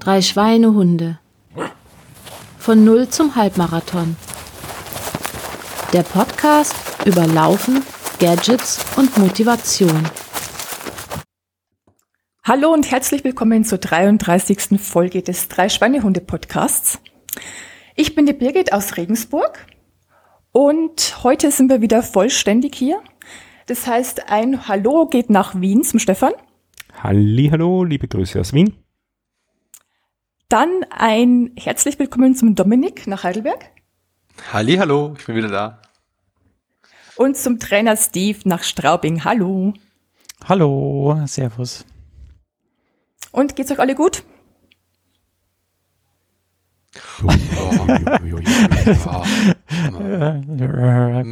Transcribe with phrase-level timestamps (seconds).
[0.00, 1.18] Drei Schweinehunde.
[2.58, 4.16] Von Null zum Halbmarathon.
[5.94, 6.74] Der Podcast
[7.06, 7.82] über Laufen,
[8.18, 10.06] Gadgets und Motivation.
[12.44, 14.78] Hallo und herzlich willkommen zur 33.
[14.78, 17.00] Folge des Drei Schweinehunde Podcasts.
[17.96, 19.66] Ich bin die Birgit aus Regensburg
[20.50, 23.00] und heute sind wir wieder vollständig hier.
[23.68, 26.32] Das heißt, ein Hallo geht nach Wien zum Stefan.
[27.02, 28.76] Hallo, liebe Grüße aus Wien.
[30.52, 33.70] Dann ein herzlich willkommen zum Dominik nach Heidelberg.
[34.52, 35.80] Halli, hallo, ich bin wieder da.
[37.16, 39.24] Und zum Trainer Steve nach Straubing.
[39.24, 39.72] Hallo.
[40.44, 41.86] Hallo, Servus.
[43.30, 44.24] Und geht's euch alle gut?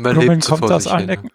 [0.00, 1.30] Grummeln kommt aus allen Ecken.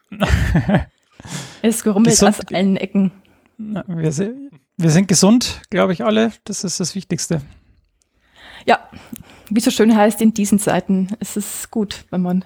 [1.61, 3.11] Es grummelt aus allen Ecken.
[3.59, 6.31] Wir sind, wir sind gesund, glaube ich, alle.
[6.45, 7.43] Das ist das Wichtigste.
[8.65, 8.79] Ja,
[9.49, 12.45] wie so schön heißt, in diesen Zeiten ist es gut, wenn man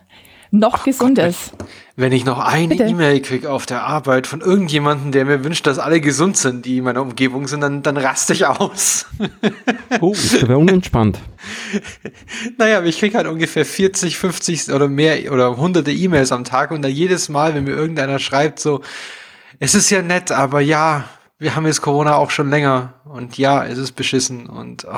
[0.51, 1.51] noch Ach gesund Gott, ist.
[1.95, 5.79] Wenn ich noch eine E-Mail kriege auf der Arbeit von irgendjemandem, der mir wünscht, dass
[5.79, 9.05] alle gesund sind, die in meiner Umgebung sind, dann, dann raste ich aus.
[10.01, 11.19] oh, ist aber unentspannt.
[12.57, 16.81] naja, ich kriege halt ungefähr 40, 50 oder mehr oder hunderte E-Mails am Tag und
[16.81, 18.81] da jedes Mal, wenn mir irgendeiner schreibt, so,
[19.59, 21.05] es ist ja nett, aber ja,
[21.37, 24.97] wir haben jetzt Corona auch schon länger und ja, es ist beschissen und oh.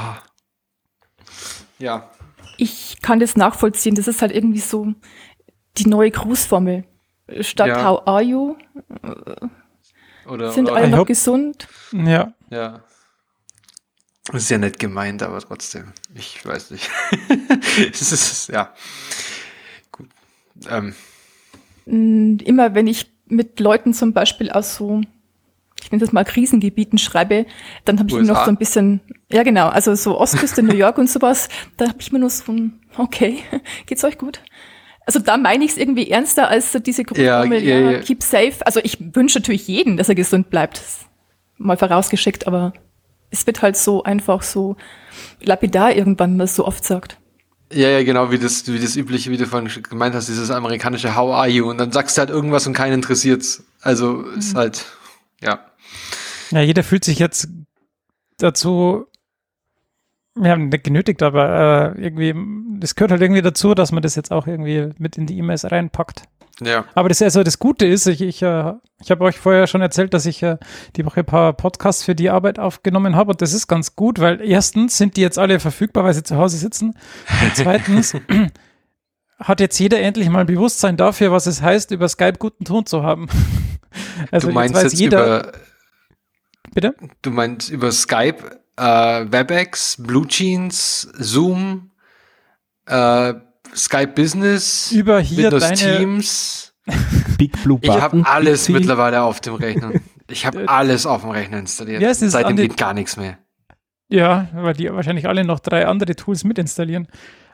[1.82, 2.10] Ja.
[2.58, 3.96] Ich kann das nachvollziehen.
[3.96, 4.94] Das ist halt irgendwie so,
[5.78, 6.86] die neue Grußformel.
[7.42, 7.84] Statt ja.
[7.84, 8.56] How are you?
[10.28, 11.68] Oder, sind oder alle noch gesund?
[11.92, 12.34] Ja.
[12.50, 12.84] Ja.
[14.26, 15.94] Das ist ja nett gemeint, aber trotzdem.
[16.14, 16.90] Ich weiß nicht.
[17.92, 18.74] es ist, ja.
[19.92, 20.10] Gut.
[20.70, 20.96] Ähm.
[21.86, 25.02] Immer wenn ich mit Leuten zum Beispiel aus so,
[25.84, 27.46] ich nenne das mal Krisengebieten schreibe,
[27.86, 28.24] dann habe ich USA.
[28.24, 29.02] immer noch so ein bisschen,
[29.32, 32.52] ja genau, also so Ostküste New York und sowas, da habe ich mir nur so
[32.52, 33.40] ein, okay,
[33.86, 34.42] geht's euch gut?
[35.06, 38.22] Also da meine ich es irgendwie ernster als so diese Grundformel, ja, ja, ja, keep
[38.22, 38.66] safe.
[38.66, 40.82] Also ich wünsche natürlich jeden, dass er gesund bleibt.
[41.58, 42.74] Mal vorausgeschickt, aber
[43.32, 44.76] es wird halt so einfach so
[45.42, 47.18] lapidar irgendwann, man es so oft sagt.
[47.74, 51.16] Ja, ja, genau, wie das, wie das übliche, wie du vorhin gemeint hast, dieses amerikanische
[51.16, 51.70] How are you?
[51.70, 53.64] Und dann sagst du halt irgendwas und keinen interessiert's.
[53.82, 54.38] Also mhm.
[54.38, 54.86] ist halt,
[55.42, 55.66] ja.
[56.52, 57.50] Ja, jeder fühlt sich jetzt
[58.38, 59.08] dazu
[60.36, 62.34] wir haben nicht genötigt, aber äh, irgendwie,
[62.80, 65.70] das gehört halt irgendwie dazu, dass man das jetzt auch irgendwie mit in die E-Mails
[65.70, 66.24] reinpackt.
[66.62, 66.86] Ja.
[66.94, 70.14] Aber das also das Gute ist, ich, ich, äh, ich habe euch vorher schon erzählt,
[70.14, 70.58] dass ich äh,
[70.96, 74.20] die Woche ein paar Podcasts für die Arbeit aufgenommen habe und das ist ganz gut,
[74.20, 76.96] weil erstens sind die jetzt alle verfügbar, weil sie zu Hause sitzen.
[77.42, 78.16] Und zweitens
[79.42, 82.86] hat jetzt jeder endlich mal ein Bewusstsein dafür, was es heißt, über Skype guten Ton
[82.86, 83.28] zu haben.
[84.32, 85.52] Also du meinst jetzt, jetzt jeder, über
[86.74, 86.96] Bitte?
[87.22, 91.92] Du meinst über Skype äh, WebEx, Blue Jeans, Zoom,
[92.86, 93.34] äh,
[93.76, 96.74] Skype Business, über hier Windows deine Teams.
[97.38, 97.96] Big Blue Button.
[97.96, 99.92] Ich habe alles mittlerweile auf dem Rechner.
[100.30, 102.02] Ich habe alles auf dem Rechner installiert.
[102.02, 103.38] Ja, Seitdem geht gar nichts mehr.
[104.08, 107.08] Ja, weil die wahrscheinlich alle noch drei andere Tools mitinstallieren.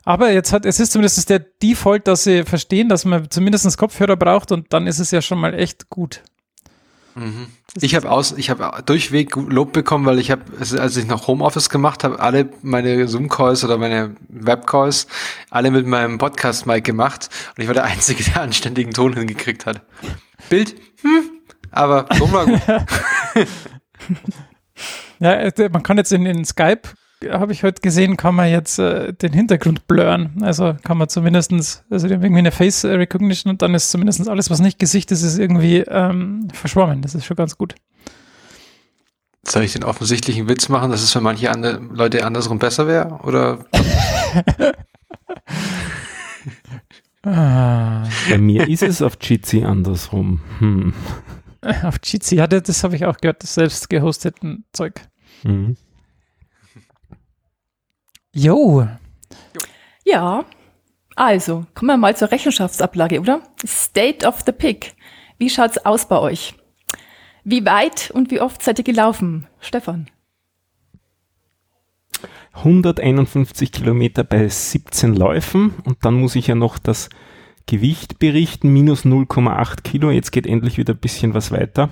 [0.07, 4.15] Aber jetzt hat, es ist zumindest der Default, dass sie verstehen, dass man zumindest Kopfhörer
[4.15, 6.23] braucht und dann ist es ja schon mal echt gut.
[7.15, 7.47] Mhm.
[7.81, 11.69] Ich habe aus, ich habe durchweg Lob bekommen, weil ich habe, als ich noch Homeoffice
[11.69, 15.07] gemacht habe, alle meine Zoom-Calls oder meine Web-Calls
[15.49, 19.81] alle mit meinem Podcast-Mic gemacht und ich war der Einzige, der anständigen Ton hingekriegt hat.
[20.49, 21.31] Bild, hm,
[21.69, 22.61] aber Ton war gut.
[25.19, 26.83] ja, äh, man kann jetzt in, in Skype
[27.27, 30.41] habe ich heute gesehen, kann man jetzt äh, den Hintergrund blurren.
[30.41, 34.27] Also kann man zumindestens, also die haben irgendwie eine Face Recognition und dann ist zumindest
[34.29, 37.01] alles, was nicht Gesicht ist, ist irgendwie ähm, verschwommen.
[37.01, 37.75] Das ist schon ganz gut.
[39.43, 43.19] Soll ich den offensichtlichen Witz machen, dass es für manche andere Leute andersrum besser wäre?
[43.23, 43.65] Oder?
[47.23, 48.03] ah.
[48.29, 50.41] Bei mir ist es auf Jitsi andersrum.
[50.59, 50.93] Hm.
[51.83, 55.01] Auf Jitsi, ja, das habe ich auch gehört, das selbst gehosteten Zeug.
[55.43, 55.77] Mhm.
[58.39, 58.87] Jo.
[60.05, 60.45] Ja,
[61.15, 63.41] also kommen wir mal zur Rechenschaftsablage, oder?
[63.65, 64.93] State of the Pick.
[65.39, 66.53] Wie schaut's aus bei euch?
[67.43, 70.11] Wie weit und wie oft seid ihr gelaufen, Stefan?
[72.53, 77.09] 151 Kilometer bei 17 Läufen und dann muss ich ja noch das
[77.65, 80.11] Gewicht berichten, minus 0,8 Kilo.
[80.11, 81.89] Jetzt geht endlich wieder ein bisschen was weiter.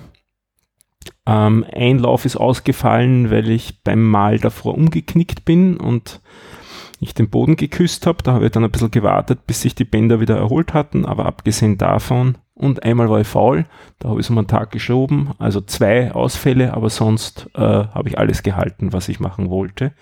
[1.26, 6.20] Ähm, ein Lauf ist ausgefallen, weil ich beim Mal davor umgeknickt bin und
[7.00, 8.22] ich den Boden geküsst habe.
[8.22, 11.04] Da habe ich dann ein bisschen gewartet, bis sich die Bänder wieder erholt hatten.
[11.04, 13.66] Aber abgesehen davon und einmal war ich faul,
[13.98, 15.32] da habe ich es um einen Tag geschoben.
[15.38, 19.92] Also zwei Ausfälle, aber sonst äh, habe ich alles gehalten, was ich machen wollte.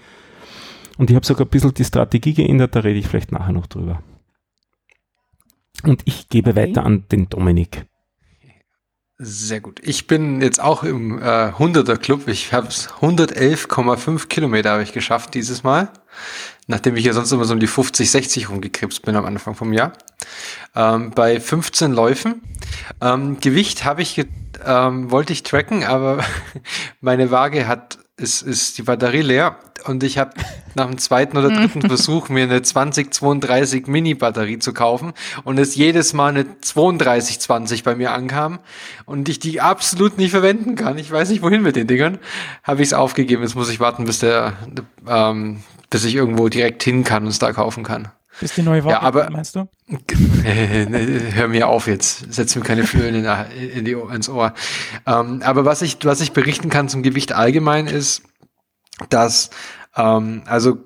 [0.97, 3.67] Und ich habe sogar ein bisschen die Strategie geändert, da rede ich vielleicht nachher noch
[3.67, 4.03] drüber.
[5.83, 6.69] Und ich gebe okay.
[6.69, 7.87] weiter an den Dominik.
[9.19, 9.81] Sehr gut.
[9.85, 12.27] Ich bin jetzt auch im äh, 100er Club.
[12.27, 15.89] Ich habe 111,5 Kilometer habe ich geschafft dieses Mal,
[16.67, 19.73] nachdem ich ja sonst immer so um die 50, 60 rumgekrebst bin am Anfang vom
[19.73, 19.93] Jahr.
[20.75, 22.43] Ähm, bei 15 Läufen.
[23.01, 24.27] Ähm, Gewicht habe ich
[24.65, 26.25] ähm, wollte ich tracken, aber
[27.01, 30.33] meine Waage hat ist, ist die Batterie leer und ich habe
[30.75, 35.13] nach dem zweiten oder dritten Versuch mir eine 2032 Mini-Batterie zu kaufen
[35.43, 38.61] und es jedes Mal eine 3220 bei mir ankam
[39.05, 40.97] und ich die absolut nicht verwenden kann.
[40.99, 42.19] Ich weiß nicht wohin mit den Dingern.
[42.63, 43.43] Habe ich es aufgegeben.
[43.43, 44.55] Jetzt muss ich warten, bis der,
[45.09, 48.09] ähm, bis ich irgendwo direkt hin kann und es da kaufen kann.
[48.41, 49.69] Ist die neue Waage, ja, aber, meinst du?
[51.35, 52.33] Hör mir auf jetzt.
[52.33, 54.55] Setz mir keine Flöhen in, in die, ins Ohr.
[55.07, 58.23] Ähm, aber was ich, was ich berichten kann zum Gewicht allgemein ist,
[59.09, 59.51] dass,
[59.97, 60.79] ähm, also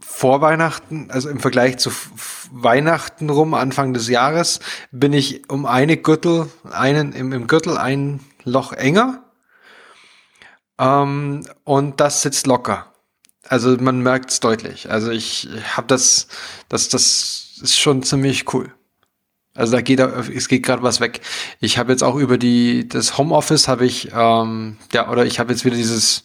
[0.00, 1.90] vor Weihnachten, also im Vergleich zu
[2.50, 4.60] Weihnachten rum, Anfang des Jahres,
[4.90, 9.24] bin ich um eine Gürtel, einen, im, im Gürtel ein Loch enger.
[10.78, 12.92] Ähm, und das sitzt locker.
[13.46, 14.90] Also man merkt es deutlich.
[14.90, 16.28] Also ich habe das,
[16.68, 18.72] das, das ist schon ziemlich cool.
[19.54, 21.20] Also da geht es geht gerade was weg.
[21.58, 25.52] Ich habe jetzt auch über die das Homeoffice habe ich ähm, ja oder ich habe
[25.52, 26.22] jetzt wieder dieses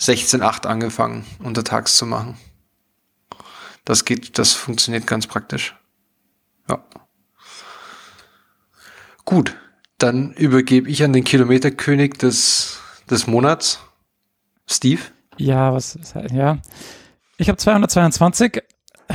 [0.00, 2.38] 16:8 angefangen untertags zu machen.
[3.84, 5.76] Das geht, das funktioniert ganz praktisch.
[6.68, 6.82] Ja.
[9.26, 9.54] Gut,
[9.98, 12.78] dann übergebe ich an den Kilometerkönig des
[13.10, 13.80] des Monats,
[14.66, 15.02] Steve.
[15.38, 15.98] Ja, was,
[16.30, 16.58] ja.
[17.38, 18.62] Ich habe 222,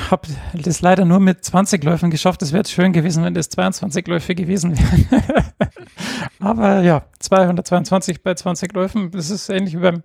[0.09, 2.41] habe das leider nur mit 20 Läufen geschafft.
[2.41, 5.45] Es wäre schön gewesen, wenn das 22 Läufe gewesen wären.
[6.39, 10.03] Aber ja, 222 bei 20 Läufen, das ist ähnlich wie beim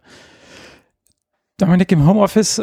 [1.58, 2.62] Dominik im Homeoffice.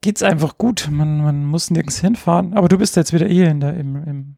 [0.00, 0.88] Geht es einfach gut.
[0.90, 2.54] Man, man muss nirgends hinfahren.
[2.54, 4.36] Aber du bist jetzt wieder eh in der, im, im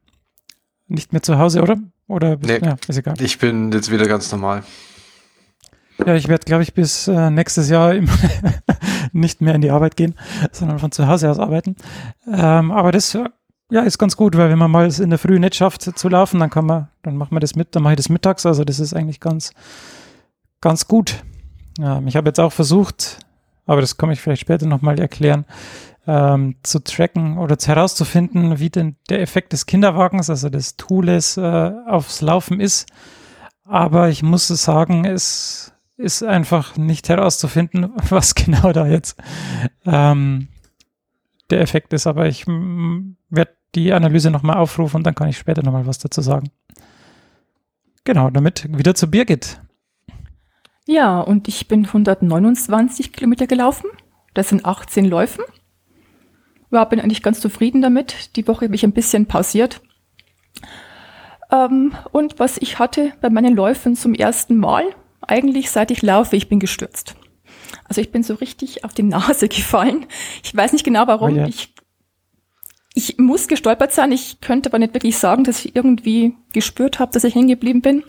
[0.88, 1.78] nicht mehr zu Hause, oder?
[2.08, 3.14] Oder nee, ja, ist egal.
[3.20, 4.62] Ich bin jetzt wieder ganz normal.
[6.06, 7.94] Ja, ich werde, glaube ich, bis äh, nächstes Jahr
[9.12, 10.14] nicht mehr in die Arbeit gehen,
[10.50, 11.76] sondern von zu Hause aus arbeiten.
[12.26, 13.16] Ähm, aber das
[13.70, 16.40] ja, ist ganz gut, weil wenn man mal in der Früh nicht schafft zu laufen,
[16.40, 18.44] dann kann man, dann macht man das mit, dann mache ich das mittags.
[18.46, 19.52] Also das ist eigentlich ganz,
[20.60, 21.22] ganz gut.
[21.80, 23.20] Ähm, ich habe jetzt auch versucht,
[23.66, 25.44] aber das komme ich vielleicht später nochmal erklären,
[26.06, 31.72] ähm, zu tracken oder herauszufinden, wie denn der Effekt des Kinderwagens, also des Tools, äh,
[31.86, 32.88] aufs Laufen ist.
[33.64, 35.72] Aber ich muss sagen, es
[36.02, 39.16] ist einfach nicht herauszufinden, was genau da jetzt
[39.86, 40.48] ähm,
[41.50, 42.06] der Effekt ist.
[42.06, 46.20] Aber ich werde die Analyse nochmal aufrufen und dann kann ich später nochmal was dazu
[46.20, 46.50] sagen.
[48.04, 49.60] Genau, damit wieder zu Birgit.
[50.86, 53.88] Ja, und ich bin 129 Kilometer gelaufen.
[54.34, 55.44] Das sind 18 Läufen.
[56.70, 58.34] Ja, bin eigentlich ganz zufrieden damit.
[58.36, 59.80] Die Woche habe ich ein bisschen pausiert.
[61.52, 64.86] Ähm, und was ich hatte bei meinen Läufen zum ersten Mal,
[65.26, 67.14] eigentlich seit ich laufe, ich bin gestürzt.
[67.84, 70.06] Also ich bin so richtig auf die Nase gefallen.
[70.42, 71.34] Ich weiß nicht genau warum.
[71.34, 71.46] Oh ja.
[71.46, 71.74] Ich,
[72.94, 74.12] ich muss gestolpert sein.
[74.12, 77.80] Ich könnte aber nicht wirklich sagen, dass ich irgendwie gespürt habe, dass ich hängen geblieben
[77.80, 78.04] bin.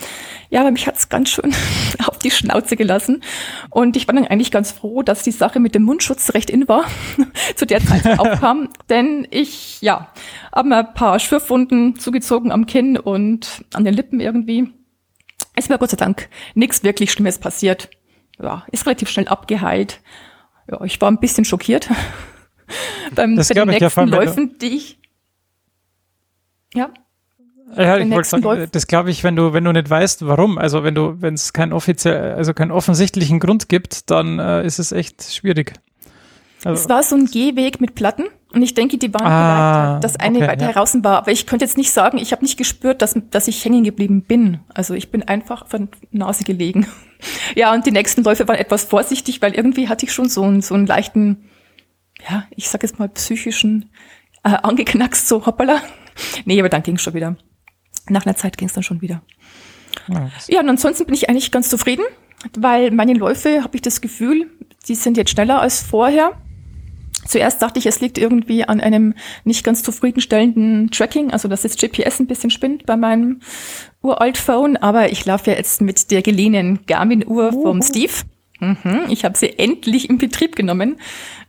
[0.50, 1.54] Ja, aber mich hat's ganz schön
[2.06, 3.24] auf die Schnauze gelassen.
[3.69, 6.68] Und ich war dann eigentlich ganz froh, dass die Sache mit dem Mundschutz recht in
[6.68, 6.86] war,
[7.55, 8.70] zu der Zeit aufkam.
[8.89, 10.12] Denn ich, ja,
[10.53, 14.70] habe mir ein paar Schürfwunden zugezogen am Kinn und an den Lippen irgendwie.
[15.55, 17.89] Es war Gott sei Dank nichts wirklich Schlimmes passiert.
[18.41, 20.01] Ja, ist relativ schnell abgeheilt.
[20.69, 21.89] Ja, ich war ein bisschen schockiert
[23.15, 25.00] beim das bei den nächsten ja, Läufen, die ich
[26.74, 26.89] ja.
[27.75, 28.69] Ja, ich wollte sagen, Läufen.
[28.72, 31.53] das glaube ich, wenn du, wenn du nicht weißt, warum, also wenn du, wenn es
[31.53, 35.74] keinen offiziell, also keinen offensichtlichen Grund gibt, dann äh, ist es echt schwierig.
[36.63, 40.15] Also, es war so ein Gehweg mit Platten und ich denke, die waren ah, dass
[40.15, 40.72] eine okay, weiter ja.
[40.74, 41.17] draußen war.
[41.17, 44.22] Aber ich könnte jetzt nicht sagen, ich habe nicht gespürt, dass, dass ich hängen geblieben
[44.22, 44.60] bin.
[44.74, 46.86] Also ich bin einfach von Nase gelegen.
[47.55, 50.62] ja, und die nächsten Läufe waren etwas vorsichtig, weil irgendwie hatte ich schon so einen,
[50.62, 51.50] so einen leichten,
[52.29, 53.89] ja, ich sag jetzt mal psychischen,
[54.43, 55.81] äh, angeknackst, so hoppala.
[56.45, 57.36] nee, aber dann ging es schon wieder.
[58.07, 59.24] Nach einer Zeit ging es dann schon wieder.
[60.07, 62.05] Ja, ja, und ansonsten bin ich eigentlich ganz zufrieden,
[62.55, 64.51] weil meine Läufe, habe ich das Gefühl,
[64.88, 66.33] die sind jetzt schneller als vorher.
[67.27, 69.13] Zuerst dachte ich, es liegt irgendwie an einem
[69.44, 73.42] nicht ganz zufriedenstellenden Tracking, also dass das GPS ein bisschen spinnt bei meinem
[74.01, 78.13] uralt Phone, aber ich laufe ja jetzt mit der geliehenen Garmin-Uhr vom Steve.
[78.60, 80.98] Mhm, ich habe sie endlich in Betrieb genommen.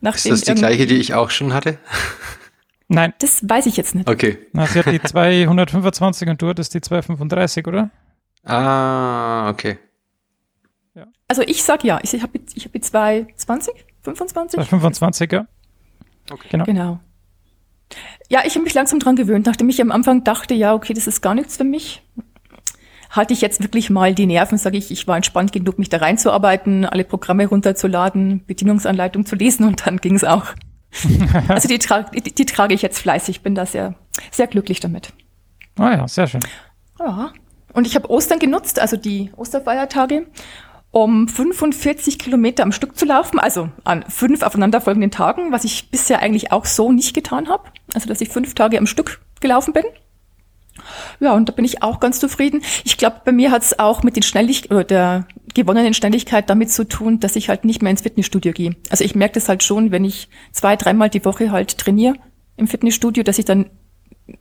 [0.03, 1.79] Ist das die gleiche, die ich auch schon hatte?
[2.89, 3.15] Nein.
[3.19, 4.09] Das weiß ich jetzt nicht.
[4.09, 4.39] Okay.
[4.53, 7.91] Na, sie hat die 225 und du hattest die 235, oder?
[8.45, 9.79] Ah, okay.
[10.95, 11.07] Ja.
[11.29, 14.61] Also ich sag ja, ich habe ich hab die 220, 25?
[14.61, 15.47] 225, ja.
[16.31, 16.49] Okay.
[16.51, 16.65] Genau.
[16.65, 17.01] genau.
[18.29, 21.07] Ja, ich habe mich langsam dran gewöhnt, nachdem ich am Anfang dachte, ja, okay, das
[21.07, 22.03] ist gar nichts für mich.
[23.11, 25.99] Hatte ich jetzt wirklich mal die Nerven, sage ich, ich war entspannt genug, mich da
[25.99, 30.47] reinzuarbeiten, alle Programme runterzuladen, Bedienungsanleitung zu lesen und dann ging es auch.
[31.49, 33.95] also die, tra die, die, trage ich jetzt fleißig, bin da sehr,
[34.31, 35.13] sehr glücklich damit.
[35.77, 36.41] Ah ja, sehr schön.
[36.99, 37.33] Ja.
[37.73, 40.27] Und ich habe Ostern genutzt, also die Osterfeiertage,
[40.95, 46.21] um 45 Kilometer am Stück zu laufen, also an fünf aufeinanderfolgenden Tagen, was ich bisher
[46.21, 47.65] eigentlich auch so nicht getan habe.
[47.93, 49.83] Also dass ich fünf Tage am Stück gelaufen bin.
[51.19, 52.63] Ja, und da bin ich auch ganz zufrieden.
[52.85, 56.71] Ich glaube, bei mir hat es auch mit den Schnelligkeit oder der gewonnenen Schnelligkeit damit
[56.71, 58.77] zu tun, dass ich halt nicht mehr ins Fitnessstudio gehe.
[58.89, 62.15] Also ich merke das halt schon, wenn ich zwei, dreimal die Woche halt trainiere
[62.57, 63.69] im Fitnessstudio, dass ich dann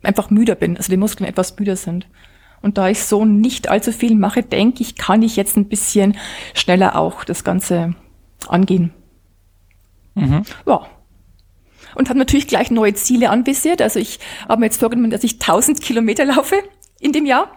[0.04, 2.06] einfach müder bin, also die Muskeln etwas müder sind.
[2.64, 6.16] Und da ich so nicht allzu viel mache, denke ich, kann ich jetzt ein bisschen
[6.54, 7.94] schneller auch das Ganze
[8.48, 8.94] angehen.
[10.14, 10.44] Mhm.
[10.66, 10.86] Ja,
[11.94, 13.82] und habe natürlich gleich neue Ziele anvisiert.
[13.82, 14.18] Also ich
[14.48, 16.56] habe mir jetzt vorgenommen, dass ich 1000 Kilometer laufe
[17.00, 17.54] in dem Jahr.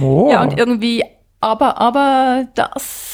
[0.00, 0.28] Oh.
[0.30, 1.04] Ja, und irgendwie,
[1.40, 3.13] aber, aber das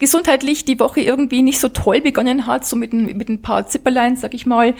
[0.00, 3.66] gesundheitlich die Woche irgendwie nicht so toll begonnen hat, so mit ein, mit ein paar
[3.68, 4.74] Zipperlein, sag ich mal,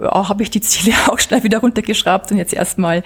[0.00, 3.02] ja, habe ich die Ziele auch schnell wieder runtergeschraubt und jetzt erstmal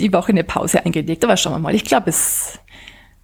[0.00, 1.24] die Woche eine Pause eingelegt.
[1.24, 1.74] Aber schauen wir mal.
[1.74, 2.58] Ich glaube, es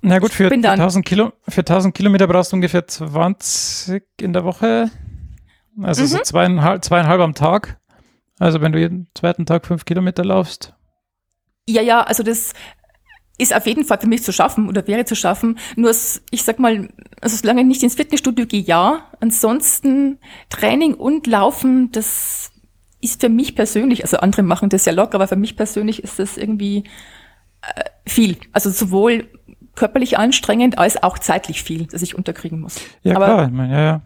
[0.01, 4.45] na gut, für, für, 1000 Kilo, für 1000 Kilometer brauchst du ungefähr 20 in der
[4.45, 4.91] Woche.
[5.83, 6.07] Also mhm.
[6.07, 7.81] so zweieinhalb, zweieinhalb am Tag.
[8.39, 10.75] Also wenn du jeden zweiten Tag fünf Kilometer laufst.
[11.69, 12.53] Ja, ja, also das
[13.39, 15.59] ist auf jeden Fall für mich zu schaffen oder wäre zu schaffen.
[15.77, 15.91] Nur,
[16.31, 16.89] ich sag mal,
[17.21, 19.07] also solange ich nicht ins Fitnessstudio gehe, ja.
[19.21, 20.19] Ansonsten
[20.51, 22.51] Training und Laufen, das
[23.01, 26.19] ist für mich persönlich, also andere machen das ja locker, aber für mich persönlich ist
[26.19, 26.85] das irgendwie
[27.63, 28.37] äh, viel.
[28.53, 29.29] Also sowohl
[29.77, 32.81] körperlich anstrengend als auch zeitlich viel, dass ich unterkriegen muss.
[33.05, 34.01] Ja, aber klar, ich meine, ja, ja.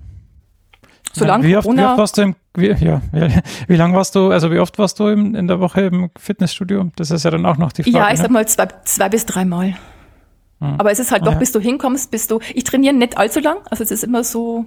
[1.12, 3.28] Solange wie, oft, wie oft warst du im, wie, ja, wie,
[3.68, 6.90] wie lang warst du, also wie oft warst du im, in der Woche im Fitnessstudio?
[6.96, 7.96] Das ist ja dann auch noch die Frage.
[7.96, 8.22] Ja, ich ne?
[8.22, 9.74] sag mal zwei, zwei bis dreimal.
[10.60, 10.76] Hm.
[10.78, 11.38] Aber es ist halt doch, ja.
[11.38, 14.64] bis du hinkommst, bis du, ich trainiere nicht allzu lang, also es ist immer so,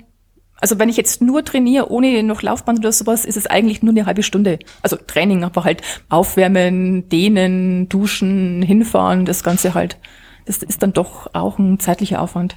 [0.61, 3.93] also wenn ich jetzt nur trainiere, ohne noch Laufband oder sowas, ist es eigentlich nur
[3.93, 4.59] eine halbe Stunde.
[4.81, 9.97] Also Training, aber halt aufwärmen, dehnen, duschen, hinfahren, das Ganze halt.
[10.45, 12.55] Das ist dann doch auch ein zeitlicher Aufwand.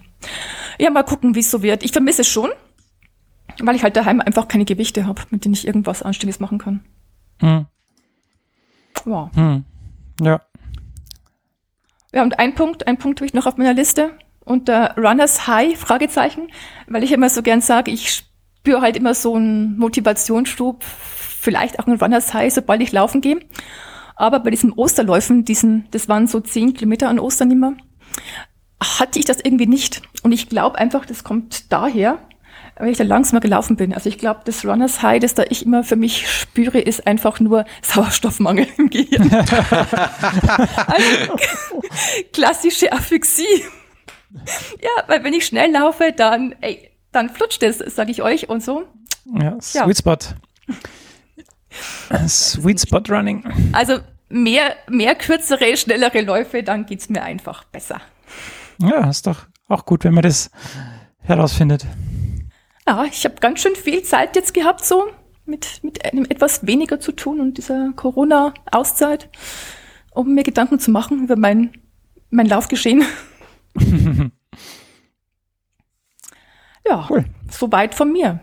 [0.79, 1.83] Ja, mal gucken, wie es so wird.
[1.83, 2.51] Ich vermisse es schon,
[3.63, 6.81] weil ich halt daheim einfach keine Gewichte habe, mit denen ich irgendwas Anständiges machen kann.
[7.41, 7.67] Hm.
[9.07, 9.31] Ja.
[9.35, 9.65] Hm.
[10.21, 10.41] Ja.
[12.13, 14.13] Ja, und ein Punkt, ein Punkt habe ich noch auf meiner Liste.
[14.45, 16.49] Unter Runners High, Fragezeichen,
[16.87, 18.25] weil ich immer so gern sage, ich
[18.59, 23.41] spüre halt immer so einen Motivationsstub, vielleicht auch einen Runners High, sobald ich laufen gehe.
[24.17, 27.75] Aber bei diesen Osterläufen, diesen, das waren so zehn Kilometer an Ostern immer,
[28.83, 30.03] hatte ich das irgendwie nicht.
[30.23, 32.19] Und ich glaube einfach, das kommt daher,
[32.79, 33.93] weil ich da langsamer gelaufen bin.
[33.93, 37.41] Also ich glaube, das Runners High, das da ich immer für mich spüre, ist einfach
[37.41, 39.31] nur Sauerstoffmangel im Gehirn.
[39.33, 39.57] also,
[42.33, 43.65] klassische Asphyxie.
[44.81, 48.63] Ja, weil wenn ich schnell laufe, dann, ey, dann flutscht es, sage ich euch und
[48.63, 48.85] so.
[49.25, 49.95] Ja, Sweet ja.
[49.95, 50.19] Spot.
[52.29, 53.45] Sweet Spot Running.
[53.73, 58.01] Also mehr, mehr kürzere, schnellere Läufe, dann geht's mir einfach besser.
[58.79, 60.51] Ja, ist doch auch gut, wenn man das
[61.23, 61.87] herausfindet.
[62.89, 65.05] Ja, ich habe ganz schön viel Zeit jetzt gehabt, so
[65.45, 69.29] mit, mit einem etwas weniger zu tun und dieser Corona-Auszeit,
[70.13, 71.73] um mir Gedanken zu machen über mein,
[72.31, 73.05] mein Laufgeschehen.
[76.89, 77.27] ja, cool.
[77.51, 78.41] soweit von mir.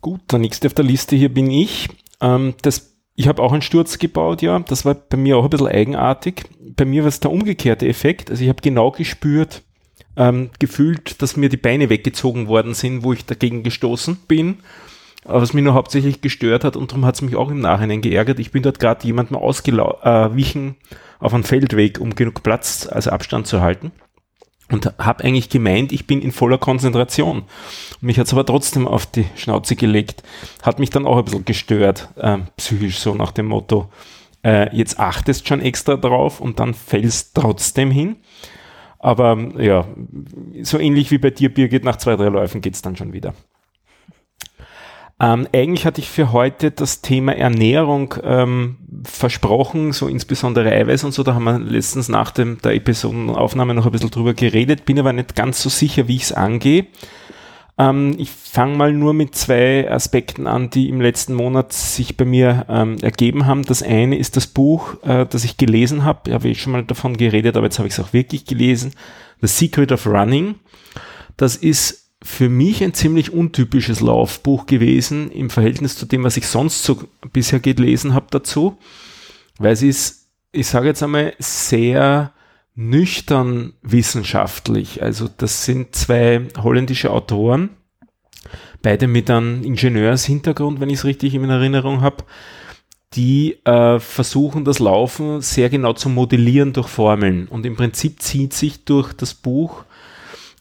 [0.00, 1.88] Gut, der nächste auf der Liste hier bin ich.
[2.20, 4.60] Ähm, das, ich habe auch einen Sturz gebaut, ja.
[4.60, 6.44] Das war bei mir auch ein bisschen eigenartig.
[6.60, 8.30] Bei mir war es der umgekehrte Effekt.
[8.30, 9.64] Also ich habe genau gespürt,
[10.16, 14.58] ähm, gefühlt, dass mir die Beine weggezogen worden sind, wo ich dagegen gestoßen bin.
[15.24, 18.38] Was mich nur hauptsächlich gestört hat und darum hat es mich auch im Nachhinein geärgert.
[18.38, 23.46] Ich bin dort gerade jemandem ausgewichen äh, auf einen Feldweg, um genug Platz, also Abstand
[23.46, 23.92] zu halten.
[24.70, 27.44] Und habe eigentlich gemeint, ich bin in voller Konzentration.
[28.00, 30.22] Mich hat es aber trotzdem auf die Schnauze gelegt.
[30.62, 33.90] Hat mich dann auch ein bisschen gestört, äh, psychisch so nach dem Motto,
[34.44, 38.16] äh, jetzt achtest schon extra drauf und dann fällst trotzdem hin.
[39.04, 39.86] Aber ja,
[40.62, 43.34] so ähnlich wie bei dir, Birgit, nach zwei, drei Läufen geht es dann schon wieder.
[45.20, 51.12] Ähm, eigentlich hatte ich für heute das Thema Ernährung ähm, versprochen, so insbesondere Eiweiß und
[51.12, 51.22] so.
[51.22, 55.12] Da haben wir letztens nach dem, der Episodenaufnahme noch ein bisschen drüber geredet, bin aber
[55.12, 56.86] nicht ganz so sicher, wie ich es angehe.
[57.76, 62.24] Ähm, ich fange mal nur mit zwei Aspekten an, die im letzten Monat sich bei
[62.24, 63.64] mir ähm, ergeben haben.
[63.64, 66.30] Das eine ist das Buch, äh, das ich gelesen habe.
[66.30, 68.92] Ich habe eh schon mal davon geredet, aber jetzt habe ich es auch wirklich gelesen.
[69.40, 70.56] The Secret of Running.
[71.36, 76.46] Das ist für mich ein ziemlich untypisches Laufbuch gewesen im Verhältnis zu dem, was ich
[76.46, 77.02] sonst so
[77.32, 78.78] bisher gelesen habe dazu,
[79.58, 82.32] weil sie ist, ich sage jetzt einmal, sehr
[82.74, 85.02] nüchtern wissenschaftlich.
[85.02, 87.70] Also das sind zwei holländische Autoren,
[88.82, 92.24] beide mit einem Ingenieurshintergrund, wenn ich es richtig in Erinnerung habe,
[93.14, 97.46] die äh, versuchen das Laufen sehr genau zu modellieren durch Formeln.
[97.46, 99.84] Und im Prinzip zieht sich durch das Buch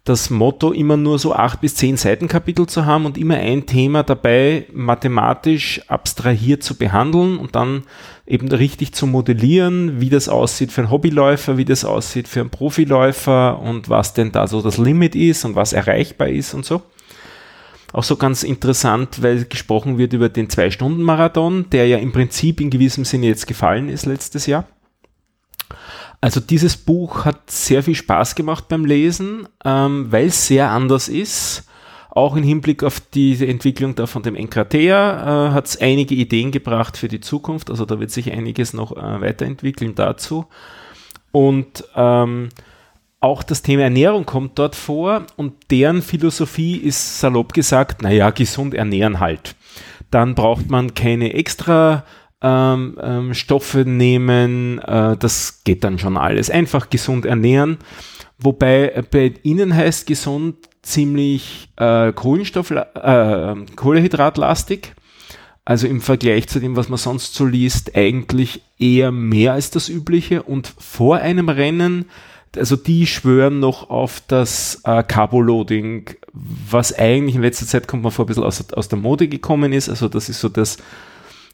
[0.04, 4.04] das Motto, immer nur so acht bis zehn Seitenkapitel zu haben und immer ein Thema
[4.04, 7.84] dabei mathematisch abstrahiert zu behandeln und dann
[8.26, 12.50] eben richtig zu modellieren, wie das aussieht für einen Hobbyläufer, wie das aussieht für einen
[12.50, 16.82] Profiläufer und was denn da so das Limit ist und was erreichbar ist und so.
[17.92, 22.72] Auch so ganz interessant, weil gesprochen wird über den Zwei-Stunden-Marathon, der ja im Prinzip in
[22.72, 24.68] gewissem Sinne jetzt gefallen ist letztes Jahr.
[26.20, 31.10] Also dieses Buch hat sehr viel Spaß gemacht beim Lesen, ähm, weil es sehr anders
[31.10, 31.66] ist.
[32.16, 36.52] Auch im Hinblick auf die Entwicklung da von dem Enkratea äh, hat es einige Ideen
[36.52, 37.72] gebracht für die Zukunft.
[37.72, 40.46] Also da wird sich einiges noch äh, weiterentwickeln dazu.
[41.32, 42.50] Und ähm,
[43.20, 48.76] auch das Thema Ernährung kommt dort vor und deren Philosophie ist salopp gesagt, naja, gesund
[48.76, 49.56] ernähren halt.
[50.12, 52.06] Dann braucht man keine extra
[52.44, 56.52] ähm, ähm, Stoffe nehmen, äh, das geht dann schon alles.
[56.52, 57.80] Einfach gesund ernähren.
[58.38, 64.94] Wobei äh, bei Ihnen heißt gesund ziemlich äh, Kohlenstoff, äh, Kohlehydratlastig.
[65.66, 69.88] Also im Vergleich zu dem, was man sonst so liest, eigentlich eher mehr als das
[69.88, 70.44] Übliche.
[70.44, 72.06] Und vor einem Rennen,
[72.58, 78.12] also die schwören noch auf das äh, Carboloading, was eigentlich in letzter Zeit kommt man
[78.12, 79.88] vor ein bisschen aus, aus der Mode gekommen ist.
[79.88, 80.78] Also das ist so das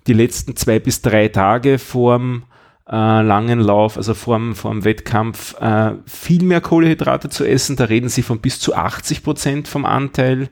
[0.07, 2.43] die letzten zwei bis drei Tage vorm
[2.91, 7.75] äh, langen Lauf, also vorm, vorm Wettkampf, äh, viel mehr Kohlehydrate zu essen.
[7.75, 10.49] Da reden sie von bis zu 80 Prozent vom Anteil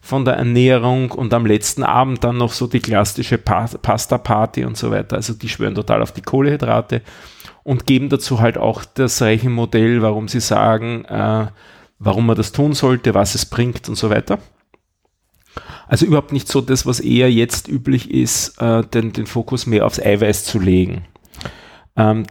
[0.00, 4.76] von der Ernährung und am letzten Abend dann noch so die klassische pa Pasta-Party und
[4.76, 5.16] so weiter.
[5.16, 7.00] Also die schwören total auf die Kohlehydrate
[7.62, 11.46] und geben dazu halt auch das Rechenmodell, warum sie sagen, äh,
[11.98, 14.38] warum man das tun sollte, was es bringt und so weiter.
[15.88, 19.86] Also überhaupt nicht so das, was eher jetzt üblich ist, äh, den, den Fokus mehr
[19.86, 21.06] aufs Eiweiß zu legen.
[21.96, 22.26] Ähm,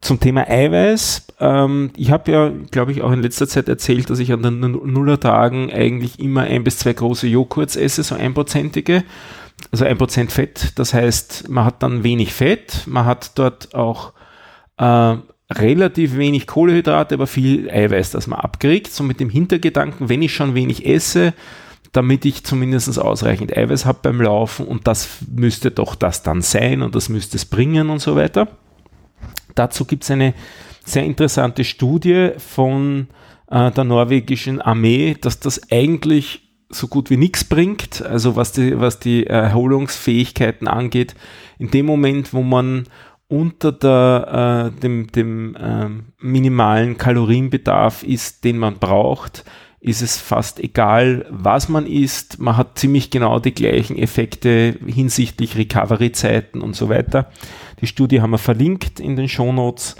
[0.00, 4.18] zum Thema Eiweiß, ähm, ich habe ja, glaube ich, auch in letzter Zeit erzählt, dass
[4.18, 9.04] ich an den Nullertagen eigentlich immer ein bis zwei große Joghurts esse, so einprozentige,
[9.72, 10.78] also ein Prozent Fett.
[10.78, 14.12] Das heißt, man hat dann wenig Fett, man hat dort auch
[14.76, 15.16] äh,
[15.50, 18.92] relativ wenig Kohlehydrate, aber viel Eiweiß, das man abkriegt.
[18.92, 21.34] So mit dem Hintergedanken, wenn ich schon wenig esse,
[21.92, 26.82] damit ich zumindest ausreichend Eiweiß habe beim Laufen und das müsste doch das dann sein
[26.82, 28.48] und das müsste es bringen und so weiter.
[29.56, 30.34] Dazu gibt es eine
[30.84, 33.08] sehr interessante Studie von
[33.50, 38.78] äh, der norwegischen Armee, dass das eigentlich so gut wie nichts bringt, also was die,
[38.78, 41.14] was die Erholungsfähigkeiten angeht.
[41.58, 42.84] In dem Moment, wo man
[43.28, 45.88] unter der, äh, dem, dem äh,
[46.18, 49.44] minimalen Kalorienbedarf ist, den man braucht,
[49.80, 52.38] ist es fast egal, was man isst.
[52.38, 57.30] Man hat ziemlich genau die gleichen Effekte hinsichtlich Recovery-Zeiten und so weiter.
[57.80, 59.96] Die Studie haben wir verlinkt in den Shownotes.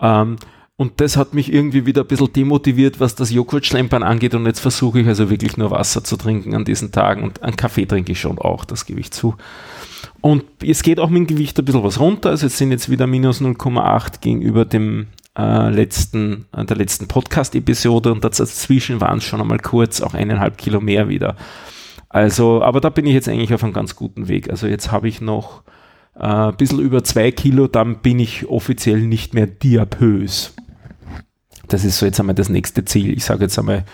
[0.00, 0.36] Ähm,
[0.76, 4.34] und das hat mich irgendwie wieder ein bisschen demotiviert, was das Joghurtschlempern angeht.
[4.34, 7.24] Und jetzt versuche ich also wirklich nur Wasser zu trinken an diesen Tagen.
[7.24, 9.34] Und einen Kaffee trinke ich schon auch, das gebe ich zu.
[10.20, 12.30] Und es geht auch mit dem Gewicht ein bisschen was runter.
[12.30, 15.08] Also es sind jetzt wieder minus 0,8 gegenüber dem
[15.38, 20.58] äh, letzten, äh, der letzten Podcast-Episode und dazwischen waren es schon einmal kurz auch eineinhalb
[20.58, 21.36] Kilo mehr wieder.
[22.08, 24.50] Also, aber da bin ich jetzt eigentlich auf einem ganz guten Weg.
[24.50, 25.62] Also jetzt habe ich noch
[26.16, 30.54] äh, ein bisschen über zwei Kilo, dann bin ich offiziell nicht mehr diapös.
[31.68, 33.12] Das ist so jetzt einmal das nächste Ziel.
[33.12, 33.84] Ich sage jetzt einmal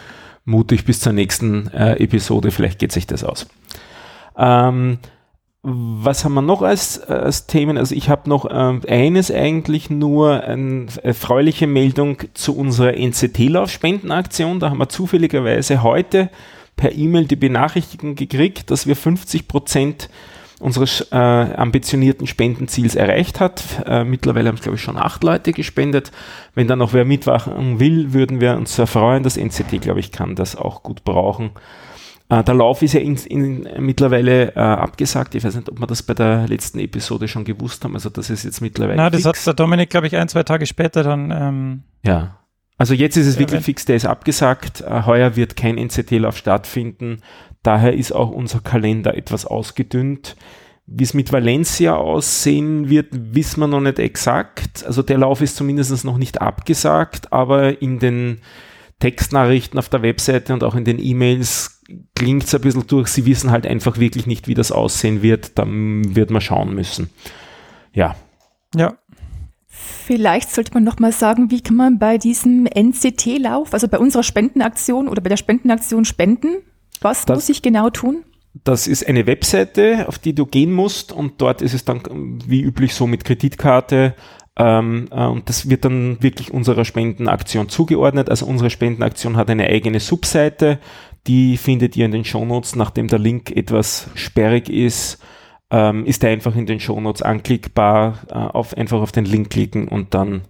[0.44, 3.46] mutig bis zur nächsten äh, Episode, vielleicht geht sich das aus.
[4.36, 4.98] Ähm,
[5.66, 7.78] was haben wir noch als, als Themen?
[7.78, 14.60] Also ich habe noch ähm, eines eigentlich nur, eine erfreuliche Meldung zu unserer NCT-Laufspendenaktion.
[14.60, 16.28] Da haben wir zufälligerweise heute
[16.76, 20.10] per E-Mail die Benachrichtigung gekriegt, dass wir 50 Prozent
[20.60, 23.64] unseres äh, ambitionierten Spendenziels erreicht hat.
[23.86, 26.12] Äh, mittlerweile haben es, glaube ich, schon acht Leute gespendet.
[26.54, 29.22] Wenn da noch wer mitmachen will, würden wir uns sehr freuen.
[29.22, 31.52] Das NCT, glaube ich, kann das auch gut brauchen.
[32.28, 35.34] Äh, der Lauf ist ja in, in, mittlerweile äh, abgesagt.
[35.34, 37.94] Ich weiß nicht, ob wir das bei der letzten Episode schon gewusst haben.
[37.94, 38.96] Also das ist jetzt mittlerweile.
[38.96, 39.40] Na, das fix.
[39.40, 41.30] hat der Dominik, glaube ich, ein, zwei Tage später dann.
[41.30, 42.38] Ähm, ja.
[42.76, 44.80] Also jetzt ist es wirklich fix, der ist abgesagt.
[44.80, 47.20] Äh, heuer wird kein NCT-Lauf stattfinden.
[47.62, 50.36] Daher ist auch unser Kalender etwas ausgedünnt.
[50.86, 54.84] Wie es mit Valencia aussehen wird, wissen wir noch nicht exakt.
[54.84, 58.40] Also der Lauf ist zumindest noch nicht abgesagt, aber in den
[58.98, 61.73] Textnachrichten auf der Webseite und auch in den E-Mails
[62.14, 63.08] klingt es ein bisschen durch.
[63.08, 65.58] Sie wissen halt einfach wirklich nicht, wie das aussehen wird.
[65.58, 67.10] Dann wird man schauen müssen.
[67.92, 68.16] Ja.
[68.74, 68.94] Ja.
[69.66, 74.22] Vielleicht sollte man noch mal sagen, wie kann man bei diesem NCT-Lauf, also bei unserer
[74.22, 76.58] Spendenaktion oder bei der Spendenaktion spenden?
[77.00, 78.24] Was das, muss ich genau tun?
[78.62, 82.02] Das ist eine Webseite, auf die du gehen musst und dort ist es dann
[82.46, 84.14] wie üblich so mit Kreditkarte
[84.56, 88.30] ähm, äh, und das wird dann wirklich unserer Spendenaktion zugeordnet.
[88.30, 90.78] Also unsere Spendenaktion hat eine eigene Subseite,
[91.26, 95.18] die findet ihr in den Shownotes, nachdem der Link etwas sperrig ist.
[95.70, 99.88] Ähm, ist er einfach in den Shownotes anklickbar, äh, auf, einfach auf den Link klicken
[99.88, 100.42] und dann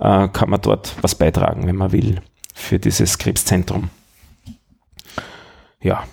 [0.00, 2.22] äh, kann man dort was beitragen, wenn man will,
[2.54, 3.90] für dieses Krebszentrum.
[5.80, 6.04] Ja.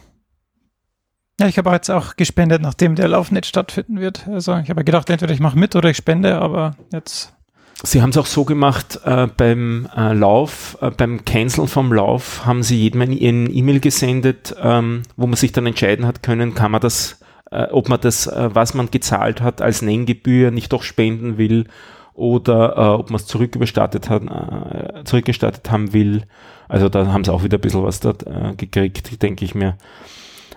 [1.40, 4.28] Ja, ich habe jetzt auch gespendet, nachdem der Lauf nicht stattfinden wird.
[4.28, 7.34] Also ich habe gedacht, entweder ich mache mit oder ich spende, aber jetzt.
[7.84, 12.46] Sie haben es auch so gemacht, äh, beim äh, Lauf, äh, beim Cancel vom Lauf
[12.46, 16.72] haben Sie jedem ein E-Mail gesendet, ähm, wo man sich dann entscheiden hat können, kann
[16.72, 17.20] man das,
[17.52, 21.68] äh, ob man das, äh, was man gezahlt hat, als Nenngebühr nicht doch spenden will
[22.14, 26.24] oder äh, ob man es zurückgestattet haben will.
[26.68, 29.78] Also da haben sie auch wieder ein bisschen was da äh, gekriegt, denke ich mir.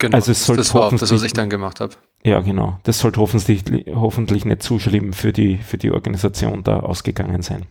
[0.01, 1.95] Genau, also es das war auch das, was ich dann gemacht habe.
[2.25, 2.79] Ja, genau.
[2.85, 7.67] Das sollte hoffentlich, hoffentlich nicht zu schlimm für die, für die Organisation da ausgegangen sein.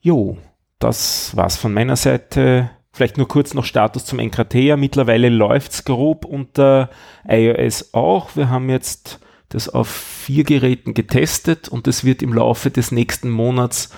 [0.00, 0.38] Jo,
[0.78, 2.70] das war's von meiner Seite.
[2.92, 4.76] Vielleicht nur kurz noch Status zum Enkratea.
[4.76, 6.88] Mittlerweile läuft's grob unter
[7.26, 8.36] iOS auch.
[8.36, 13.30] Wir haben jetzt das auf vier Geräten getestet und es wird im Laufe des nächsten
[13.30, 13.90] Monats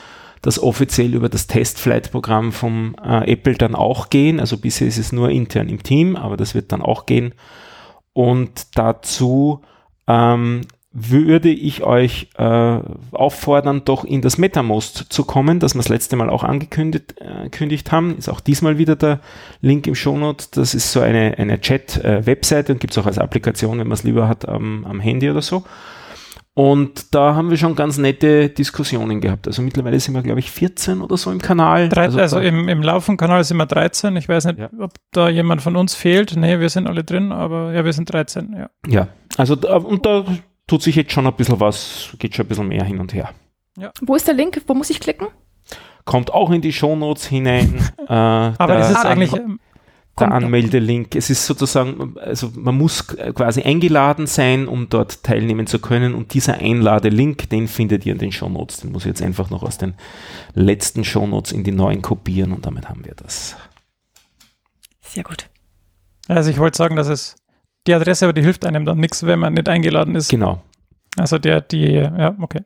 [0.42, 4.40] das offiziell über das Testflight-Programm vom äh, Apple dann auch gehen.
[4.40, 7.35] Also bisher ist es nur intern im Team, aber das wird dann auch gehen.
[8.12, 9.62] Und dazu
[10.07, 12.81] ähm, würde ich euch äh,
[13.12, 17.92] auffordern, doch in das MetaMost zu kommen, das wir das letzte Mal auch angekündigt äh,
[17.92, 18.16] haben.
[18.16, 19.20] Ist auch diesmal wieder der
[19.61, 20.46] Link im Shownote.
[20.53, 24.03] Das ist so eine, eine Chat-Webseite und gibt es auch als Applikation, wenn man es
[24.03, 25.62] lieber hat am, am Handy oder so.
[26.59, 29.47] Und da haben wir schon ganz nette Diskussionen gehabt.
[29.47, 31.88] Also mittlerweile sind wir, glaube ich, 14 oder so im Kanal.
[31.88, 34.16] 13, also, also im, im Laufen-Kanal sind wir 13.
[34.16, 34.68] Ich weiß nicht, ja.
[34.81, 36.35] ob da jemand von uns fehlt.
[36.35, 38.71] Nee, wir sind alle drin, aber ja, wir sind 13, ja.
[38.88, 40.25] Ja, also und da
[40.66, 43.31] tut sich jetzt schon ein bisschen was, geht schon ein bisschen mehr hin und her.
[43.79, 43.92] Ja.
[44.01, 44.61] Wo ist der Link?
[44.66, 45.29] Wo muss ich klicken?
[46.07, 47.88] Kommt auch in die Shownotes hinein.
[48.09, 49.33] äh, aber das ist eigentlich
[50.18, 51.14] der Anmeldelink.
[51.14, 56.14] Es ist sozusagen, also man muss quasi eingeladen sein, um dort teilnehmen zu können.
[56.14, 58.78] Und dieser Einladelink, den findet ihr in den Shownotes.
[58.78, 59.94] Den muss ich jetzt einfach noch aus den
[60.54, 63.57] letzten Shownotes in die neuen kopieren und damit haben wir das.
[65.00, 65.48] Sehr gut.
[66.28, 67.37] Also ich wollte sagen, dass es
[67.87, 70.28] die Adresse, aber die hilft einem dann nichts, wenn man nicht eingeladen ist.
[70.28, 70.62] Genau.
[71.16, 72.62] Also der, die, ja, okay.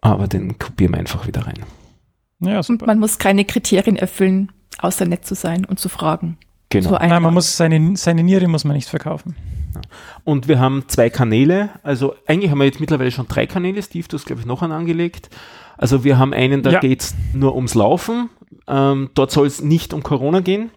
[0.00, 1.64] Aber den kopieren wir einfach wieder rein.
[2.40, 2.84] Ja, super.
[2.84, 6.38] Und man muss keine Kriterien erfüllen, außer nett zu sein und zu fragen.
[6.70, 6.90] Genau.
[6.90, 9.34] So Nein, man muss seine, seine Niere muss man nicht verkaufen.
[10.24, 11.70] Und wir haben zwei Kanäle.
[11.82, 13.82] Also eigentlich haben wir jetzt mittlerweile schon drei Kanäle.
[13.82, 15.30] Steve, du hast, glaube ich, noch einen angelegt.
[15.76, 16.80] Also wir haben einen, da ja.
[16.80, 18.28] geht es nur ums Laufen.
[18.66, 20.70] Ähm, dort soll es nicht um Corona gehen.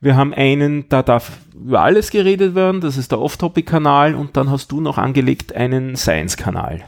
[0.00, 2.80] Wir haben einen, da darf über alles geredet werden.
[2.80, 4.14] Das ist der Off-Topic-Kanal.
[4.14, 6.82] Und dann hast du noch angelegt einen Science-Kanal.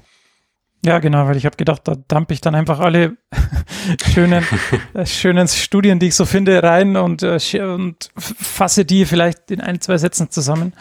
[0.84, 3.16] Ja, genau, weil ich habe gedacht, da dampe ich dann einfach alle
[4.12, 4.44] schönen,
[4.94, 9.60] äh, schönen Studien, die ich so finde, rein und, äh, und fasse die vielleicht in
[9.60, 10.72] ein, zwei Sätzen zusammen.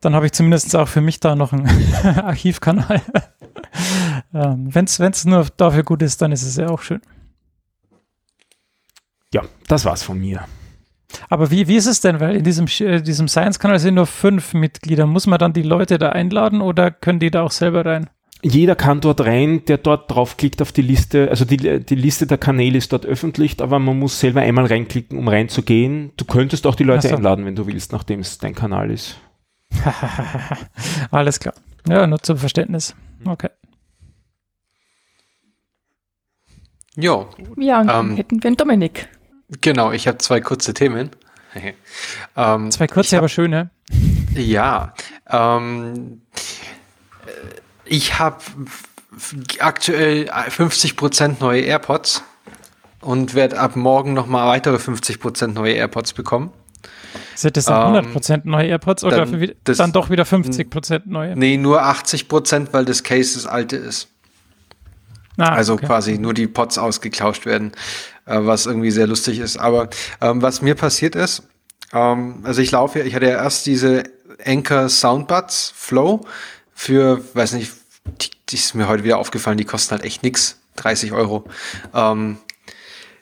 [0.00, 1.66] Dann habe ich zumindest auch für mich da noch einen
[2.04, 3.00] Archivkanal.
[4.32, 7.00] ähm, Wenn es nur dafür gut ist, dann ist es ja auch schön.
[9.34, 10.44] Ja, das war's von mir.
[11.28, 12.20] Aber wie, wie ist es denn?
[12.20, 15.06] Weil in diesem, äh, diesem Science-Kanal sind nur fünf Mitglieder.
[15.06, 18.08] Muss man dann die Leute da einladen oder können die da auch selber rein?
[18.42, 21.30] Jeder kann dort rein, der dort draufklickt auf die Liste.
[21.30, 25.16] Also die, die Liste der Kanäle ist dort öffentlich, aber man muss selber einmal reinklicken,
[25.16, 26.10] um reinzugehen.
[26.16, 27.14] Du könntest auch die Leute so.
[27.14, 29.16] einladen, wenn du willst, nachdem es dein Kanal ist.
[31.10, 31.54] Alles klar.
[31.88, 32.96] Ja, nur zum Verständnis.
[33.24, 33.50] Okay.
[36.96, 37.28] Jo.
[37.56, 39.08] Ja, und dann ähm, hätten wir einen Dominik.
[39.60, 41.10] Genau, ich habe zwei kurze Themen.
[42.36, 43.70] ähm, zwei kurze, hab, aber schöne.
[44.34, 44.94] Ja.
[45.30, 46.22] Ähm,
[47.92, 48.38] ich habe
[49.58, 52.22] aktuell 50% neue AirPods
[53.02, 56.52] und werde ab morgen nochmal weitere 50% neue AirPods bekommen.
[57.34, 61.36] Sind das dann ähm, 100% neue AirPods oder dann, das, dann doch wieder 50% neue?
[61.36, 64.08] Nee, nur 80%, weil das Case das alte ist.
[65.36, 65.86] Ah, also okay.
[65.86, 67.72] quasi nur die Pods ausgeklauscht werden,
[68.24, 69.58] äh, was irgendwie sehr lustig ist.
[69.58, 69.90] Aber
[70.22, 71.42] ähm, was mir passiert ist,
[71.92, 74.04] ähm, also ich laufe ja, ich hatte ja erst diese
[74.46, 76.24] Anchor Soundbuds Flow
[76.72, 80.58] für, weiß nicht, die, die ist mir heute wieder aufgefallen, die kosten halt echt nix,
[80.76, 81.44] 30 Euro.
[81.94, 82.38] Ähm,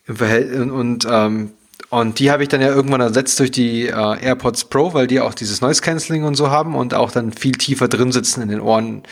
[0.09, 1.53] und ähm,
[1.91, 5.19] und die habe ich dann ja irgendwann ersetzt durch die äh, AirPods Pro, weil die
[5.19, 8.49] auch dieses Noise Cancelling und so haben und auch dann viel tiefer drin sitzen in
[8.49, 9.03] den Ohren,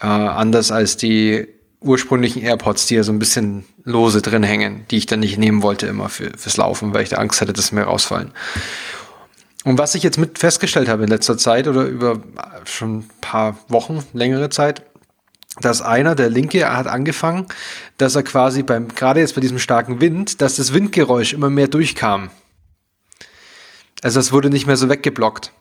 [0.00, 1.48] äh, anders als die
[1.80, 5.62] ursprünglichen AirPods, die ja so ein bisschen lose drin hängen, die ich dann nicht nehmen
[5.62, 8.30] wollte immer für, fürs Laufen, weil ich da Angst hatte, dass sie mir rausfallen.
[9.64, 12.20] Und was ich jetzt mit festgestellt habe in letzter Zeit oder über
[12.64, 14.82] schon ein paar Wochen, längere Zeit,
[15.60, 17.46] dass einer, der Linke, hat angefangen,
[17.96, 21.68] dass er quasi beim, gerade jetzt bei diesem starken Wind, dass das Windgeräusch immer mehr
[21.68, 22.30] durchkam.
[24.02, 25.52] Also es wurde nicht mehr so weggeblockt.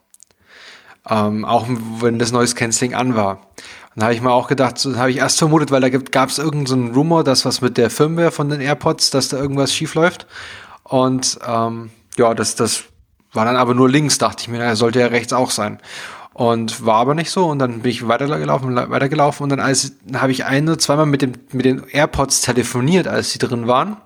[1.09, 1.67] Ähm, auch
[2.01, 3.47] wenn das Noise Cancelling an war.
[3.95, 6.37] Dann habe ich mal auch gedacht, so habe ich erst vermutet, weil da gab es
[6.37, 9.95] irgendeinen so Rumor, dass was mit der Firmware von den AirPods, dass da irgendwas schief
[9.95, 10.27] läuft.
[10.83, 12.83] Und ähm, ja, das, das
[13.33, 15.79] war dann aber nur links, dachte ich mir, er sollte ja rechts auch sein.
[16.37, 17.47] Und war aber nicht so.
[17.47, 19.43] Und dann bin ich weitergelaufen, weitergelaufen.
[19.43, 23.31] Und dann, als, habe ich ein oder zweimal mit, dem, mit den AirPods telefoniert, als
[23.31, 23.97] sie drin waren.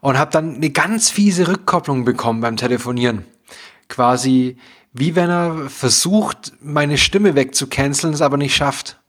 [0.00, 3.24] Und habe dann eine ganz fiese Rückkopplung bekommen beim Telefonieren.
[3.88, 4.56] Quasi,
[4.92, 9.00] wie wenn er versucht, meine Stimme wegzucanceln, es aber nicht schafft.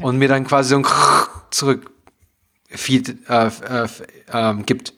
[0.00, 0.86] Und mir dann quasi so ein
[1.50, 1.90] zurück
[2.70, 3.88] Feed äh, äh,
[4.32, 4.94] äh, gibt.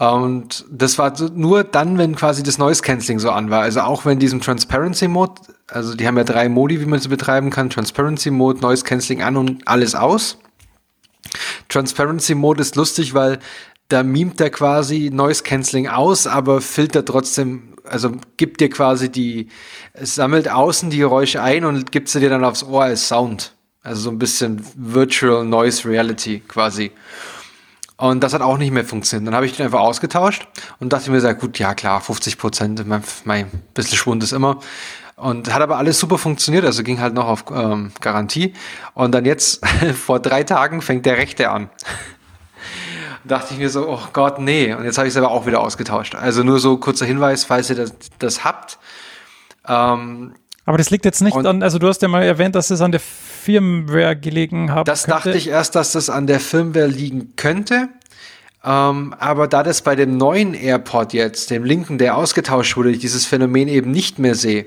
[0.00, 3.60] Und das war nur dann, wenn quasi das Noise Cancelling so an war.
[3.60, 7.10] Also auch wenn diesem Transparency Mode, also die haben ja drei Modi, wie man sie
[7.10, 7.68] betreiben kann.
[7.68, 10.38] Transparency Mode, Noise Cancelling an und alles aus.
[11.68, 13.40] Transparency Mode ist lustig, weil
[13.88, 19.48] da mimt er quasi Noise Cancelling aus, aber filtert trotzdem, also gibt dir quasi die,
[19.92, 23.54] es sammelt außen die Geräusche ein und gibt sie dir dann aufs Ohr als Sound.
[23.82, 26.90] Also so ein bisschen Virtual Noise Reality quasi.
[28.00, 29.28] Und das hat auch nicht mehr funktioniert.
[29.28, 32.86] Dann habe ich den einfach ausgetauscht und dachte mir, sehr gut, ja klar, 50 Prozent,
[32.88, 34.58] mein, mein bisschen Schwund ist immer.
[35.16, 38.54] Und hat aber alles super funktioniert, also ging halt noch auf ähm, Garantie.
[38.94, 41.68] Und dann jetzt, vor drei Tagen, fängt der Rechte an
[43.24, 44.72] dachte ich mir so, oh Gott, nee.
[44.72, 46.14] Und jetzt habe ich es aber auch wieder ausgetauscht.
[46.14, 48.78] Also nur so kurzer Hinweis, falls ihr das, das habt.
[49.68, 50.32] Ähm,
[50.64, 52.92] aber das liegt jetzt nicht an, also du hast ja mal erwähnt, dass es an
[52.92, 53.02] der
[53.40, 54.86] Firmware gelegen hat.
[54.88, 55.24] Das könnte.
[55.24, 57.88] dachte ich erst, dass das an der Firmware liegen könnte.
[58.62, 62.98] Ähm, aber da das bei dem neuen AirPod jetzt, dem linken, der ausgetauscht wurde, ich
[62.98, 64.66] dieses Phänomen eben nicht mehr sehe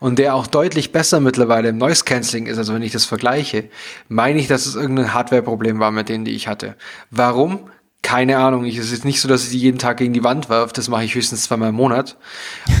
[0.00, 3.68] und der auch deutlich besser mittlerweile im Noise Cancelling ist, also wenn ich das vergleiche,
[4.08, 6.74] meine ich, dass es irgendein Hardware-Problem war mit denen, die ich hatte.
[7.10, 7.70] Warum?
[8.00, 10.24] keine Ahnung, ich, es ist jetzt nicht so, dass ich die jeden Tag gegen die
[10.24, 12.16] Wand werfe, das mache ich höchstens zweimal im Monat.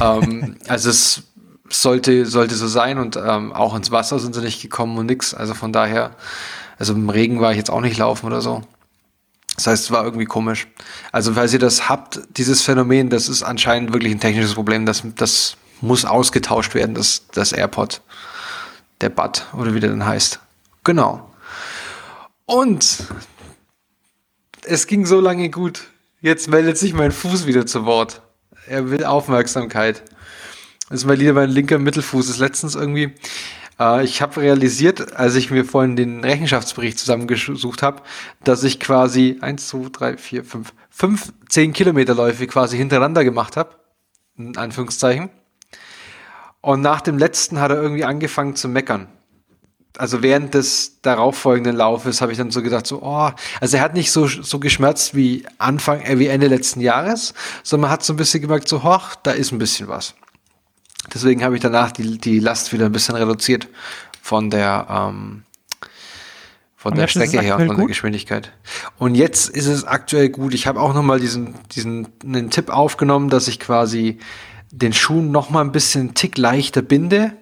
[0.00, 1.24] ähm, also es
[1.70, 5.34] sollte, sollte so sein und ähm, auch ins Wasser sind sie nicht gekommen und nix.
[5.34, 6.16] Also von daher,
[6.78, 8.62] also im Regen war ich jetzt auch nicht laufen oder so.
[9.56, 10.68] Das heißt, es war irgendwie komisch.
[11.10, 14.86] Also falls ihr das habt, dieses Phänomen, das ist anscheinend wirklich ein technisches Problem.
[14.86, 18.00] Das, das muss ausgetauscht werden, das, das AirPod.
[19.00, 20.40] Der Bud oder wie der denn heißt.
[20.84, 21.30] Genau.
[22.46, 23.04] Und
[24.64, 25.88] es ging so lange gut.
[26.20, 28.22] Jetzt meldet sich mein Fuß wieder zu Wort.
[28.66, 30.02] Er will Aufmerksamkeit.
[30.88, 32.28] Das ist mal wieder mein linker Mittelfuß.
[32.28, 33.12] Ist letztens irgendwie.
[33.78, 38.02] Äh, ich habe realisiert, als ich mir vorhin den Rechenschaftsbericht zusammengesucht habe,
[38.44, 43.76] dass ich quasi eins, zwei, drei, vier, fünf, fünf, zehn Kilometerläufe quasi hintereinander gemacht habe.
[44.36, 45.30] In Anführungszeichen.
[46.60, 49.08] Und nach dem letzten hat er irgendwie angefangen zu meckern
[49.98, 53.94] also während des darauffolgenden Laufes habe ich dann so gedacht, so, oh, also er hat
[53.94, 58.12] nicht so, so geschmerzt wie Anfang, äh, wie Ende letzten Jahres, sondern man hat so
[58.12, 60.14] ein bisschen gemerkt, so, hoch, da ist ein bisschen was.
[61.12, 63.68] Deswegen habe ich danach die, die Last wieder ein bisschen reduziert
[64.22, 65.42] von der, ähm,
[66.76, 68.52] von der Strecke her, von der Geschwindigkeit.
[68.98, 70.54] Und jetzt ist es aktuell gut.
[70.54, 74.18] Ich habe auch nochmal diesen, diesen, einen Tipp aufgenommen, dass ich quasi
[74.70, 77.32] den Schuh nochmal ein bisschen Tick leichter binde,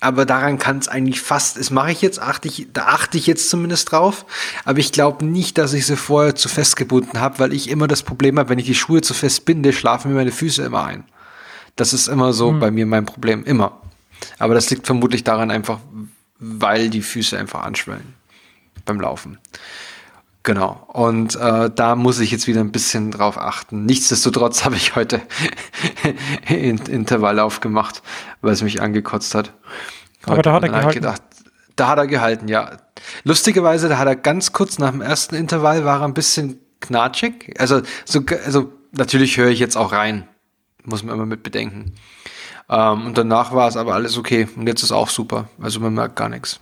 [0.00, 3.26] aber daran kann es eigentlich fast, das mache ich jetzt, achte ich, da achte ich
[3.26, 4.26] jetzt zumindest drauf,
[4.64, 7.86] aber ich glaube nicht, dass ich sie vorher zu fest gebunden habe, weil ich immer
[7.86, 10.84] das Problem habe, wenn ich die Schuhe zu fest binde, schlafen mir meine Füße immer
[10.84, 11.04] ein.
[11.76, 12.60] Das ist immer so mhm.
[12.60, 13.80] bei mir mein Problem, immer.
[14.38, 15.80] Aber das liegt vermutlich daran einfach,
[16.38, 18.14] weil die Füße einfach anschwellen
[18.84, 19.38] beim Laufen.
[20.42, 20.86] Genau.
[20.92, 23.86] Und äh, da muss ich jetzt wieder ein bisschen drauf achten.
[23.86, 25.22] Nichtsdestotrotz habe ich heute
[26.48, 28.02] Intervalllauf gemacht,
[28.42, 29.52] weil es mich angekotzt hat.
[30.26, 30.92] Heute Aber da hat er gehalten.
[30.92, 31.22] Gedacht,
[31.76, 32.72] da hat er gehalten, ja.
[33.24, 37.54] Lustigerweise, da hat er ganz kurz nach dem ersten Intervall war er ein bisschen knatschig.
[37.58, 40.28] Also, so, also natürlich höre ich jetzt auch rein.
[40.84, 41.92] Muss man immer mit bedenken.
[42.68, 44.48] Ähm, und danach war es aber alles okay.
[44.56, 45.48] Und jetzt ist auch super.
[45.60, 46.60] Also man merkt gar nichts.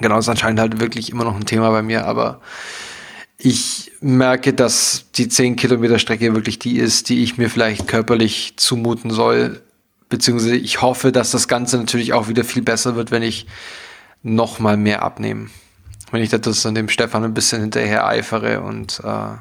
[0.00, 2.40] Genau, das ist anscheinend halt wirklich immer noch ein Thema bei mir, aber
[3.36, 8.54] ich merke, dass die 10 Kilometer Strecke wirklich die ist, die ich mir vielleicht körperlich
[8.56, 9.60] zumuten soll.
[10.08, 13.46] Beziehungsweise ich hoffe, dass das Ganze natürlich auch wieder viel besser wird, wenn ich
[14.22, 15.50] noch mal mehr abnehme.
[16.10, 19.34] Wenn ich das an dem Stefan ein bisschen hinterher eifere und äh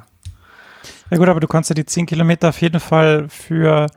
[1.11, 3.87] Ja gut, aber du kannst ja die 10 Kilometer auf jeden Fall für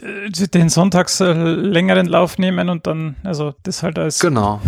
[0.00, 4.20] den sonntags äh, längeren Lauf nehmen und dann, also das halt als.
[4.20, 4.60] Genau.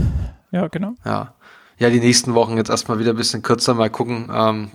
[0.50, 0.94] Ja, genau.
[1.04, 1.34] Ja
[1.80, 4.30] ja, die nächsten Wochen jetzt erstmal wieder ein bisschen kürzer mal gucken.
[4.32, 4.70] Ähm,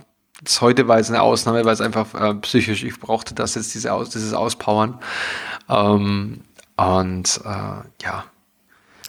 [0.60, 3.94] heute war jetzt eine Ausnahme, weil es einfach äh, psychisch, ich brauchte das jetzt, diese
[3.94, 5.00] Aus, dieses Auspowern.
[5.70, 6.42] Ähm,
[6.78, 8.26] und äh, ja,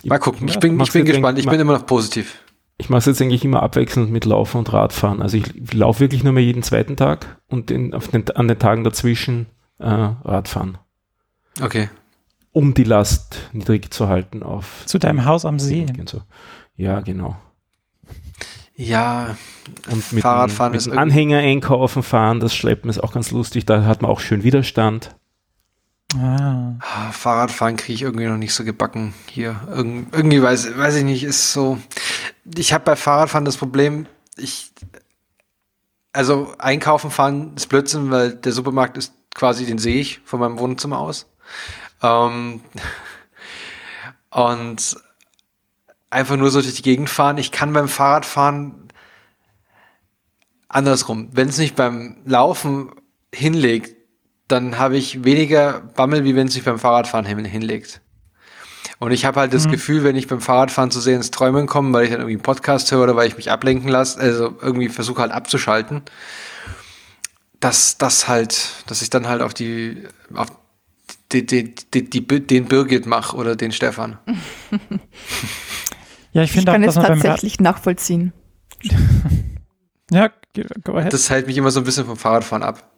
[0.05, 0.47] mal gucken.
[0.47, 1.39] Ich bin, ich bin gespannt.
[1.39, 2.39] Ich bin immer noch positiv.
[2.79, 5.23] Ich mache es jetzt eigentlich immer abwechselnd mit Laufen und Radfahren.
[5.23, 8.59] Also ich laufe wirklich nur mehr jeden zweiten Tag und in, auf den, an den
[8.59, 9.47] Tagen dazwischen
[9.79, 10.79] äh, Radfahren.
[11.63, 11.89] Okay.
[12.53, 14.83] Um die Last niedrig zu halten auf.
[14.87, 15.87] Zu deinem Haus am See.
[16.07, 16.23] So.
[16.77, 17.37] Ja, genau.
[18.75, 19.37] Ja,
[19.91, 23.85] und mit Fahrradfahren mit ist Anhänger einkaufen fahren, das Schleppen ist auch ganz lustig, da
[23.85, 25.17] hat man auch schön Widerstand.
[26.19, 26.75] Ah.
[26.81, 29.61] ah Fahrradfahren kriege ich irgendwie noch nicht so gebacken hier.
[29.69, 31.79] Irg irgendwie weiß, weiß ich nicht, ist so.
[32.57, 34.73] Ich habe bei Fahrradfahren das Problem, ich
[36.13, 40.59] also einkaufen fahren ist Blödsinn, weil der Supermarkt ist quasi, den sehe ich von meinem
[40.59, 41.27] Wohnzimmer aus.
[42.03, 42.63] Ähm,
[44.31, 44.97] und
[46.09, 47.37] einfach nur so durch die Gegend fahren.
[47.37, 48.89] Ich kann beim Fahrradfahren
[50.69, 51.29] andersrum.
[51.33, 52.93] Wenn es mich beim Laufen
[53.35, 53.96] hinlegt,
[54.49, 58.01] dann habe ich weniger Bammel, wie wenn es mich beim Fahrradfahren hin hinlegt.
[58.99, 59.73] Und ich habe halt das mhm.
[59.73, 62.43] Gefühl, wenn ich beim Fahrradfahren zu sehr ins Träumen komme, weil ich dann irgendwie einen
[62.43, 66.03] Podcast höre oder weil ich mich ablenken lasse, also irgendwie versuche halt abzuschalten,
[67.61, 70.05] dass das halt, dass ich dann halt auf die,
[70.35, 70.49] auf
[71.33, 74.19] die, die, die, die den Birgit mache oder den Stefan.
[76.37, 78.35] Ja, ich finde auch, kann es tatsächlich nachvollziehen.
[80.11, 80.31] ja,
[80.85, 81.11] go ahead.
[81.11, 82.93] Das hält mich immer so ein bisschen vom Fahrradfahren ab.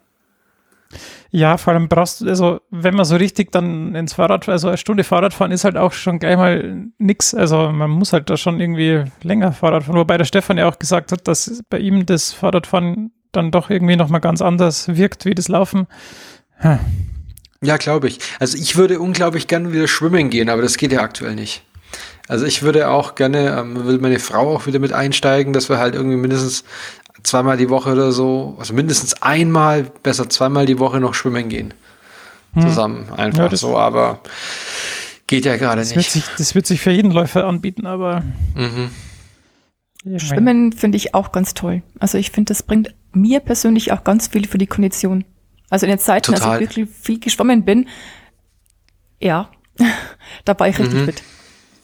[1.30, 4.78] Ja, vor allem brauchst du, also wenn man so richtig dann ins Fahrrad, also eine
[4.78, 7.34] Stunde Fahrradfahren ist halt auch schon gleich mal nix.
[7.34, 9.96] Also man muss halt da schon irgendwie länger Fahrrad fahren.
[9.96, 13.96] Wobei der Stefan ja auch gesagt hat, dass bei ihm das Fahrradfahren dann doch irgendwie
[13.96, 15.86] nochmal ganz anders wirkt wie das Laufen.
[16.56, 16.78] Hm.
[17.60, 18.20] Ja, glaube ich.
[18.38, 21.62] Also ich würde unglaublich gerne wieder schwimmen gehen, aber das geht ja aktuell nicht.
[22.28, 25.78] Also ich würde auch gerne, ähm, will meine Frau auch wieder mit einsteigen, dass wir
[25.78, 26.64] halt irgendwie mindestens
[27.22, 31.74] zweimal die Woche oder so, also mindestens einmal, besser zweimal die Woche noch schwimmen gehen.
[32.54, 32.62] Hm.
[32.62, 33.12] Zusammen.
[33.16, 34.20] Einfach ja, so, aber
[35.26, 35.94] geht ja gerade nicht.
[35.94, 38.22] Wird sich, das wird sich für jeden Läufer anbieten, aber.
[38.54, 38.90] Mhm.
[40.16, 41.82] Schwimmen finde ich auch ganz toll.
[41.98, 45.24] Also ich finde, das bringt mir persönlich auch ganz viel für die Kondition.
[45.70, 46.50] Also in den Zeiten, Total.
[46.50, 47.88] als ich wirklich viel geschwommen bin,
[49.20, 49.50] ja,
[50.44, 51.04] da war ich richtig mhm.
[51.04, 51.22] fit.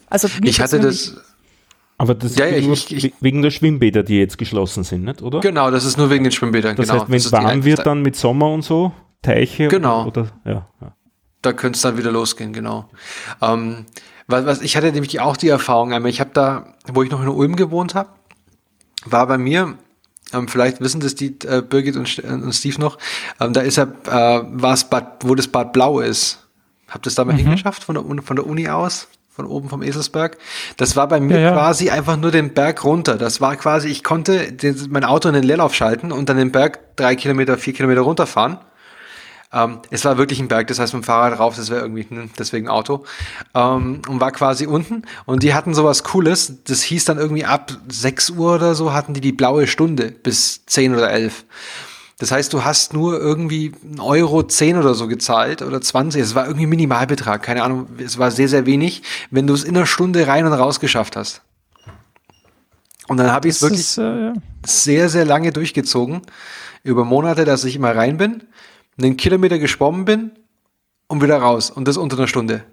[0.08, 1.16] Also ich hatte das.
[2.04, 5.40] Aber das ja, ist ich, ich, wegen der Schwimmbäder, die jetzt geschlossen sind, nicht, oder?
[5.40, 6.76] Genau, das ist nur wegen den Schwimmbädern.
[6.76, 7.00] Das genau.
[7.00, 10.06] heißt, wenn es warm wird, dann mit Sommer und so, Teiche genau.
[10.06, 10.94] oder, ja, ja.
[11.40, 12.90] Da könnte es dann wieder losgehen, genau.
[13.40, 13.86] Ähm,
[14.26, 17.22] was, was, ich hatte nämlich auch die Erfahrung, einmal, ich habe da, wo ich noch
[17.22, 18.10] in Ulm gewohnt habe,
[19.06, 19.78] war bei mir,
[20.32, 22.98] ähm, vielleicht wissen das die äh, Birgit und, und, Steve noch,
[23.40, 26.46] ähm, da ist ja, äh, war es Bad, wo das Bad Blau ist.
[26.88, 27.38] Habt ihr es da mal mhm.
[27.38, 29.08] hingeschafft von der, von der Uni aus?
[29.34, 30.38] Von oben vom Eselsberg.
[30.76, 31.52] Das war bei mir ja, ja.
[31.52, 33.16] quasi einfach nur den Berg runter.
[33.16, 36.52] Das war quasi, ich konnte den, mein Auto in den Leerlauf schalten und dann den
[36.52, 38.58] Berg drei Kilometer, vier Kilometer runterfahren.
[39.52, 42.06] Ähm, es war wirklich ein Berg, das heißt mit dem Fahrrad rauf, das wäre irgendwie
[42.08, 43.04] hm, deswegen Auto.
[43.54, 45.02] Ähm, und war quasi unten.
[45.26, 49.14] Und die hatten sowas Cooles, das hieß dann irgendwie ab 6 Uhr oder so hatten
[49.14, 51.44] die die blaue Stunde bis 10 oder 11.
[52.24, 56.22] Das heißt, du hast nur irgendwie einen Euro 10 oder so gezahlt oder 20.
[56.22, 57.86] Es war irgendwie Minimalbetrag, keine Ahnung.
[57.98, 61.16] Es war sehr, sehr wenig, wenn du es in einer Stunde rein und raus geschafft
[61.16, 61.42] hast.
[63.08, 64.32] Und dann habe ich es wirklich ist, äh, ja.
[64.64, 66.22] sehr, sehr lange durchgezogen.
[66.82, 68.44] Über Monate, dass ich immer rein bin,
[68.96, 70.30] einen Kilometer geschwommen bin
[71.08, 71.70] und wieder raus.
[71.70, 72.64] Und das unter einer Stunde.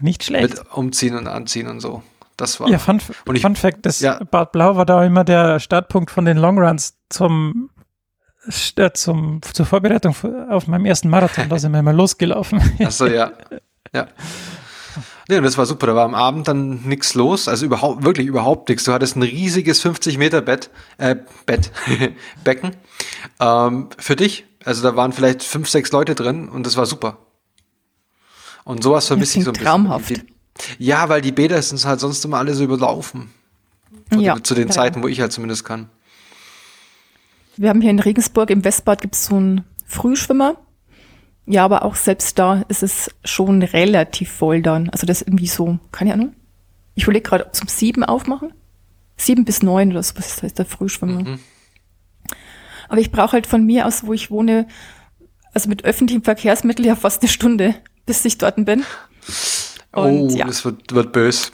[0.00, 0.50] Nicht schlecht.
[0.50, 2.04] Mit Umziehen und Anziehen und so.
[2.36, 2.68] Das war.
[2.68, 4.22] Ja, Fun, und ich, Fun Fact: das ja.
[4.22, 7.70] Bad Blau war da immer der Startpunkt von den Longruns zum
[8.94, 10.14] zum, zur Vorbereitung
[10.50, 12.60] auf meinem ersten Marathon, da sind wir mal losgelaufen.
[12.84, 13.32] Achso, ja.
[13.92, 14.08] Ja.
[15.28, 15.86] Nee, und das war super.
[15.86, 18.84] Da war am Abend dann nichts los, also überhaupt, wirklich überhaupt nichts.
[18.84, 21.16] Du hattest ein riesiges 50 Meter Bett, äh,
[21.46, 21.72] Bett,
[22.44, 22.76] Becken
[23.40, 24.44] ähm, für dich.
[24.64, 27.18] Also da waren vielleicht fünf, sechs Leute drin und das war super.
[28.64, 30.08] Und sowas vermisse ich so ein traumhaft.
[30.08, 30.28] bisschen.
[30.78, 33.30] Ja, weil die Bäder sind halt sonst immer alle so überlaufen.
[34.12, 34.74] Ja, zu den ja.
[34.74, 35.88] Zeiten, wo ich halt zumindest kann.
[37.56, 40.56] Wir haben hier in Regensburg im Westbad gibt es so ein Frühschwimmer.
[41.46, 44.88] Ja, aber auch selbst da ist es schon relativ voll dann.
[44.90, 46.34] Also das ist irgendwie so, keine Ahnung.
[46.94, 48.52] Ich überlege gerade, ob zum sieben aufmachen.
[49.16, 51.22] Sieben bis neun oder so, was heißt der Frühschwimmer.
[51.22, 51.38] Mhm.
[52.88, 54.66] Aber ich brauche halt von mir aus, wo ich wohne,
[55.52, 57.74] also mit öffentlichen Verkehrsmitteln ja fast eine Stunde,
[58.06, 58.84] bis ich dort bin.
[59.92, 60.46] Und, oh, ja.
[60.46, 61.50] das wird, wird böse.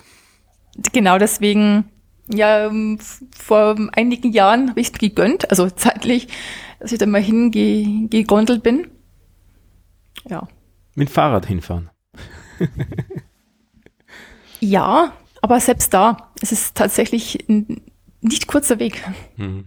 [0.93, 1.85] Genau, deswegen,
[2.33, 2.99] ja, ähm,
[3.37, 6.29] vor einigen Jahren habe ich es gegönnt, also zeitlich,
[6.79, 8.87] dass ich da mal hingegondelt bin.
[10.29, 10.49] Ja.
[10.95, 11.91] Mit Fahrrad hinfahren.
[14.61, 15.13] ja,
[15.43, 17.81] aber selbst da, es ist tatsächlich ein
[18.21, 19.03] nicht kurzer Weg.
[19.37, 19.67] Mhm.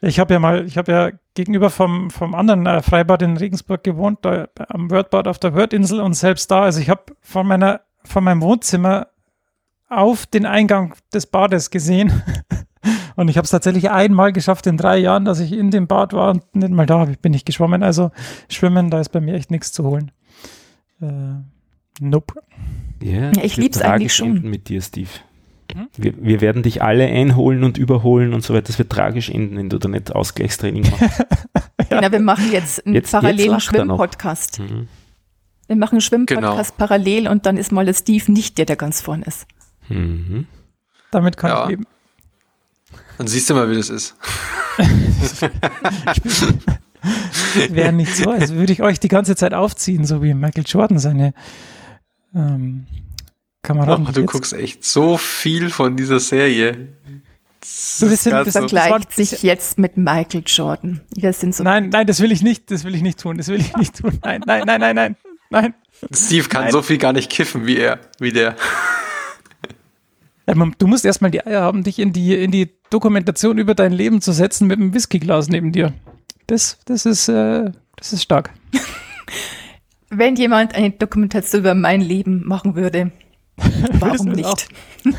[0.00, 3.82] Ich habe ja mal, ich habe ja gegenüber vom, vom anderen äh, Freibad in Regensburg
[3.82, 7.80] gewohnt, da, am Wordbad auf der Wordinsel und selbst da, also ich habe von meiner,
[8.04, 9.08] von meinem Wohnzimmer
[9.88, 12.22] auf den Eingang des Bades gesehen.
[13.16, 16.12] und ich habe es tatsächlich einmal geschafft in drei Jahren, dass ich in dem Bad
[16.12, 17.82] war und nicht mal da bin ich geschwommen.
[17.82, 18.10] Also
[18.48, 20.10] schwimmen, da ist bei mir echt nichts zu holen.
[21.00, 21.06] Äh,
[22.00, 22.34] nope.
[23.02, 24.42] Yeah, ja, ich liebe es eigentlich schon.
[24.42, 25.10] mit dir, Steve.
[25.72, 25.88] Hm?
[25.96, 28.66] Wir, wir, werden dich alle einholen und überholen und so weiter.
[28.68, 31.18] Das wird tragisch enden, wenn du da nicht Ausgleichstraining machst.
[31.90, 32.00] ja.
[32.00, 34.60] Genau, wir machen jetzt einen jetzt, parallelen Schwimmpodcast.
[34.60, 34.88] Mhm.
[35.66, 36.86] Wir machen einen Schwimmpodcast genau.
[36.86, 39.46] parallel und dann ist mal der Steve nicht der, der ganz vorne ist.
[39.88, 40.46] Mhm.
[41.10, 41.64] Damit kann ja.
[41.64, 41.86] ich leben.
[43.18, 44.14] Dann siehst du mal, wie das ist.
[47.70, 50.98] Wäre nicht so, als würde ich euch die ganze Zeit aufziehen, so wie Michael Jordan
[50.98, 51.32] seine
[52.34, 52.86] ähm,
[53.62, 54.06] Kameraden.
[54.08, 56.88] Oh, du guckst echt so viel von dieser Serie.
[58.00, 61.00] Du bist das vergleicht sich jetzt mit Michael Jordan.
[61.10, 63.48] Das sind so nein, nein, das will ich nicht, das will ich nicht tun, das
[63.48, 64.18] will ich nicht tun.
[64.22, 65.16] Nein, nein, nein, nein, nein,
[65.50, 65.74] nein.
[66.12, 66.72] Steve kann nein.
[66.72, 68.54] so viel gar nicht kiffen wie er, wie der.
[70.78, 74.22] Du musst erstmal die Eier haben, dich in die, in die Dokumentation über dein Leben
[74.22, 75.92] zu setzen mit einem Whiskyglas neben dir.
[76.46, 78.54] Das, das, ist, äh, das ist stark.
[80.10, 83.12] Wenn jemand eine Dokumentation über mein Leben machen würde,
[83.92, 84.68] warum nicht?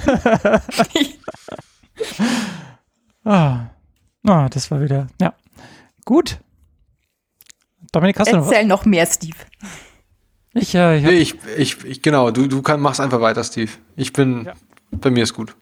[3.23, 3.67] ah.
[4.25, 5.35] ah, das war wieder, ja.
[6.05, 6.39] Gut.
[7.91, 8.85] Dominik, hast Erzähl du noch was?
[8.85, 9.37] noch mehr, Steve.
[10.55, 13.71] Ich, äh, ich, nee, ich, ich, ich, genau, du, du kann, machst einfach weiter, Steve.
[13.95, 14.53] Ich bin, ja.
[14.91, 15.55] Bei mir ist gut.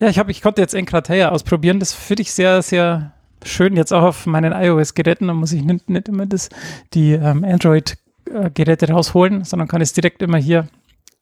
[0.00, 1.78] Ja, ich, hab, ich konnte jetzt Enkrateia ausprobieren.
[1.78, 3.12] Das finde ich sehr, sehr
[3.44, 3.76] schön.
[3.76, 5.26] Jetzt auch auf meinen iOS-Geräten.
[5.26, 6.48] Da muss ich nicht, nicht immer das,
[6.94, 10.68] die ähm, Android-Geräte rausholen, sondern kann es direkt immer hier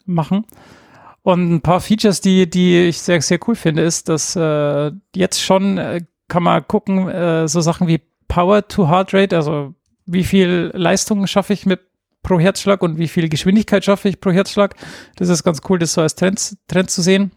[0.04, 0.44] machen.
[1.22, 5.42] Und ein paar Features, die, die ich sehr, sehr cool finde, ist, dass äh, jetzt
[5.42, 9.74] schon äh, kann man gucken, äh, so Sachen wie Power to Heart Rate, also
[10.06, 11.80] wie viel Leistung schaffe ich mit
[12.22, 14.74] pro Herzschlag und wie viel Geschwindigkeit schaffe ich pro Herzschlag.
[15.16, 17.32] Das ist ganz cool, das so als Trend, Trend zu sehen.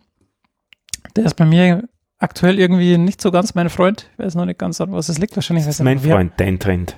[1.15, 1.87] Der ist bei mir
[2.19, 4.09] aktuell irgendwie nicht so ganz mein Freund.
[4.13, 5.35] Ich weiß noch nicht ganz, an was es liegt.
[5.35, 6.95] Wahrscheinlich das ist mein Freund, dein Trend.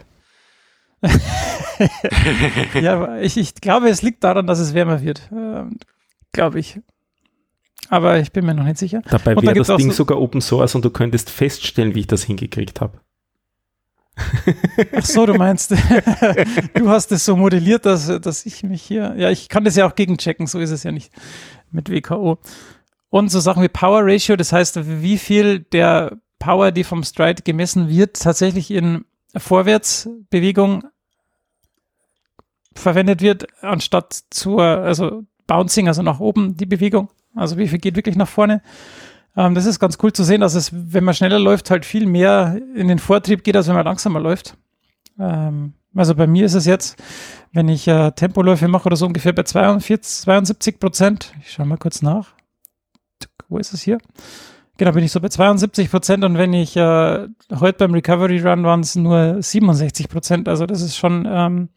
[2.82, 5.30] ja, ich, ich glaube, es liegt daran, dass es wärmer wird.
[5.32, 5.78] Ähm,
[6.32, 6.80] glaube ich.
[7.90, 9.02] Aber ich bin mir noch nicht sicher.
[9.10, 12.24] Dabei wäre das Ding so sogar Open Source und du könntest feststellen, wie ich das
[12.24, 13.00] hingekriegt habe.
[14.96, 15.72] Ach so, du meinst,
[16.74, 19.88] du hast es so modelliert, dass, dass ich mich hier, ja, ich kann das ja
[19.88, 21.12] auch gegenchecken, so ist es ja nicht
[21.72, 22.38] mit WKO.
[23.10, 27.44] Und so Sachen wie Power Ratio, das heißt, wie viel der Power, die vom Stride
[27.44, 29.06] gemessen wird, tatsächlich in
[29.36, 30.84] Vorwärtsbewegung
[32.76, 37.10] verwendet wird, anstatt zur, also Bouncing, also nach oben die Bewegung.
[37.36, 38.62] Also wie viel geht wirklich nach vorne.
[39.36, 42.06] Ähm, das ist ganz cool zu sehen, dass es, wenn man schneller läuft, halt viel
[42.06, 44.56] mehr in den Vortrieb geht, als wenn man langsamer läuft.
[45.20, 47.02] Ähm, also bei mir ist es jetzt,
[47.52, 51.34] wenn ich äh, Tempoläufe mache oder so ungefähr bei 42, 72 Prozent.
[51.42, 52.34] Ich schaue mal kurz nach.
[53.48, 54.00] Wo ist es hier?
[54.78, 57.28] Genau, bin ich so bei 72 Prozent und wenn ich äh,
[57.60, 60.50] heute beim Recovery Run waren es nur 67 Prozent.
[60.50, 61.70] Also das ist schon ähm,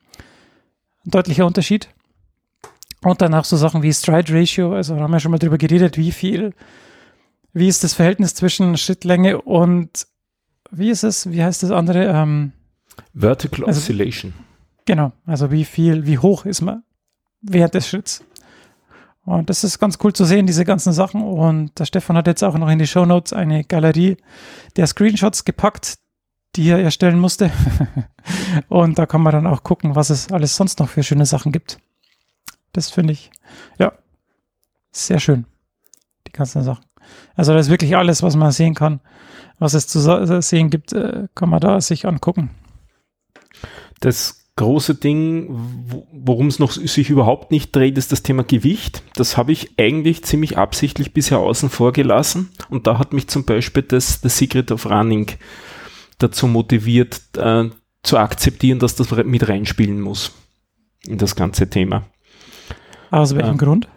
[1.05, 1.91] ein deutlicher Unterschied.
[3.03, 6.11] Und danach so Sachen wie Stride Ratio, also haben wir schon mal drüber geredet, wie
[6.11, 6.55] viel
[7.57, 10.07] wie ist das Verhältnis zwischen Schrittlänge und
[10.71, 12.05] wie ist es, wie heißt das andere?
[12.05, 12.53] Ähm,
[13.15, 14.35] Vertical also, Oscillation.
[14.85, 16.83] Genau, also wie viel, wie hoch ist man
[17.41, 18.23] während des Schritts.
[19.25, 21.23] Und das ist ganz cool zu sehen, diese ganzen Sachen.
[21.23, 24.19] Und der Stefan hat jetzt auch noch in die Show Notes eine Galerie
[24.77, 25.99] der Screenshots gepackt,
[26.57, 27.51] die er erstellen musste.
[28.69, 31.53] und da kann man dann auch gucken, was es alles sonst noch für schöne Sachen
[31.53, 31.79] gibt.
[32.75, 33.31] Das finde ich,
[33.79, 33.93] ja,
[34.93, 35.47] sehr schön.
[36.27, 36.86] Die ganzen Sachen.
[37.35, 39.01] Also da ist wirklich alles, was man sehen kann,
[39.59, 40.01] was es zu
[40.43, 42.51] sehen gibt, äh, kann man da sich angucken.
[44.01, 45.49] Das große Ding,
[46.13, 49.03] worum es noch sich überhaupt nicht dreht, ist das Thema Gewicht.
[49.15, 52.51] Das habe ich eigentlich ziemlich absichtlich bisher außen vor gelassen.
[52.71, 55.33] Und da hat mich zum Beispiel das The Secret of Running
[56.19, 57.69] dazu motiviert, äh,
[58.03, 60.33] zu akzeptieren, dass das mit reinspielen muss
[61.07, 62.05] in das ganze Thema.
[63.11, 63.89] Aus welchem ähm, Grund?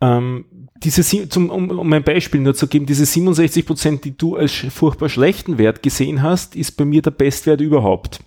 [0.00, 0.44] Ähm,
[0.82, 4.52] diese, zum, um, um ein Beispiel nur zu geben, diese 67 Prozent, die du als
[4.70, 8.20] furchtbar schlechten Wert gesehen hast, ist bei mir der Bestwert überhaupt.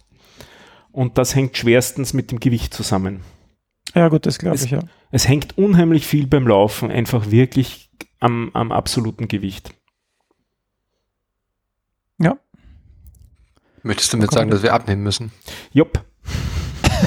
[0.92, 3.22] Und das hängt schwerstens mit dem Gewicht zusammen.
[3.96, 4.80] Ja, gut, das glaube ich, ja.
[5.12, 7.90] Es hängt unheimlich viel beim Laufen einfach wirklich
[8.20, 9.74] am, am absoluten Gewicht.
[12.20, 12.38] Ja.
[13.82, 15.32] Möchtest du mir sagen, dass wir abnehmen müssen?
[15.72, 16.04] Jupp.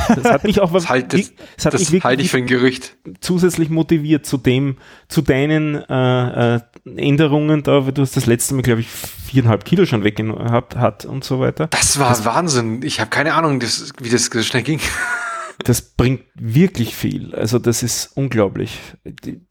[0.09, 2.47] Das hat mich auch das halt, das, das, hat das mich halte ich für ein
[2.47, 2.97] Gerücht.
[3.21, 4.77] Zusätzlich motiviert zu dem,
[5.09, 6.61] zu deinen äh, äh,
[6.97, 11.05] Änderungen da, weil du hast das letzte Mal, glaube ich, viereinhalb Kilo schon weggehabt hat
[11.05, 11.67] und so weiter.
[11.69, 12.83] Das war das, Wahnsinn.
[12.83, 14.81] Ich habe keine Ahnung, das, wie das so schnell ging
[15.65, 17.35] das bringt wirklich viel.
[17.35, 18.79] Also das ist unglaublich.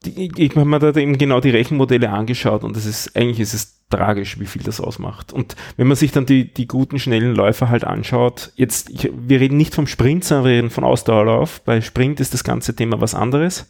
[0.04, 3.76] Ich habe mir da eben genau die Rechenmodelle angeschaut und das ist, eigentlich ist es
[3.90, 5.34] tragisch, wie viel das ausmacht.
[5.34, 9.40] Und wenn man sich dann die, die guten, schnellen Läufer halt anschaut, jetzt, ich, wir
[9.40, 11.62] reden nicht vom Sprint, sondern wir reden von Ausdauerlauf.
[11.62, 13.70] Bei Sprint ist das ganze Thema was anderes.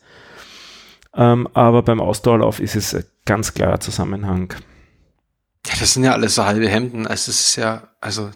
[1.14, 4.54] Ähm, aber beim Ausdauerlauf ist es ein ganz klarer Zusammenhang.
[5.68, 7.08] Ja, das sind ja alles so halbe Hemden.
[7.08, 8.30] Also es ist ja, also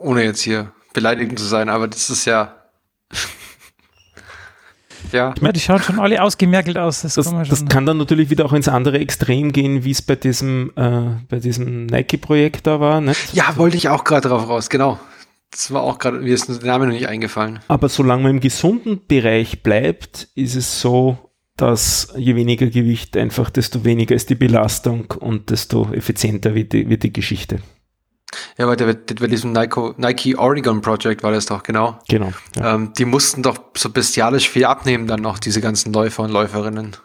[0.00, 2.54] ohne jetzt hier beleidigend zu sein, aber das ist ja.
[5.12, 5.32] ja.
[5.34, 7.02] Ich meine, die schauen schon alle ausgemerkelt aus.
[7.02, 10.02] Das, das, kann, das kann, dann natürlich wieder auch ins andere Extrem gehen, wie es
[10.02, 13.00] bei diesem, äh, bei diesem Nike-Projekt da war.
[13.00, 13.34] Nicht?
[13.34, 14.98] Ja, wollte ich auch gerade drauf raus, genau.
[15.50, 17.58] Das war auch gerade, mir ist der Name noch nicht eingefallen.
[17.66, 21.18] Aber solange man im gesunden Bereich bleibt, ist es so,
[21.56, 26.88] dass je weniger Gewicht einfach, desto weniger ist die Belastung und desto effizienter wird die,
[26.88, 27.58] wird die Geschichte.
[28.56, 31.98] Ja, weil der, bei diesem Nike, Nike Oregon Project war das doch, genau.
[32.08, 32.32] Genau.
[32.56, 32.74] Ja.
[32.74, 36.96] Ähm, die mussten doch so bestialisch viel abnehmen, dann noch diese ganzen Läufer und Läuferinnen.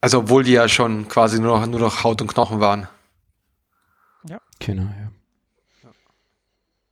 [0.00, 2.88] Also, obwohl die ja schon quasi nur noch, nur noch Haut und Knochen waren.
[4.28, 4.38] Ja.
[4.58, 5.90] Genau, ja.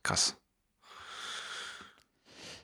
[0.03, 0.35] Krass.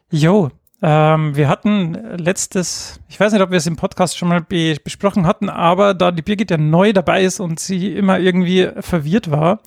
[0.10, 0.52] Jo,
[0.82, 4.78] ähm, wir hatten letztes, ich weiß nicht, ob wir es im Podcast schon mal be
[4.84, 9.32] besprochen hatten, aber da die Birgit ja neu dabei ist und sie immer irgendwie verwirrt
[9.32, 9.60] war,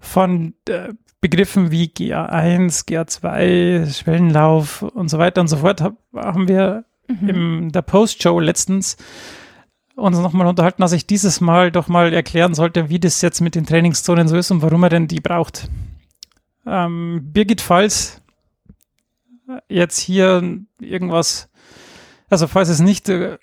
[0.00, 6.46] von äh, Begriffen wie GA1, GA2, Schwellenlauf und so weiter und so fort hab, haben
[6.46, 7.28] wir mhm.
[7.28, 8.96] in der Post-Show letztens
[9.96, 13.56] uns nochmal unterhalten, dass ich dieses Mal doch mal erklären sollte, wie das jetzt mit
[13.56, 15.68] den Trainingszonen so ist und warum er denn die braucht.
[16.66, 18.22] Ähm, Birgit, falls
[19.68, 21.50] jetzt hier irgendwas,
[22.30, 23.38] also falls es nicht äh,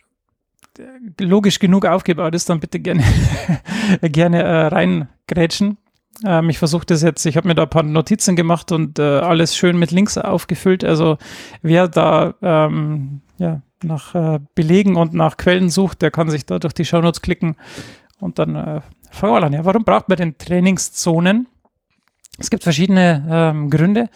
[1.20, 3.04] logisch genug aufgebaut ist, dann bitte gerne,
[4.02, 5.78] gerne äh, reingrätschen.
[6.24, 9.20] Ähm, ich versuche das jetzt, ich habe mir da ein paar Notizen gemacht und äh,
[9.20, 10.84] alles schön mit Links aufgefüllt.
[10.84, 11.18] Also
[11.62, 16.60] wer da ähm, ja, nach äh, Belegen und nach Quellen sucht, der kann sich da
[16.60, 17.56] durch die Shownotes klicken
[18.20, 19.54] und dann äh, fangen wir an.
[19.54, 21.48] Ja, warum braucht man denn Trainingszonen?
[22.38, 24.10] Es gibt verschiedene ähm, Gründe.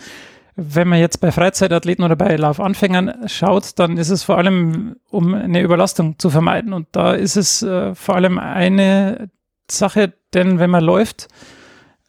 [0.56, 5.34] Wenn man jetzt bei Freizeitathleten oder bei Laufanfängern schaut, dann ist es vor allem, um
[5.34, 6.74] eine Überlastung zu vermeiden.
[6.74, 9.30] Und da ist es äh, vor allem eine
[9.72, 11.30] Sache, denn wenn man läuft,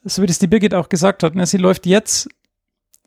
[0.03, 2.29] so wie das die Birgit auch gesagt hat, ne, sie läuft jetzt,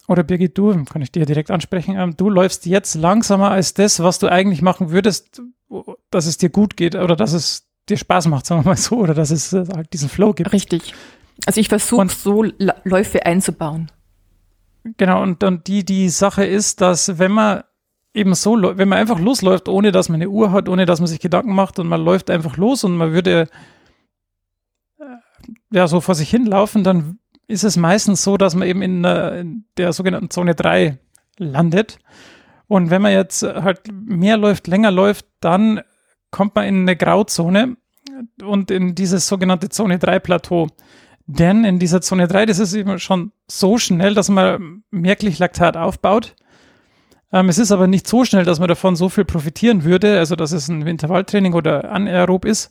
[0.07, 4.01] oder Birgit, du, kann ich dir direkt ansprechen, ähm, du läufst jetzt langsamer als das,
[4.01, 5.43] was du eigentlich machen würdest,
[6.11, 8.97] dass es dir gut geht oder dass es dir Spaß macht, sagen wir mal so,
[8.97, 10.53] oder dass es äh, halt diesen Flow gibt.
[10.53, 10.95] Richtig.
[11.47, 12.45] Also ich versuche so
[12.85, 13.91] Läufe einzubauen.
[14.97, 17.65] Genau, und dann die, die Sache ist, dass wenn man
[18.13, 21.09] eben so, wenn man einfach losläuft, ohne dass man eine Uhr hat, ohne dass man
[21.09, 23.49] sich Gedanken macht und man läuft einfach los und man würde
[25.71, 29.41] ja, so vor sich hinlaufen, dann ist es meistens so, dass man eben in der,
[29.41, 30.99] in der sogenannten Zone 3
[31.39, 31.99] landet.
[32.67, 35.81] Und wenn man jetzt halt mehr läuft, länger läuft, dann
[36.31, 37.77] kommt man in eine Grauzone
[38.43, 40.69] und in dieses sogenannte Zone 3 Plateau.
[41.27, 45.77] Denn in dieser Zone 3, das ist eben schon so schnell, dass man merklich Laktat
[45.77, 46.35] aufbaut.
[47.33, 50.37] Ähm, es ist aber nicht so schnell, dass man davon so viel profitieren würde, also
[50.37, 52.71] dass es ein Intervalltraining oder anaerob ist.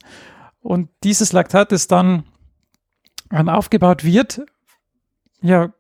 [0.62, 2.24] Und dieses Laktat ist dann
[3.34, 4.42] aufgebaut wird,
[5.42, 5.74] ja,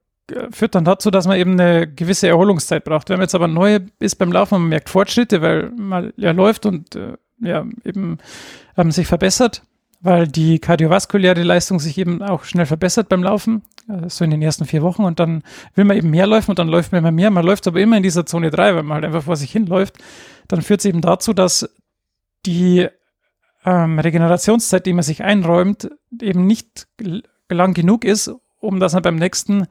[0.52, 3.10] führt dann dazu, dass man eben eine gewisse Erholungszeit braucht.
[3.10, 6.66] Wenn man jetzt aber neu ist beim Laufen, man merkt Fortschritte, weil man ja läuft
[6.66, 8.18] und äh, ja eben
[8.78, 9.64] ähm, sich verbessert,
[10.00, 14.42] weil die kardiovaskuläre Leistung sich eben auch schnell verbessert beim Laufen, äh, so in den
[14.42, 15.44] ersten vier Wochen und dann
[15.76, 17.30] will man eben mehr laufen und dann läuft man immer mehr.
[17.30, 19.98] Man läuft aber immer in dieser Zone 3, weil man halt einfach vor sich hinläuft.
[20.48, 21.70] Dann führt es eben dazu, dass
[22.46, 22.88] die
[23.66, 25.90] ähm, Regenerationszeit, die man sich einräumt,
[26.22, 26.88] eben nicht
[27.50, 29.68] lang genug ist, um dass man beim nächsten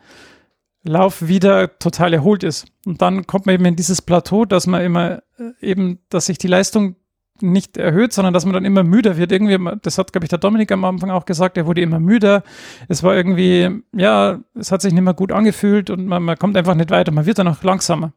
[0.85, 2.67] Lauf wieder total erholt ist.
[2.85, 6.39] Und dann kommt man eben in dieses Plateau, dass man immer äh, eben, dass sich
[6.39, 6.97] die Leistung
[7.41, 9.33] nicht erhöht, sondern dass man dann immer müder wird.
[9.33, 12.43] Irgendwie, das hat, glaube ich, der Dominik am Anfang auch gesagt, er wurde immer müder.
[12.89, 16.57] Es war irgendwie, ja, es hat sich nicht mehr gut angefühlt und man, man kommt
[16.57, 17.13] einfach nicht weiter.
[17.13, 18.13] Man wird dann auch langsamer.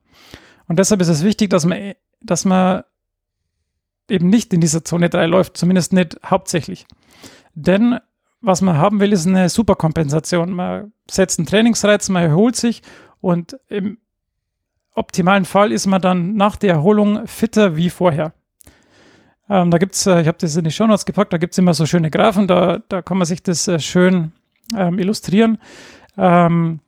[0.67, 2.83] Und deshalb ist es wichtig, dass man, dass man
[4.09, 6.85] eben nicht in dieser Zone 3 läuft, zumindest nicht hauptsächlich.
[7.53, 7.99] Denn
[8.45, 10.51] was man haben will, ist eine Superkompensation.
[10.51, 12.83] Man setzt einen Trainingsreiz, man erholt sich
[13.19, 13.97] und im
[14.93, 18.33] optimalen Fall ist man dann nach der Erholung fitter wie vorher.
[19.49, 21.53] Ähm, da gibt es, äh, ich habe das in die Show Notes gepackt, da gibt
[21.53, 24.31] es immer so schöne Graphen, da, da kann man sich das äh, schön
[24.75, 25.59] ähm, illustrieren.
[26.17, 26.79] Ähm,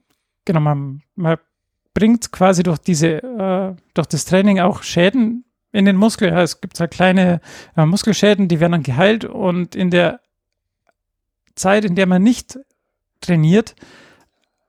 [0.45, 1.37] genau, man, man
[1.93, 6.29] bringt quasi durch diese, äh, durch das Training auch Schäden in den Muskel.
[6.29, 7.41] Ja, es gibt halt kleine
[7.75, 10.19] äh, Muskelschäden, die werden dann geheilt und in der
[11.57, 12.59] Zeit, in der man nicht
[13.21, 13.75] trainiert,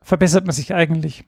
[0.03, 1.24] verbessert man sich eigentlich.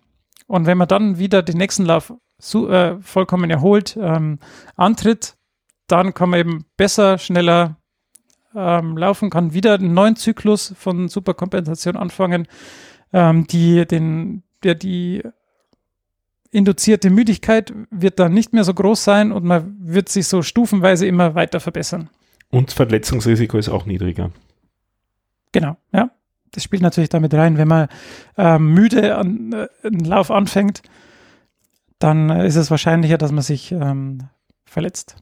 [0.47, 4.39] Und wenn man dann wieder den nächsten Lauf so, äh, vollkommen erholt ähm,
[4.77, 5.37] antritt,
[5.87, 7.77] dann kann man eben besser, schneller
[8.55, 12.49] ähm, laufen, kann wieder einen neuen Zyklus von Superkompensation anfangen,
[13.13, 15.23] ähm, die den, der die
[16.51, 21.07] induzierte Müdigkeit wird dann nicht mehr so groß sein und man wird sich so stufenweise
[21.07, 22.11] immer weiter verbessern.
[22.51, 24.33] Und Verletzungsrisiko ist auch niedriger.
[25.53, 26.11] Genau, ja.
[26.53, 27.89] Das spielt natürlich damit rein, wenn man
[28.37, 30.83] äh, müde an, äh, einen Lauf anfängt,
[32.01, 34.25] dann äh, ist es wahrscheinlicher, dass man sich ähm,
[34.65, 35.17] verletzt.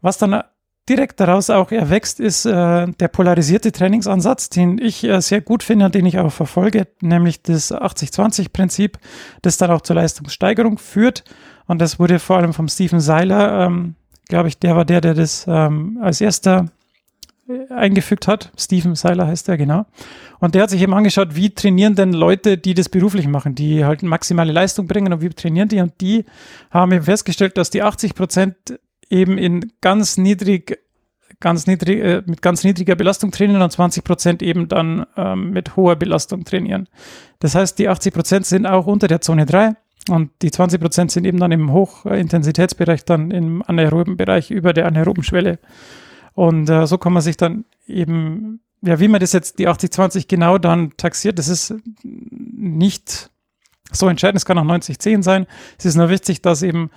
[0.00, 0.42] Was dann
[0.88, 5.86] direkt daraus auch erwächst, ist äh, der polarisierte Trainingsansatz, den ich äh, sehr gut finde
[5.86, 8.98] und den ich auch verfolge, nämlich das 80-20-Prinzip,
[9.42, 11.24] das dann auch zur Leistungssteigerung führt.
[11.66, 13.96] Und das wurde vor allem vom Stephen Seiler, ähm,
[14.28, 16.75] glaube ich, der war der, der das ähm, als erster äh,
[17.70, 18.52] eingefügt hat.
[18.56, 19.86] Stephen Seiler heißt er, genau.
[20.40, 23.84] Und der hat sich eben angeschaut, wie trainieren denn Leute, die das beruflich machen, die
[23.84, 25.80] halt maximale Leistung bringen und wie trainieren die?
[25.80, 26.24] Und die
[26.70, 28.56] haben eben festgestellt, dass die 80 Prozent
[29.08, 30.78] eben in ganz niedrig,
[31.40, 35.76] ganz niedrig, äh, mit ganz niedriger Belastung trainieren und 20 Prozent eben dann ähm, mit
[35.76, 36.88] hoher Belastung trainieren.
[37.38, 39.74] Das heißt, die 80 Prozent sind auch unter der Zone 3
[40.08, 44.86] und die 20 Prozent sind eben dann im Hochintensitätsbereich, dann im anaeroben Bereich über der
[44.86, 45.58] anaeroben Schwelle.
[46.36, 50.28] Und äh, so kann man sich dann eben, ja, wie man das jetzt die 80-20
[50.28, 53.30] genau dann taxiert, das ist nicht
[53.90, 54.36] so entscheidend.
[54.36, 55.46] Es kann auch 90-10 sein.
[55.78, 56.90] Es ist nur wichtig, dass eben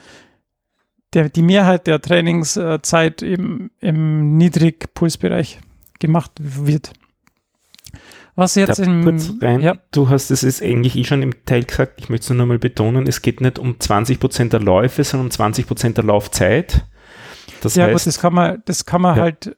[1.14, 5.62] der, die Mehrheit der Trainingszeit im, im Niedrigpulsbereich
[6.00, 6.92] gemacht wird.
[8.36, 9.78] Was jetzt im, kurz rein, ja.
[9.92, 13.08] du hast es eigentlich eh schon im Teil gesagt, ich möchte es nur nochmal betonen,
[13.08, 16.86] es geht nicht um 20% der Läufe, sondern um 20% der Laufzeit.
[17.62, 19.24] Das ja, heißt, gut, das kann man, das kann man ja.
[19.24, 19.56] halt,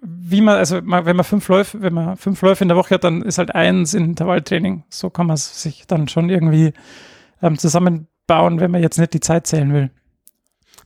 [0.00, 3.04] wie man, also wenn man fünf Läufe, wenn man fünf Läufe in der Woche hat,
[3.04, 4.84] dann ist halt eins in Intervalltraining.
[4.88, 6.72] So kann man es sich dann schon irgendwie
[7.40, 9.90] ähm, zusammenbauen, wenn man jetzt nicht die Zeit zählen will.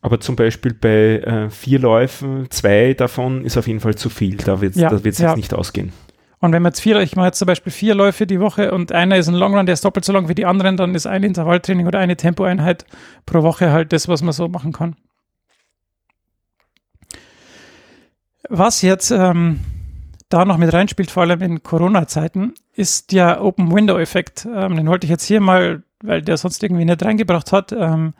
[0.02, 4.36] Aber zum Beispiel bei äh, vier Läufen, zwei davon ist auf jeden Fall zu viel.
[4.36, 5.34] Da wird es ja, jetzt ja.
[5.34, 5.92] nicht ausgehen.
[6.38, 8.92] Und wenn man jetzt vier, ich mache jetzt zum Beispiel vier Läufe die Woche und
[8.92, 11.06] einer ist ein Long Run, der ist doppelt so lang wie die anderen, dann ist
[11.06, 12.84] ein Intervalltraining oder eine Tempoeinheit
[13.24, 14.96] pro Woche halt das, was man so machen kann.
[18.48, 19.60] Was jetzt ähm,
[20.28, 24.46] da noch mit reinspielt, vor allem in Corona-Zeiten, ist der Open Window-Effekt.
[24.52, 28.14] Ähm, den wollte ich jetzt hier mal, weil der sonst irgendwie nicht reingebracht hat, ähm,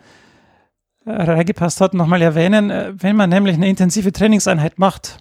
[1.05, 2.71] reingepasst hat, nochmal erwähnen.
[2.71, 5.19] Äh, wenn man nämlich eine intensive Trainingseinheit macht,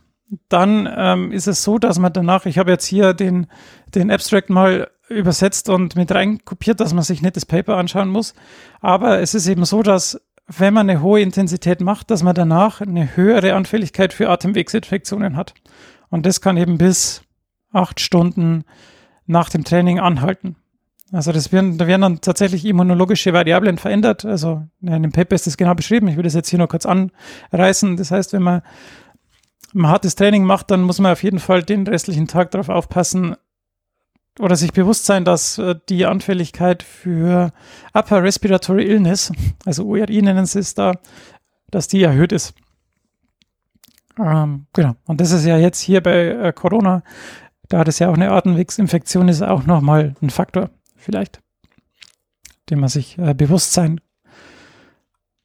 [0.49, 3.47] dann ähm, ist es so, dass man danach, ich habe jetzt hier den,
[3.93, 8.33] den Abstract mal übersetzt und mit reinkopiert, dass man sich nicht das Paper anschauen muss.
[8.81, 12.81] Aber es ist eben so, dass wenn man eine hohe Intensität macht, dass man danach
[12.81, 15.53] eine höhere Anfälligkeit für Atemwegsinfektionen hat.
[16.09, 17.23] Und das kann eben bis
[17.71, 18.63] acht Stunden
[19.25, 20.55] nach dem Training anhalten.
[21.11, 24.25] Also das werden, da werden dann tatsächlich immunologische Variablen verändert.
[24.25, 26.07] Also in dem Paper ist das genau beschrieben.
[26.07, 27.97] Ich will das jetzt hier noch kurz anreißen.
[27.97, 28.61] Das heißt, wenn man
[29.73, 33.35] ein hartes Training macht, dann muss man auf jeden Fall den restlichen Tag darauf aufpassen
[34.39, 37.53] oder sich bewusst sein, dass äh, die Anfälligkeit für
[37.93, 39.31] Upper Respiratory Illness,
[39.65, 40.93] also URI nennen sie es da,
[41.71, 42.53] dass die erhöht ist.
[44.19, 44.95] Ähm, genau.
[45.05, 47.03] Und das ist ja jetzt hier bei äh, Corona,
[47.69, 51.41] da das ja auch eine Atemwegsinfektion ist, auch nochmal ein Faktor vielleicht,
[52.69, 53.99] dem man sich äh, bewusst sein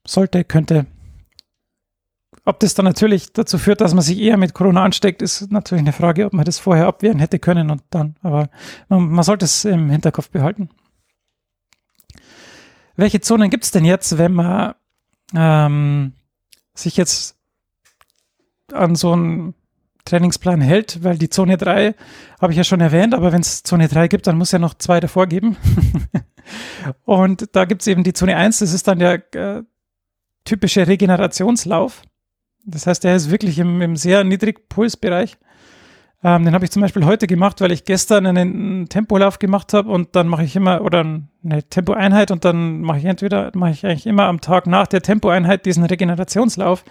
[0.06, 0.86] sollte, könnte.
[2.44, 5.82] Ob das dann natürlich dazu führt, dass man sich eher mit Corona ansteckt, ist natürlich
[5.82, 8.16] eine Frage, ob man das vorher abwehren hätte können und dann.
[8.22, 8.48] Aber
[8.88, 10.70] man, man sollte es im Hinterkopf behalten.
[12.96, 14.74] Welche Zonen gibt es denn jetzt, wenn man
[15.34, 16.12] ähm,
[16.74, 17.36] sich jetzt
[18.72, 19.54] an so ein
[20.04, 21.94] Trainingsplan hält, weil die Zone 3
[22.40, 24.74] habe ich ja schon erwähnt, aber wenn es Zone 3 gibt, dann muss ja noch
[24.74, 25.56] zwei davor geben.
[27.04, 29.62] und da gibt es eben die Zone 1, das ist dann der äh,
[30.44, 32.02] typische Regenerationslauf.
[32.64, 35.38] Das heißt, der ist wirklich im, im sehr niedrigen Pulsbereich.
[36.22, 39.90] Ähm, den habe ich zum Beispiel heute gemacht, weil ich gestern einen Tempolauf gemacht habe
[39.90, 43.86] und dann mache ich immer, oder eine Tempoeinheit und dann mache ich entweder, mache ich
[43.86, 46.84] eigentlich immer am Tag nach der Tempoeinheit diesen Regenerationslauf.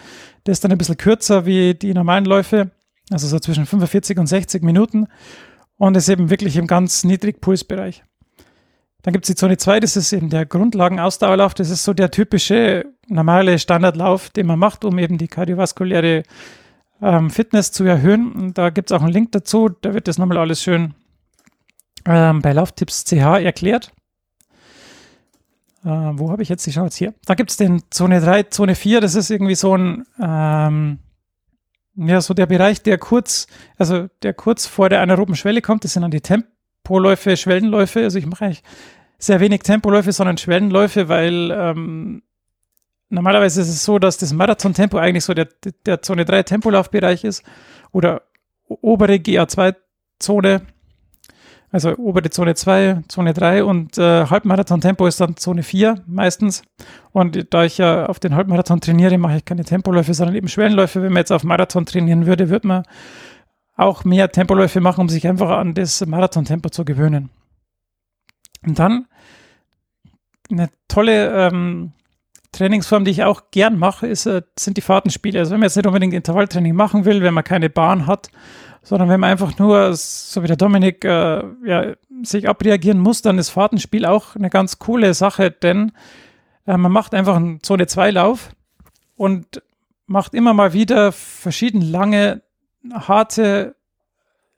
[0.45, 2.72] Der ist dann ein bisschen kürzer wie die normalen Läufe,
[3.11, 5.07] also so zwischen 45 und 60 Minuten
[5.78, 8.03] und ist eben wirklich im ganz niedrigen Pulsbereich.
[9.03, 11.53] Dann gibt es die Zone 2, das ist eben der Grundlagenausdauerlauf.
[11.53, 16.24] Das ist so der typische normale Standardlauf, den man macht, um eben die kardiovaskuläre
[17.01, 18.32] ähm, Fitness zu erhöhen.
[18.32, 19.70] Und da gibt es auch einen Link dazu.
[19.70, 20.93] Da wird das nochmal alles schön
[22.05, 23.91] ähm, bei Lauftipps CH erklärt.
[25.84, 27.14] Äh, wo habe ich jetzt die Chance hier?
[27.26, 29.01] Da gibt es den Zone 3, Zone 4.
[29.01, 30.99] Das ist irgendwie so ein, ähm,
[31.95, 33.47] ja, so der Bereich, der kurz,
[33.78, 35.84] also der kurz vor der anaeroben Schwelle kommt.
[35.84, 38.03] Das sind dann die Tempoläufe, Schwellenläufe.
[38.03, 38.64] Also ich mache eigentlich
[39.18, 42.24] sehr wenig Tempoläufe, sondern Schwellenläufe, weil ähm,
[43.10, 45.47] normalerweise ist es so, dass das Marathon-Tempo eigentlich so der,
[45.86, 47.43] der Zone 3 Tempolaufbereich ist
[47.91, 48.22] oder
[48.68, 50.62] obere GA2-Zone,
[51.72, 56.64] also obere Zone 2, Zone 3 und äh, Halbmarathon-Tempo ist dann Zone 4 meistens.
[57.12, 61.01] Und da ich ja auf den Halbmarathon trainiere, mache ich keine Tempoläufe, sondern eben Schwellenläufe.
[61.01, 62.84] Wenn man jetzt auf Marathon trainieren würde, würde man
[63.76, 67.30] auch mehr Tempoläufe machen, um sich einfach an das Marathon-Tempo zu gewöhnen.
[68.66, 69.05] Und dann
[70.51, 71.93] eine tolle ähm,
[72.52, 75.39] Trainingsform, die ich auch gern mache, ist, äh, sind die Fahrtenspiele.
[75.39, 78.30] Also wenn man jetzt nicht unbedingt Intervalltraining machen will, wenn man keine Bahn hat,
[78.82, 81.93] sondern wenn man einfach nur, so wie der Dominik, äh, ja,
[82.24, 85.91] sich abreagieren muss, dann ist Fahrtenspiel auch eine ganz coole Sache, denn
[86.66, 88.50] äh, man macht einfach einen Zone-2-Lauf
[89.16, 89.62] und
[90.08, 92.41] macht immer mal wieder verschieden lange,
[92.91, 93.76] harte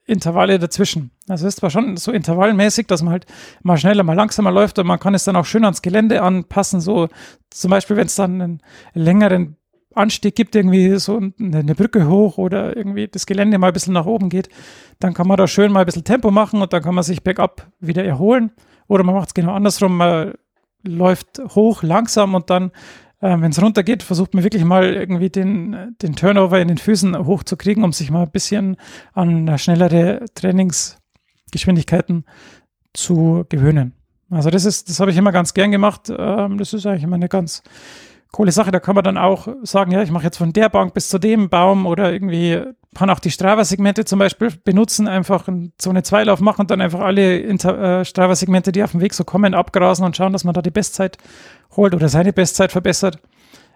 [0.05, 1.11] Intervalle dazwischen.
[1.27, 3.25] Also es ist zwar schon so intervallmäßig, dass man halt
[3.61, 6.81] mal schneller, mal langsamer läuft und man kann es dann auch schön ans Gelände anpassen.
[6.81, 7.07] So
[7.49, 8.61] zum Beispiel, wenn es dann einen
[8.93, 9.57] längeren
[9.93, 14.05] Anstieg gibt, irgendwie so eine Brücke hoch oder irgendwie das Gelände mal ein bisschen nach
[14.05, 14.49] oben geht,
[14.99, 17.23] dann kann man da schön mal ein bisschen Tempo machen und dann kann man sich
[17.23, 18.51] bergab wieder erholen.
[18.87, 20.33] Oder man macht es genau andersrum, man
[20.83, 22.71] läuft hoch, langsam und dann
[23.21, 27.17] äh, wenn es runtergeht, versucht man wirklich mal irgendwie den, den Turnover in den Füßen
[27.25, 28.77] hochzukriegen, um sich mal ein bisschen
[29.13, 32.25] an schnellere Trainingsgeschwindigkeiten
[32.93, 33.93] zu gewöhnen.
[34.29, 36.09] Also das ist, das habe ich immer ganz gern gemacht.
[36.09, 37.63] Ähm, das ist eigentlich immer eine ganz
[38.31, 38.71] coole Sache.
[38.71, 41.19] Da kann man dann auch sagen, ja, ich mache jetzt von der Bank bis zu
[41.19, 42.61] dem Baum oder irgendwie
[42.93, 45.47] kann auch die Strava-Segmente zum Beispiel benutzen, einfach
[45.79, 49.23] so eine Zweilauf machen und dann einfach alle äh, Strava-Segmente, die auf dem Weg so
[49.23, 51.17] kommen, abgrasen und schauen, dass man da die Bestzeit
[51.75, 53.19] holt oder seine Bestzeit verbessert.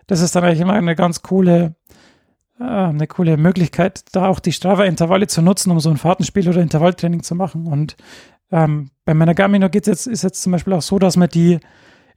[0.08, 1.76] Das ist dann eigentlich immer eine ganz coole,
[2.60, 6.62] äh, eine coole Möglichkeit, da auch die Strava-Intervalle zu nutzen, um so ein Fahrtenspiel oder
[6.62, 7.68] Intervalltraining zu machen.
[7.68, 7.96] Und
[8.52, 11.60] ähm, bei meiner Garmin geht jetzt, ist jetzt zum Beispiel auch so, dass man die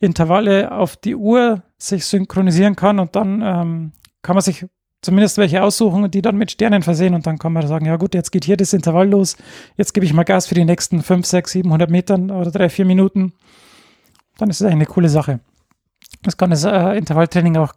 [0.00, 3.92] Intervalle auf die Uhr sich synchronisieren kann und dann ähm,
[4.22, 4.66] kann man sich
[5.02, 8.14] zumindest welche aussuchen, die dann mit Sternen versehen und dann kann man sagen, ja gut,
[8.14, 9.36] jetzt geht hier das Intervall los,
[9.76, 12.84] jetzt gebe ich mal Gas für die nächsten 5, 6, 700 Metern oder 3, 4
[12.84, 13.32] Minuten.
[14.38, 15.40] Dann ist es eine coole Sache.
[16.22, 17.74] Das kann das äh, Intervalltraining auch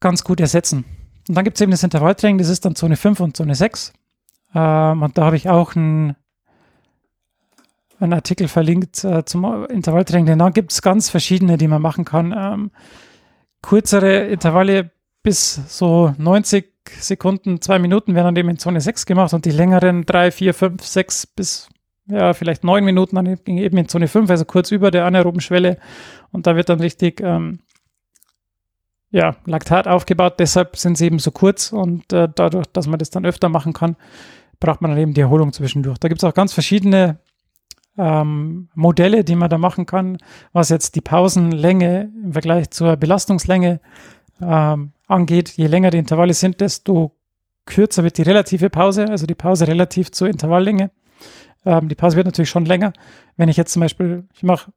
[0.00, 0.84] ganz gut ersetzen.
[1.28, 3.92] Und dann gibt es eben das Intervalltraining, das ist dann Zone 5 und Zone 6.
[4.54, 6.16] Ähm, und da habe ich auch einen,
[7.98, 12.04] einen Artikel verlinkt äh, zum Intervalltraining, denn da gibt es ganz verschiedene, die man machen
[12.04, 12.34] kann.
[12.36, 12.70] Ähm,
[13.62, 14.90] kürzere Intervalle
[15.22, 19.50] bis so 90 Sekunden, zwei Minuten werden dann eben in Zone 6 gemacht und die
[19.50, 21.68] längeren 3, 4, 5, 6 bis
[22.10, 25.78] ja, vielleicht neun Minuten dann eben in Zone 5, also kurz über der anaeroben Schwelle.
[26.32, 27.60] Und da wird dann richtig ähm,
[29.10, 30.34] ja, Laktat aufgebaut.
[30.38, 33.74] Deshalb sind sie eben so kurz und äh, dadurch, dass man das dann öfter machen
[33.74, 33.96] kann,
[34.58, 35.98] braucht man dann eben die Erholung zwischendurch.
[35.98, 37.18] Da gibt es auch ganz verschiedene
[37.98, 40.18] ähm, Modelle, die man da machen kann,
[40.52, 43.80] was jetzt die Pausenlänge im Vergleich zur Belastungslänge
[44.40, 45.50] ähm, angeht.
[45.50, 47.12] Je länger die Intervalle sind, desto
[47.66, 50.90] kürzer wird die relative Pause, also die Pause relativ zur Intervalllänge.
[51.66, 52.92] Ähm, die Pause wird natürlich schon länger.
[53.36, 54.72] Wenn ich jetzt zum Beispiel, ich mache,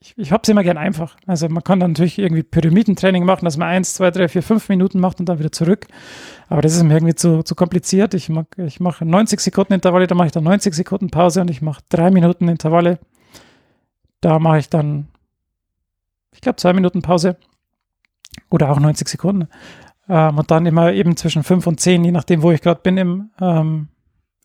[0.00, 1.16] ich, ich habe es immer gern einfach.
[1.26, 4.68] Also man kann dann natürlich irgendwie Pyramidentraining machen, dass man eins, zwei, drei, vier, fünf
[4.68, 5.86] Minuten macht und dann wieder zurück.
[6.48, 8.14] Aber das ist mir irgendwie zu, zu kompliziert.
[8.14, 11.62] Ich, ich mache 90 Sekunden Intervalle, da mache ich dann 90 Sekunden Pause und ich
[11.62, 12.98] mache drei Minuten Intervalle.
[14.20, 15.08] Da mache ich dann,
[16.32, 17.36] ich glaube, zwei Minuten Pause
[18.50, 19.48] oder auch 90 Sekunden.
[20.08, 22.96] Ähm, und dann immer eben zwischen fünf und zehn, je nachdem, wo ich gerade bin
[22.96, 23.88] im, ähm,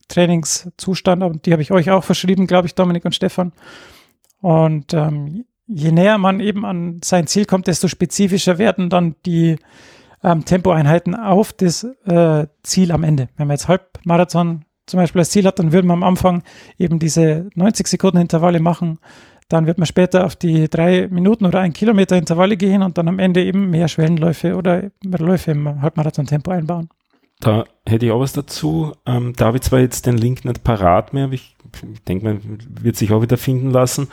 [0.07, 3.53] Trainingszustand, und die habe ich euch auch verschrieben, glaube ich, Dominik und Stefan.
[4.41, 9.57] Und ähm, je näher man eben an sein Ziel kommt, desto spezifischer werden dann die
[10.23, 13.29] ähm, Tempoeinheiten auf das äh, Ziel am Ende.
[13.37, 16.43] Wenn man jetzt Halbmarathon zum Beispiel als Ziel hat, dann würde man am Anfang
[16.77, 18.99] eben diese 90 Sekunden Intervalle machen,
[19.47, 23.07] Dann wird man später auf die drei Minuten oder ein Kilometer Intervalle gehen und dann
[23.07, 26.89] am Ende eben mehr Schwellenläufe oder Läufe im Halbmarathon-Tempo einbauen.
[27.41, 28.93] Da hätte ich auch was dazu.
[29.05, 31.55] Ähm, da habe ich zwar jetzt den Link nicht parat mehr, aber ich,
[31.93, 32.41] ich denke, man
[32.81, 34.07] wird sich auch wieder finden lassen.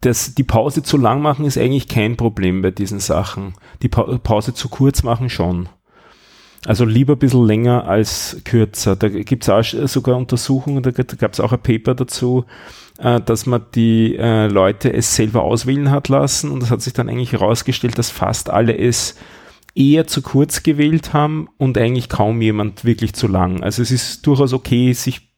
[0.00, 3.54] Das, die Pause zu lang machen ist eigentlich kein Problem bei diesen Sachen.
[3.82, 5.68] Die pa Pause zu kurz machen schon.
[6.64, 8.94] Also lieber ein bisschen länger als kürzer.
[8.94, 12.44] Da gibt es auch sogar Untersuchungen, da gab es auch ein Paper dazu,
[12.98, 16.92] äh, dass man die äh, Leute es selber auswählen hat lassen und es hat sich
[16.92, 19.16] dann eigentlich herausgestellt, dass fast alle es
[19.74, 23.62] eher zu kurz gewählt haben und eigentlich kaum jemand wirklich zu lang.
[23.62, 25.31] Also es ist durchaus okay, sich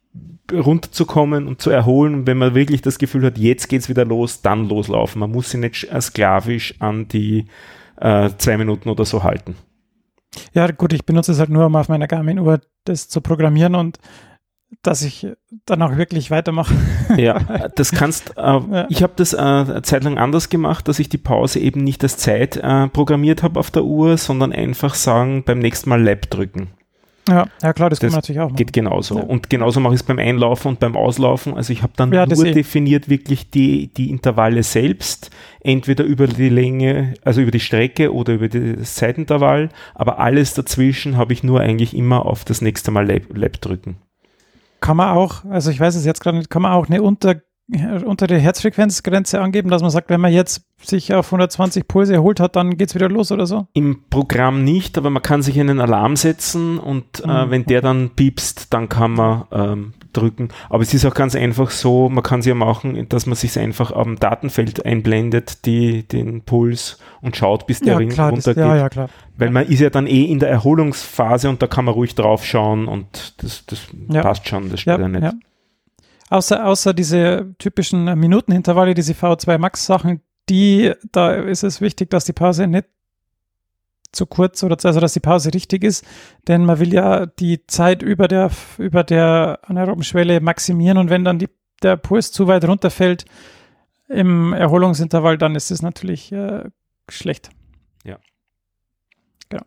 [0.53, 2.15] runterzukommen und zu erholen.
[2.15, 5.21] Und wenn man wirklich das Gefühl hat, jetzt geht's wieder los, dann loslaufen.
[5.21, 7.47] Man muss sich nicht sklavisch an die
[8.01, 9.57] äh, zwei Minuten oder so halten.
[10.53, 13.99] Ja, gut, ich benutze es halt nur, um auf meiner Garmin-Uhr das zu programmieren und
[14.83, 15.29] dass ich
[15.67, 16.75] dann auch wirklich weitermache.
[17.17, 18.87] Ja, das kannst, äh, ja.
[18.89, 22.03] ich habe das äh, eine Zeit lang anders gemacht, dass ich die Pause eben nicht
[22.03, 26.29] als Zeit äh, programmiert habe auf der Uhr, sondern einfach sagen, beim nächsten Mal Lab
[26.31, 26.71] drücken.
[27.29, 28.57] Ja, ja klar, das, das kann man natürlich auch machen.
[28.57, 29.19] Geht genauso.
[29.19, 29.25] Ja.
[29.25, 31.55] Und genauso mache ich es beim Einlaufen und beim Auslaufen.
[31.55, 32.53] Also ich habe dann ja, nur eh.
[32.53, 38.35] definiert wirklich die, die Intervalle selbst, entweder über die Länge, also über die Strecke oder
[38.35, 43.07] über das Zeitintervall, aber alles dazwischen habe ich nur eigentlich immer auf das nächste Mal
[43.07, 43.97] Lab, Lab drücken.
[44.81, 47.37] Kann man auch, also ich weiß es jetzt gerade nicht, kann man auch eine unter
[48.05, 52.39] unter der Herzfrequenzgrenze angeben, dass man sagt, wenn man jetzt sich auf 120 Pulse erholt
[52.39, 53.67] hat, dann geht es wieder los oder so?
[53.73, 57.31] Im Programm nicht, aber man kann sich einen Alarm setzen und mhm.
[57.31, 60.49] äh, wenn der dann piepst, dann kann man ähm, drücken.
[60.69, 63.59] Aber es ist auch ganz einfach so, man kann es ja machen, dass man sich
[63.59, 68.63] einfach am Datenfeld einblendet, die, den Puls und schaut, bis der ja, Ring klar, runtergeht.
[68.63, 69.09] Das, ja, ja, klar.
[69.39, 72.45] Weil man ist ja dann eh in der Erholungsphase und da kann man ruhig drauf
[72.45, 74.21] schauen und das, das ja.
[74.21, 75.35] passt schon, das steht ja, nicht.
[76.35, 82.33] Außer, außer diese typischen Minutenintervalle, diese V2 Max-Sachen, die, da ist es wichtig, dass die
[82.33, 82.87] Pause nicht
[84.11, 86.05] zu kurz oder also dass die Pause richtig ist,
[86.49, 91.23] denn man will ja die Zeit über der über der anaeroben Schwelle maximieren und wenn
[91.23, 91.49] dann die,
[91.85, 93.27] der Puls zu weit runterfällt
[94.09, 96.65] im Erholungsintervall, dann ist es natürlich äh,
[97.09, 97.51] schlecht.
[98.05, 98.19] Ja.
[99.51, 99.65] Genau.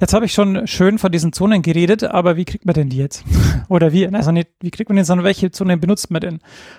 [0.00, 2.96] Jetzt habe ich schon schön von diesen Zonen geredet, aber wie kriegt man denn die
[2.96, 3.22] jetzt?
[3.68, 6.38] Oder wie, also nicht, wie kriegt man denn, sondern welche Zonen benutzt man denn?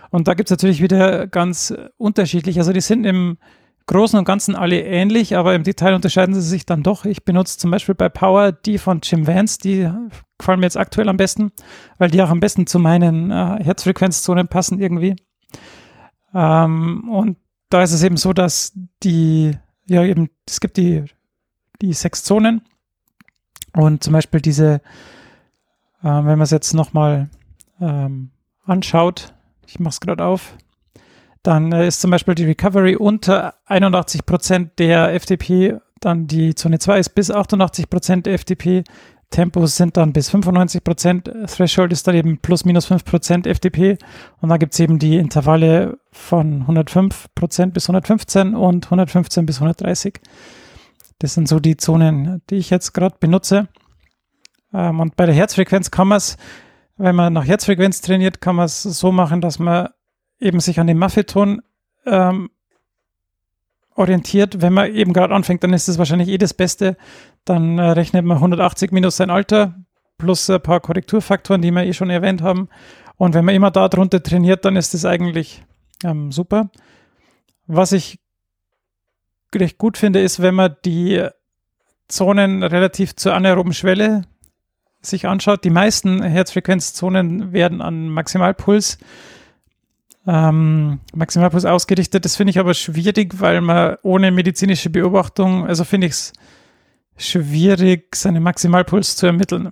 [0.09, 2.57] Und da gibt es natürlich wieder ganz unterschiedlich.
[2.57, 3.37] Also die sind im
[3.85, 7.05] Großen und Ganzen alle ähnlich, aber im Detail unterscheiden sie sich dann doch.
[7.05, 9.87] Ich benutze zum Beispiel bei Power die von Jim Vance, die
[10.39, 11.51] gefallen mir jetzt aktuell am besten,
[11.99, 15.15] weil die auch am besten zu meinen äh, Herzfrequenzzonen passen irgendwie.
[16.33, 17.37] Ähm, und
[17.69, 19.51] da ist es eben so, dass die,
[19.87, 21.05] ja eben, es gibt die,
[21.81, 22.61] die sechs Zonen
[23.73, 24.81] und zum Beispiel diese, äh,
[26.03, 27.29] wenn man es jetzt nochmal
[27.79, 28.31] ähm,
[28.65, 29.33] anschaut,
[29.67, 30.55] ich mache es gerade auf,
[31.43, 36.79] dann äh, ist zum Beispiel die Recovery unter 81 Prozent der FTP, dann die Zone
[36.79, 38.83] 2 ist bis 88 Prozent der FTP,
[39.29, 43.97] Tempos sind dann bis 95 Prozent, Threshold ist dann eben plus minus 5 Prozent FTP
[44.41, 49.57] und dann gibt es eben die Intervalle von 105 Prozent bis 115 und 115 bis
[49.57, 50.19] 130.
[51.21, 53.67] Das sind so die Zonen, die ich jetzt gerade benutze.
[54.73, 56.35] Ähm, und bei der Herzfrequenz kann man es,
[56.97, 59.89] wenn man nach Herzfrequenz trainiert, kann man es so machen, dass man
[60.39, 61.61] eben sich an den Mafeton
[62.07, 62.49] ähm,
[63.93, 64.63] orientiert.
[64.63, 66.97] Wenn man eben gerade anfängt, dann ist es wahrscheinlich eh das Beste.
[67.45, 69.75] Dann äh, rechnet man 180 minus sein Alter
[70.17, 72.67] plus ein paar Korrekturfaktoren, die wir eh schon erwähnt haben.
[73.17, 75.63] Und wenn man immer da drunter trainiert, dann ist das eigentlich
[76.03, 76.71] ähm, super.
[77.67, 78.20] Was ich
[79.55, 81.27] recht gut finde, ist, wenn man die
[82.07, 84.23] Zonen relativ zur anaeroben Schwelle
[85.01, 85.63] sich anschaut.
[85.63, 88.97] Die meisten Herzfrequenzzonen werden an Maximalpuls
[90.27, 92.25] ähm, Maximalpuls ausgerichtet.
[92.25, 96.33] Das finde ich aber schwierig, weil man ohne medizinische Beobachtung, also finde ich es
[97.17, 99.71] schwierig, seinen Maximalpuls zu ermitteln.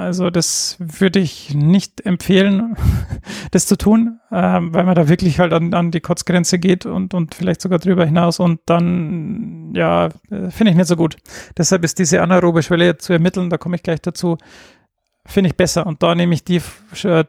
[0.00, 2.76] Also das würde ich nicht empfehlen,
[3.52, 7.14] das zu tun, ähm, weil man da wirklich halt an, an die Kotzgrenze geht und,
[7.14, 11.16] und vielleicht sogar drüber hinaus und dann, ja, finde ich nicht so gut.
[11.56, 14.36] Deshalb ist diese anaerobe Schwelle zu ermitteln, da komme ich gleich dazu,
[15.26, 15.86] finde ich besser.
[15.86, 16.60] Und da nehme ich die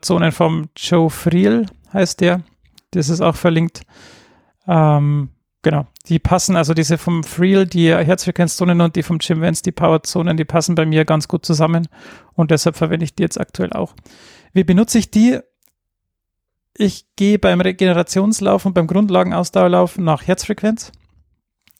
[0.01, 2.41] Zonen vom Joe Friel, heißt der.
[2.91, 3.81] Das ist auch verlinkt.
[4.67, 5.29] Ähm,
[5.65, 9.71] Genau, die passen, also diese vom Freel, die Herzfrequenzzonen und die vom Jim Vance, die
[9.71, 11.87] Powerzonen, die passen bei mir ganz gut zusammen
[12.35, 13.95] und deshalb verwende ich die jetzt aktuell auch.
[14.53, 15.39] Wie benutze ich die?
[16.77, 20.91] Ich gehe beim Regenerationslauf und beim Grundlagenausdauerlauf nach Herzfrequenz.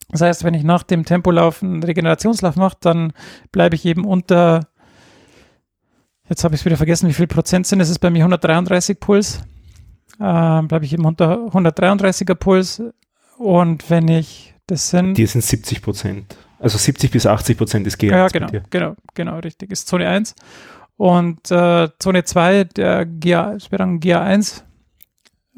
[0.10, 3.14] Das heißt, wenn ich nach dem Tempolauf einen Regenerationslauf mache, dann
[3.52, 4.62] bleibe ich eben unter,
[6.28, 9.00] jetzt habe ich es wieder vergessen, wie viel Prozent sind, es ist bei mir 133
[9.00, 9.42] Puls.
[10.14, 12.82] äh, bleibe ich eben unter 133er Puls.
[13.38, 15.16] Und wenn ich, das sind.
[15.18, 16.38] Die sind 70 Prozent.
[16.60, 18.12] Also 70 bis 80 Prozent ist GA1.
[18.12, 19.72] Ja, genau, genau, genau, richtig.
[19.72, 20.36] Ist Zone 1.
[20.98, 24.64] Und äh, Zone 2, der GA, das wäre dann GA1,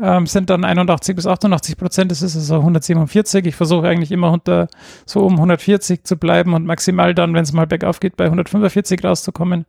[0.02, 2.12] ähm, sind dann 81 bis 88 Prozent.
[2.12, 3.46] Das ist also 147.
[3.46, 4.68] Ich versuche eigentlich immer unter
[5.06, 9.04] so um 140 zu bleiben und maximal dann, wenn es mal bergauf geht, bei 145
[9.04, 9.66] rauszukommen.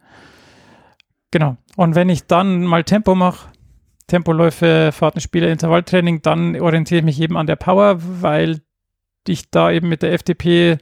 [1.31, 1.57] Genau.
[1.77, 3.49] Und wenn ich dann mal Tempo mache,
[4.09, 8.61] Tempoläufe, Fahrtenspiele, Intervalltraining, dann orientiere ich mich eben an der Power, weil
[9.27, 10.79] ich da eben mit der FDP,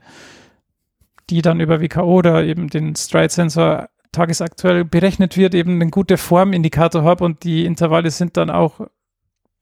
[1.28, 7.02] die dann über WKO oder eben den Stride-Sensor tagesaktuell berechnet wird, eben einen guten Formindikator
[7.02, 8.80] habe und die Intervalle sind dann auch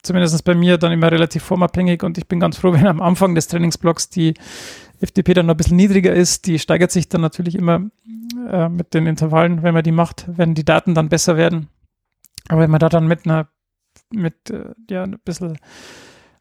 [0.03, 3.35] zumindest bei mir dann immer relativ formabhängig und ich bin ganz froh, wenn am Anfang
[3.35, 4.35] des Trainingsblocks die
[5.01, 6.47] FDP dann noch ein bisschen niedriger ist.
[6.47, 7.91] Die steigert sich dann natürlich immer
[8.51, 11.69] äh, mit den Intervallen, wenn man die macht, wenn die Daten dann besser werden.
[12.49, 13.49] Aber wenn man da dann mit einer,
[14.13, 15.59] mit äh, ja, ein bisschen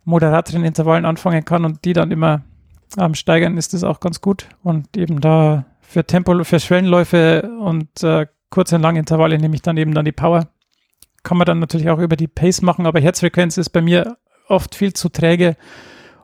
[0.04, 2.44] moderateren Intervallen anfangen kann und die dann immer
[2.98, 4.48] am steigern, ist das auch ganz gut.
[4.62, 9.62] Und eben da für Tempo, für Schwellenläufe und äh, kurze und lange Intervalle nehme ich
[9.62, 10.48] dann eben dann die Power
[11.24, 14.76] kann man dann natürlich auch über die Pace machen, aber Herzfrequenz ist bei mir oft
[14.76, 15.56] viel zu träge,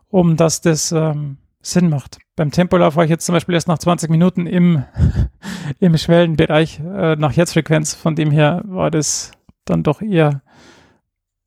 [0.09, 2.19] um dass das ähm, Sinn macht.
[2.35, 4.83] Beim Tempolauf war ich jetzt zum Beispiel erst nach 20 Minuten im,
[5.79, 7.95] im Schwellenbereich äh, nach Herzfrequenz.
[7.95, 9.31] Von dem her war das
[9.65, 10.41] dann doch eher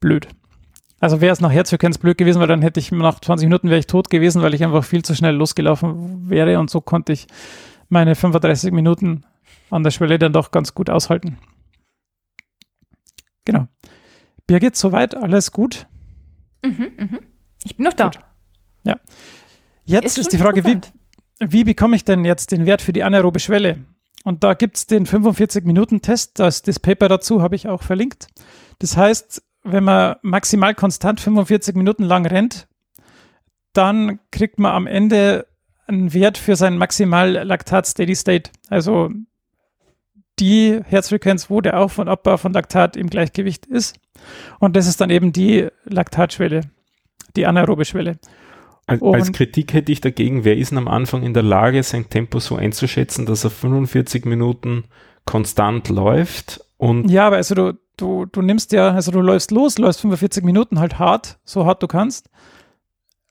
[0.03, 0.29] blöd.
[1.01, 3.81] Also wäre es nach Herzfrequenz blöd gewesen, weil dann hätte ich nach 20 Minuten wäre
[3.81, 7.27] ich tot gewesen, weil ich einfach viel zu schnell losgelaufen wäre und so konnte ich
[7.89, 9.25] meine 35 Minuten
[9.71, 11.39] an der Schwelle dann doch ganz gut aushalten.
[13.45, 13.67] Genau.
[14.47, 15.87] Birgit, soweit alles gut?
[16.65, 17.19] Mhm, mhm.
[17.65, 18.11] Ich bin noch da.
[18.11, 18.19] Gut.
[18.85, 19.01] Ja.
[19.85, 20.79] Jetzt ist, ist die Frage, wie,
[21.41, 23.85] wie bekomme ich denn jetzt den Wert für die anaerobe Schwelle?
[24.25, 28.29] Und da gibt es den 45-Minuten-Test, das, das Paper dazu habe ich auch verlinkt.
[28.79, 32.69] Das heißt, wenn man maximal konstant 45 Minuten lang rennt,
[33.73, 35.47] dann kriegt man am Ende
[35.87, 38.51] einen Wert für sein maximal Laktat Steady State.
[38.69, 39.11] Also
[40.39, 43.97] die Herzfrequenz, wo der Auf- und Abbau von Laktat im Gleichgewicht ist.
[44.59, 46.63] Und das ist dann eben die Laktatschwelle,
[47.37, 48.19] die anaerobe Schwelle.
[48.87, 52.11] Als, als Kritik hätte ich dagegen, wer ist denn am Anfang in der Lage, sein
[52.11, 54.85] Tempo so einzuschätzen, dass er 45 Minuten
[55.25, 59.79] konstant läuft und ja, aber also du, du, du nimmst ja, also du läufst los,
[59.79, 62.29] läufst 45 Minuten halt hart, so hart du kannst.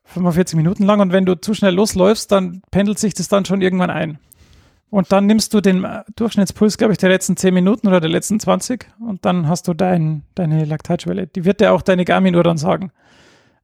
[0.06, 3.62] 45 Minuten lang und wenn du zu schnell losläufst, dann pendelt sich das dann schon
[3.62, 4.18] irgendwann ein.
[4.90, 8.10] Und dann nimmst du den äh, Durchschnittspuls, glaube ich, der letzten 10 Minuten oder der
[8.10, 11.28] letzten 20 und dann hast du dein, deine Laktatschwelle.
[11.28, 12.92] Die wird dir auch deine Garmin-Uhr dann sagen.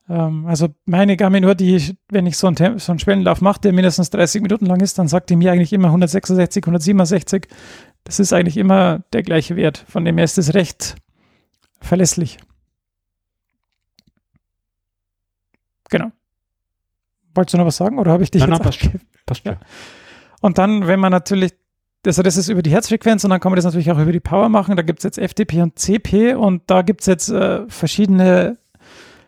[0.09, 4.09] Ähm, also meine Garmin-Uhr, die, wenn ich so einen, so einen Schwellenlauf mache, der mindestens
[4.09, 7.47] 30 Minuten lang ist, dann sagt die mir eigentlich immer 166, 167.
[8.07, 9.83] Das ist eigentlich immer der gleiche Wert.
[9.89, 10.95] Von dem her ist es recht
[11.81, 12.37] verlässlich.
[15.89, 16.13] Genau.
[17.35, 19.57] Wolltest du noch was sagen oder habe ich dich nein, jetzt nein, passt, passt ja.
[20.39, 21.51] Und dann, wenn man natürlich,
[22.05, 24.21] also das ist über die Herzfrequenz und dann kann man das natürlich auch über die
[24.21, 24.77] Power machen.
[24.77, 28.57] Da gibt es jetzt FDP und CP und da gibt es jetzt äh, verschiedene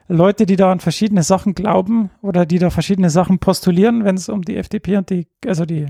[0.08, 4.30] Leute, die da an verschiedene Sachen glauben oder die da verschiedene Sachen postulieren, wenn es
[4.30, 5.88] um die FDP und die, also die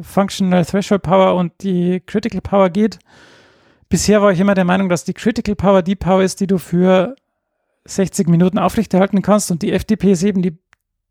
[0.00, 2.98] Functional Threshold Power und die Critical Power geht.
[3.88, 6.58] Bisher war ich immer der Meinung, dass die Critical Power die Power ist, die du
[6.58, 7.16] für
[7.84, 10.58] 60 Minuten aufrechterhalten kannst und die FDP ist eben die,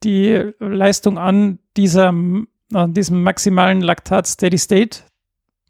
[0.03, 2.13] die Leistung an dieser
[2.73, 4.99] an diesem maximalen Laktat Steady State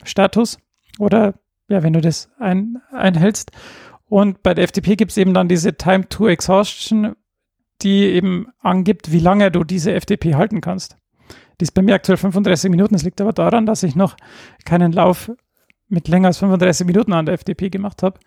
[0.03, 0.57] Status
[0.99, 1.35] oder
[1.69, 3.51] ja, wenn du das ein, einhältst.
[4.09, 7.15] Und bei der FTP gibt es eben dann diese Time to Exhaustion,
[7.81, 10.95] die eben angibt, wie lange du diese FTP halten kannst.
[11.59, 12.95] Die ist bei mir aktuell 35 Minuten.
[12.95, 14.15] Es liegt aber daran, dass ich noch
[14.65, 15.31] keinen Lauf
[15.89, 18.19] mit länger als 35 Minuten an der FTP gemacht habe.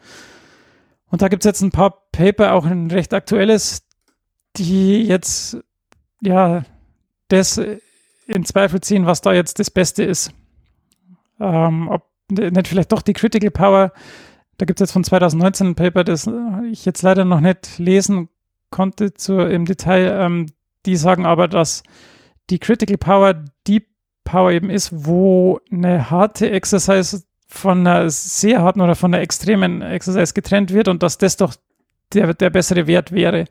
[1.06, 3.86] Und da gibt es jetzt ein paar Paper, auch ein recht aktuelles,
[4.56, 5.58] die jetzt
[6.20, 6.64] ja
[7.28, 7.60] das
[8.26, 10.32] in Zweifel ziehen, was da jetzt das Beste ist.
[11.40, 13.92] Ähm, ob nicht vielleicht doch die Critical Power.
[14.58, 16.30] Da gibt es jetzt von 2019 ein Paper, das
[16.70, 18.28] ich jetzt leider noch nicht lesen
[18.70, 20.20] konnte zu, im Detail.
[20.20, 20.46] Ähm,
[20.86, 21.82] die sagen aber, dass
[22.50, 23.86] die Critical Power die
[24.24, 29.82] Power eben ist, wo eine harte Exercise von einer sehr harten oder von einer extremen
[29.82, 31.54] Exercise getrennt wird und dass das doch
[32.12, 33.46] der, der bessere Wert wäre.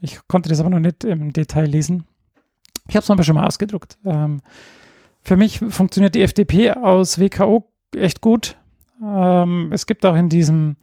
[0.00, 2.04] Ich konnte das aber noch nicht im Detail lesen.
[2.88, 3.98] Ich habe es aber schon mal ausgedruckt.
[4.04, 4.40] Ähm,
[5.22, 8.56] für mich funktioniert die FDP aus WKO echt gut.
[9.02, 10.76] Ähm, es gibt auch in diesem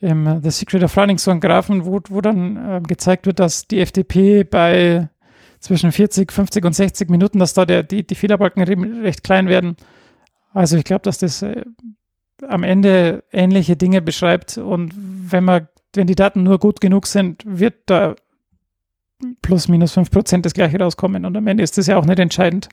[0.00, 3.66] im The Secret of Running so einen Graphen, wo, wo dann äh, gezeigt wird, dass
[3.66, 5.08] die FDP bei
[5.60, 8.62] zwischen 40, 50 und 60 Minuten, dass da der, die, die Fehlerbalken
[9.02, 9.76] recht klein werden.
[10.52, 11.64] Also ich glaube, dass das äh,
[12.48, 17.42] am Ende ähnliche Dinge beschreibt und wenn man wenn die Daten nur gut genug sind,
[17.44, 18.14] wird da
[19.42, 21.24] plus minus fünf Prozent das gleiche rauskommen.
[21.24, 22.68] Und am Ende ist das ja auch nicht entscheidend,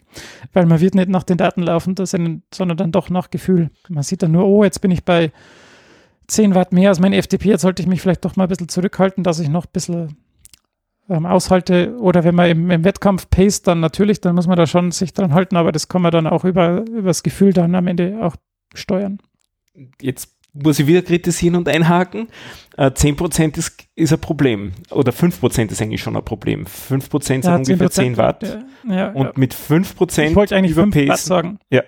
[0.54, 3.70] weil man wird nicht nach den Daten laufen, sondern dann doch nach Gefühl.
[3.90, 5.32] Man sieht dann nur, oh, jetzt bin ich bei
[6.28, 8.70] 10 Watt mehr als mein FDP, jetzt sollte ich mich vielleicht doch mal ein bisschen
[8.70, 10.18] zurückhalten, dass ich noch ein bisschen
[11.10, 11.96] ähm, aushalte.
[12.00, 15.14] Oder wenn man im, im Wettkampf pace, dann natürlich, dann muss man da schon sich
[15.14, 18.20] dran halten, aber das kann man dann auch über, über das Gefühl dann am Ende
[18.22, 18.36] auch
[18.74, 19.20] steuern.
[20.02, 22.28] Jetzt muss ich wieder kritisieren und einhaken.
[22.78, 24.72] Äh, 10% ist, ist ein Problem.
[24.92, 26.66] Oder 5% ist eigentlich schon ein Problem.
[26.66, 28.44] 5% sind ja, ungefähr 10 Watt.
[28.88, 31.60] Ja, ja, und mit 5% Ich wollte eigentlich 5 Watt sagen.
[31.70, 31.84] Ja,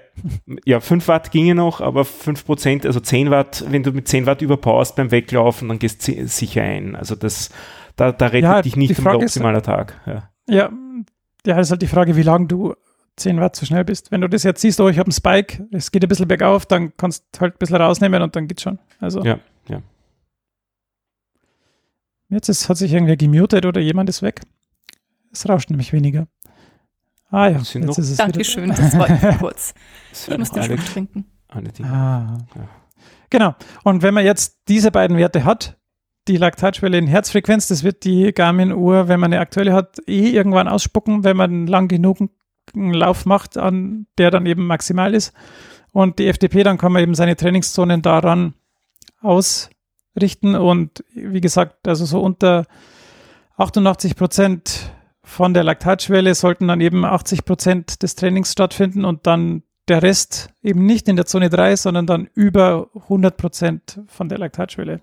[0.66, 4.42] ja, 5 Watt ginge noch, aber 5%, also 10 Watt, wenn du mit 10 Watt
[4.42, 6.96] überpowerst beim Weglaufen, dann gehst du sicher ein.
[6.96, 7.50] Also das,
[8.00, 10.00] da, da rettet ja, dich nicht ein optimaler Tag.
[10.06, 10.30] Ja.
[10.48, 10.72] ja,
[11.46, 12.76] ja, das ist halt die Frage, wie lange du
[13.18, 14.12] 10 Watt zu schnell bist.
[14.12, 16.66] Wenn du das jetzt siehst, oh, ich habe einen Spike, es geht ein bisschen bergauf,
[16.66, 18.80] dann kannst du halt ein bisschen rausnehmen und dann geht's schon.
[19.00, 19.24] Also.
[19.24, 19.82] Ja, ja.
[22.30, 24.42] Jetzt ist, hat sich irgendwer gemutet oder jemand ist weg.
[25.32, 26.28] Es rauscht nämlich weniger.
[27.32, 29.08] Ah ja, jetzt ist es Dankeschön, das war
[29.40, 29.74] kurz.
[30.12, 31.26] Ich muss den Schluck trinken.
[31.84, 32.38] Ah.
[32.56, 32.70] Ja.
[33.30, 33.56] Genau.
[33.84, 35.79] Und wenn man jetzt diese beiden Werte hat,
[36.30, 40.68] die Laktatschwelle in Herzfrequenz, das wird die Garmin-Uhr, wenn man eine aktuelle hat, eh irgendwann
[40.68, 42.20] ausspucken, wenn man lang genug
[42.76, 45.34] einen Lauf macht, an der dann eben maximal ist.
[45.92, 48.54] Und die FDP, dann kann man eben seine Trainingszonen daran
[49.22, 50.56] ausrichten.
[50.56, 52.66] Und wie gesagt, also so unter
[53.58, 54.92] 88 Prozent
[55.24, 60.52] von der Laktatschwelle sollten dann eben 80 Prozent des Trainings stattfinden und dann der Rest
[60.62, 65.02] eben nicht in der Zone 3, sondern dann über 100 Prozent von der Laktatschwelle.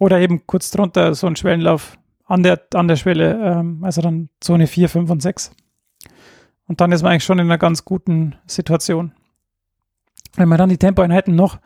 [0.00, 4.30] Oder eben kurz drunter so ein Schwellenlauf an der, an der Schwelle, ähm, also dann
[4.40, 5.52] Zone 4, 5 und 6.
[6.66, 9.12] Und dann ist man eigentlich schon in einer ganz guten Situation.
[10.36, 11.58] Wenn man dann die Tempoeinheiten noch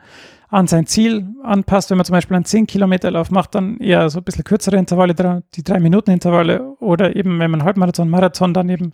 [0.49, 4.25] an sein Ziel anpasst, wenn man zum Beispiel einen 10-Kilometer-Lauf macht, dann eher so ein
[4.25, 8.93] bisschen kürzere Intervalle, die 3-Minuten-Intervalle oder eben, wenn man Halbmarathon, Marathon, dann eben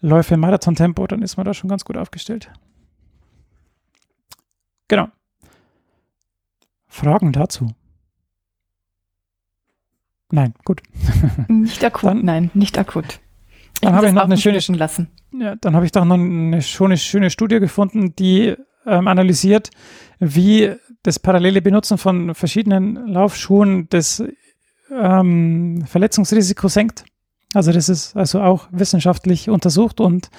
[0.00, 2.52] Läufe im Marathontempo, dann ist man da schon ganz gut aufgestellt.
[4.86, 5.08] Genau.
[6.86, 7.74] Fragen dazu?
[10.30, 10.82] Nein, gut.
[11.48, 13.20] Nicht akut, dann, nein, nicht akut.
[13.80, 15.08] Dann habe ich noch eine schöne, lassen.
[15.32, 18.54] Ja, dann habe ich doch noch eine schöne, schöne Studie gefunden, die
[18.86, 19.70] ähm, analysiert,
[20.18, 20.72] wie
[21.02, 24.22] das parallele Benutzen von verschiedenen Laufschuhen das
[24.90, 27.04] ähm, Verletzungsrisiko senkt.
[27.54, 30.30] Also das ist also auch wissenschaftlich untersucht und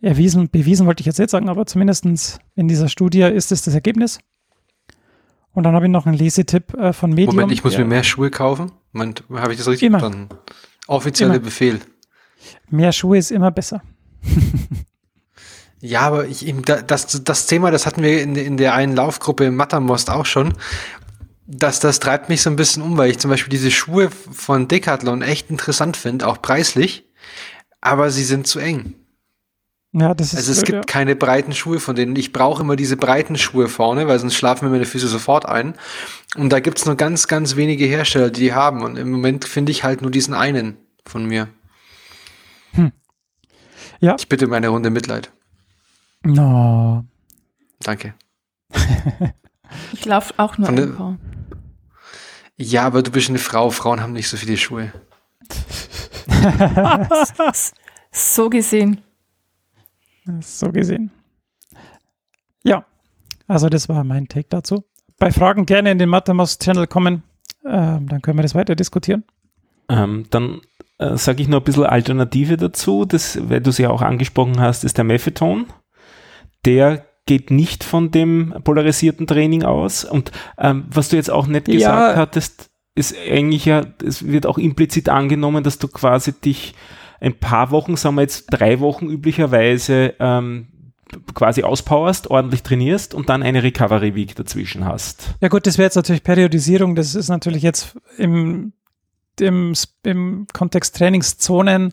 [0.00, 3.74] erwiesen, bewiesen wollte ich jetzt nicht sagen, aber zumindest in dieser Studie ist es das
[3.74, 4.20] Ergebnis.
[5.56, 7.34] Und dann habe ich noch einen Lesetipp äh, von Medium.
[7.34, 7.78] Moment, ich muss ja.
[7.78, 8.72] mir mehr Schuhe kaufen?
[8.94, 10.00] Habe ich das richtig immer.
[10.00, 10.28] verstanden?
[10.86, 11.80] Offizieller Befehl.
[12.68, 13.80] Mehr Schuhe ist immer besser.
[15.80, 16.54] ja, aber ich,
[16.86, 20.52] das, das Thema, das hatten wir in, in der einen Laufgruppe im Mattermost auch schon.
[21.46, 24.68] Das, das treibt mich so ein bisschen um, weil ich zum Beispiel diese Schuhe von
[24.68, 27.08] Decathlon echt interessant finde, auch preislich,
[27.80, 28.92] aber sie sind zu eng.
[29.92, 30.92] Ja, das ist also es blöd, gibt ja.
[30.92, 32.16] keine breiten Schuhe von denen.
[32.16, 35.74] Ich brauche immer diese breiten Schuhe vorne, weil sonst schlafen mir meine Füße sofort ein.
[36.36, 38.82] Und da gibt's nur ganz, ganz wenige Hersteller, die die haben.
[38.82, 40.76] Und im Moment finde ich halt nur diesen einen
[41.06, 41.48] von mir.
[42.72, 42.92] Hm.
[44.00, 44.16] Ja.
[44.18, 45.30] Ich bitte meine Runde Mitleid.
[46.22, 47.04] No.
[47.80, 48.14] Danke.
[49.92, 51.18] ich laufe auch nur ein paar.
[52.56, 53.70] Ja, aber du bist eine Frau.
[53.70, 54.92] Frauen haben nicht so viele Schuhe.
[58.12, 59.05] so gesehen.
[60.40, 61.10] So gesehen.
[62.64, 62.84] Ja,
[63.46, 64.84] also das war mein Take dazu.
[65.18, 67.22] Bei Fragen gerne in den MathaMos-Channel kommen,
[67.64, 69.24] ähm, dann können wir das weiter diskutieren.
[69.88, 70.60] Ähm, dann
[70.98, 74.60] äh, sage ich noch ein bisschen Alternative dazu, das, weil du es ja auch angesprochen
[74.60, 75.66] hast, ist der Mepheton.
[76.64, 80.04] Der geht nicht von dem polarisierten Training aus.
[80.04, 82.16] Und ähm, was du jetzt auch nicht gesagt ja.
[82.16, 86.74] hattest, ist eigentlich ja, es wird auch implizit angenommen, dass du quasi dich
[87.20, 90.68] ein paar Wochen, sagen wir jetzt drei Wochen üblicherweise, ähm,
[91.34, 95.34] quasi auspowerst, ordentlich trainierst und dann eine Recovery Week dazwischen hast.
[95.40, 98.72] Ja gut, das wäre jetzt natürlich Periodisierung, das ist natürlich jetzt im,
[99.38, 101.92] im, im Kontext Trainingszonen.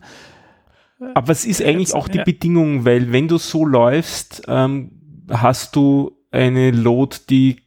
[1.14, 2.24] Aber es ist eigentlich jetzt, auch die ja.
[2.24, 4.92] Bedingung, weil wenn du so läufst, ähm,
[5.30, 7.63] hast du eine Load, die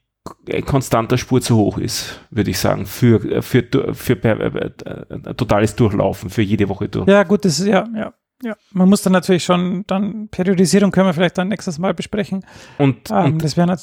[0.65, 4.71] konstanter Spur zu hoch ist, würde ich sagen, für, für, für, für äh,
[5.09, 7.07] äh, totales Durchlaufen, für jede Woche durch.
[7.07, 8.13] Ja, gut, das ist ja, ja.
[8.43, 12.45] Ja, man muss dann natürlich schon, dann Periodisierung können wir vielleicht dann nächstes Mal besprechen.
[12.77, 13.75] Und, ähm, und das wäre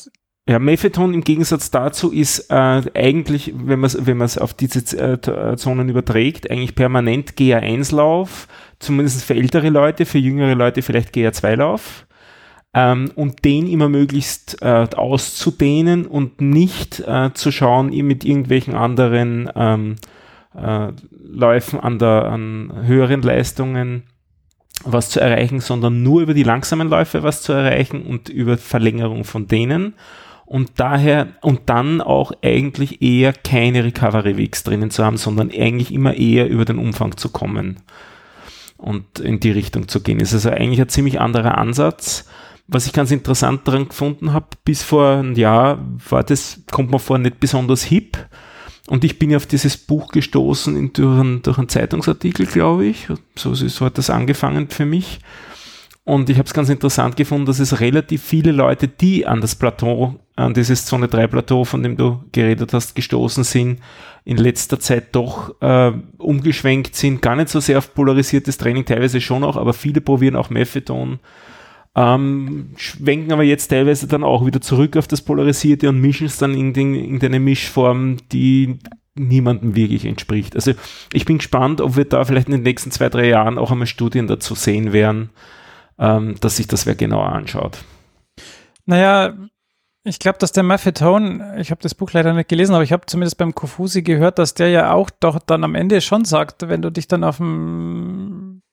[0.46, 5.56] ja, Mepheton im Gegensatz dazu ist äh, eigentlich, wenn man es wenn auf diese äh,
[5.56, 8.46] Zonen überträgt, eigentlich permanent GA1-Lauf,
[8.78, 12.03] zumindest für ältere Leute, für jüngere Leute vielleicht GA2-Lauf
[12.74, 19.50] ähm, und den immer möglichst äh, auszudehnen und nicht äh, zu schauen, mit irgendwelchen anderen
[19.54, 19.96] ähm,
[20.54, 24.04] äh, Läufen an, der, an höheren Leistungen
[24.84, 29.24] was zu erreichen, sondern nur über die langsamen Läufe was zu erreichen und über Verlängerung
[29.24, 29.94] von denen
[30.46, 35.92] und daher und dann auch eigentlich eher keine Recovery Weeks drinnen zu haben, sondern eigentlich
[35.92, 37.80] immer eher über den Umfang zu kommen
[38.76, 40.20] und in die Richtung zu gehen.
[40.20, 42.28] Es ist also eigentlich ein ziemlich anderer Ansatz.
[42.66, 47.00] Was ich ganz interessant daran gefunden habe, bis vor einem Jahr war das, kommt man
[47.00, 48.16] vor, nicht besonders hip.
[48.86, 53.08] Und ich bin auf dieses Buch gestoßen in, durch, einen, durch einen Zeitungsartikel, glaube ich.
[53.36, 55.20] So, so hat das angefangen für mich.
[56.04, 59.54] Und ich habe es ganz interessant gefunden, dass es relativ viele Leute, die an das
[59.54, 63.80] Plateau, an dieses Zone 3 Plateau, von dem du geredet hast, gestoßen sind,
[64.26, 67.22] in letzter Zeit doch äh, umgeschwenkt sind.
[67.22, 71.20] Gar nicht so sehr auf polarisiertes Training, teilweise schon auch, aber viele probieren auch Methadon.
[71.96, 76.38] Ähm, schwenken aber jetzt teilweise dann auch wieder zurück auf das Polarisierte und mischen es
[76.38, 78.80] dann in, den, in eine Mischform, die
[79.14, 80.56] niemandem wirklich entspricht.
[80.56, 80.72] Also
[81.12, 83.86] ich bin gespannt, ob wir da vielleicht in den nächsten zwei, drei Jahren auch einmal
[83.86, 85.30] Studien dazu sehen werden,
[85.98, 87.78] ähm, dass sich das wer genauer anschaut.
[88.86, 89.34] Naja,
[90.02, 93.06] ich glaube, dass der Maffetone, ich habe das Buch leider nicht gelesen, aber ich habe
[93.06, 96.82] zumindest beim Kofusi gehört, dass der ja auch doch dann am Ende schon sagt, wenn
[96.82, 98.63] du dich dann auf dem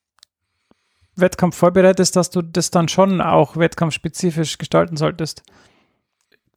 [1.21, 5.43] Wettkampf vorbereitest, dass du das dann schon auch wettkampfspezifisch gestalten solltest.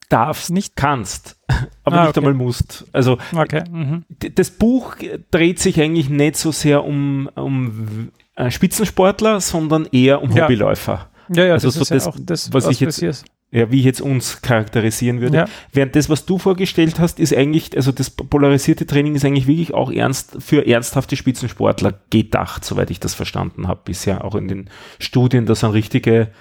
[0.08, 1.36] Darfst, nicht kannst,
[1.84, 2.84] aber ah, nicht einmal musst.
[2.92, 3.64] Also okay.
[3.70, 4.04] mhm.
[4.34, 4.96] das Buch
[5.30, 10.44] dreht sich eigentlich nicht so sehr um, um äh, Spitzensportler, sondern eher um ja.
[10.44, 11.08] Hobbyläufer.
[11.28, 13.24] Ja, ja, also das so ist das, ja auch das, was, was ich jetzt.
[13.54, 15.36] Ja, wie ich jetzt uns charakterisieren würde.
[15.36, 15.44] Ja.
[15.72, 19.72] Während das, was du vorgestellt hast, ist eigentlich, also das polarisierte Training ist eigentlich wirklich
[19.72, 24.70] auch ernst für ernsthafte Spitzensportler gedacht, soweit ich das verstanden habe bisher, auch in den
[24.98, 26.32] Studien, da sind richtige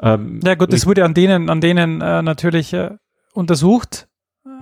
[0.00, 2.92] ähm, Ja gut, das wurde an denen, an denen äh, natürlich äh,
[3.34, 4.08] untersucht.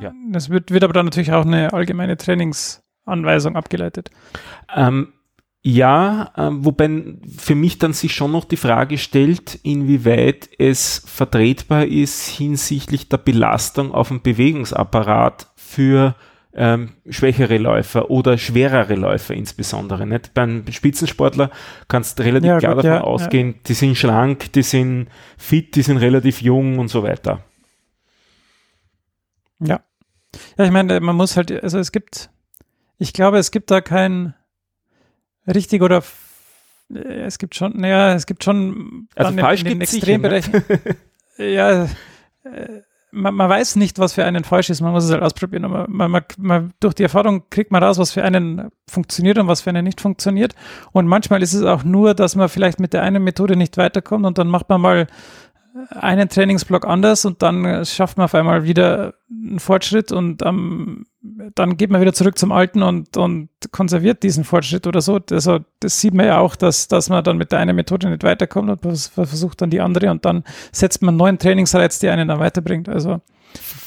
[0.00, 0.12] Ja.
[0.32, 4.10] Das wird, wird aber dann natürlich auch eine allgemeine Trainingsanweisung abgeleitet.
[4.74, 5.12] Ähm,
[5.62, 11.84] ja, äh, wobei für mich dann sich schon noch die Frage stellt, inwieweit es vertretbar
[11.84, 16.14] ist hinsichtlich der Belastung auf dem Bewegungsapparat für
[16.54, 20.06] ähm, schwächere Läufer oder schwerere Läufer insbesondere.
[20.06, 20.32] Nicht?
[20.32, 21.50] Beim Spitzensportler
[21.88, 23.58] kannst du relativ ja, klar gut, davon ja, ausgehen, ja.
[23.66, 27.44] die sind schlank, die sind fit, die sind relativ jung und so weiter.
[29.58, 29.80] Ja.
[30.56, 32.30] Ja, ich meine, man muss halt, also es gibt,
[32.98, 34.34] ich glaube, es gibt da kein
[35.46, 36.02] richtig oder
[36.92, 40.64] äh, es gibt schon, naja, es gibt schon also falsch in den Extrembereichen.
[40.68, 40.96] Ne?
[41.54, 45.22] ja, äh, man, man, weiß nicht, was für einen falsch ist, man muss es halt
[45.22, 45.70] ausprobieren.
[45.70, 49.60] Man, man, man, durch die Erfahrung kriegt man raus, was für einen funktioniert und was
[49.62, 50.54] für einen nicht funktioniert.
[50.92, 54.26] Und manchmal ist es auch nur, dass man vielleicht mit der einen Methode nicht weiterkommt
[54.26, 55.06] und dann macht man mal
[55.90, 61.06] einen Trainingsblock anders und dann schafft man auf einmal wieder einen Fortschritt und ähm,
[61.54, 65.20] dann geht man wieder zurück zum Alten und, und konserviert diesen Fortschritt oder so.
[65.30, 68.24] Also das sieht man ja auch, dass, dass man dann mit der einen Methode nicht
[68.24, 72.28] weiterkommt und versucht dann die andere und dann setzt man einen neuen Trainingsreiz, der einen
[72.28, 72.88] dann weiterbringt.
[72.88, 73.20] Also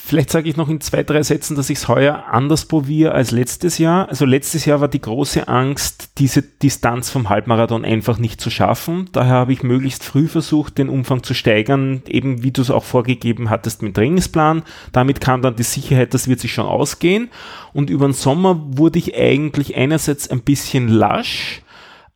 [0.05, 3.31] Vielleicht sage ich noch in zwei, drei Sätzen, dass ich es heuer anders probiere als
[3.31, 4.09] letztes Jahr.
[4.09, 9.09] Also letztes Jahr war die große Angst, diese Distanz vom Halbmarathon einfach nicht zu schaffen.
[9.13, 12.83] Daher habe ich möglichst früh versucht, den Umfang zu steigern, eben wie du es auch
[12.83, 14.63] vorgegeben hattest mit Trainingsplan.
[14.91, 17.29] Damit kam dann die Sicherheit, das wird sich schon ausgehen.
[17.71, 21.62] Und über den Sommer wurde ich eigentlich einerseits ein bisschen lasch,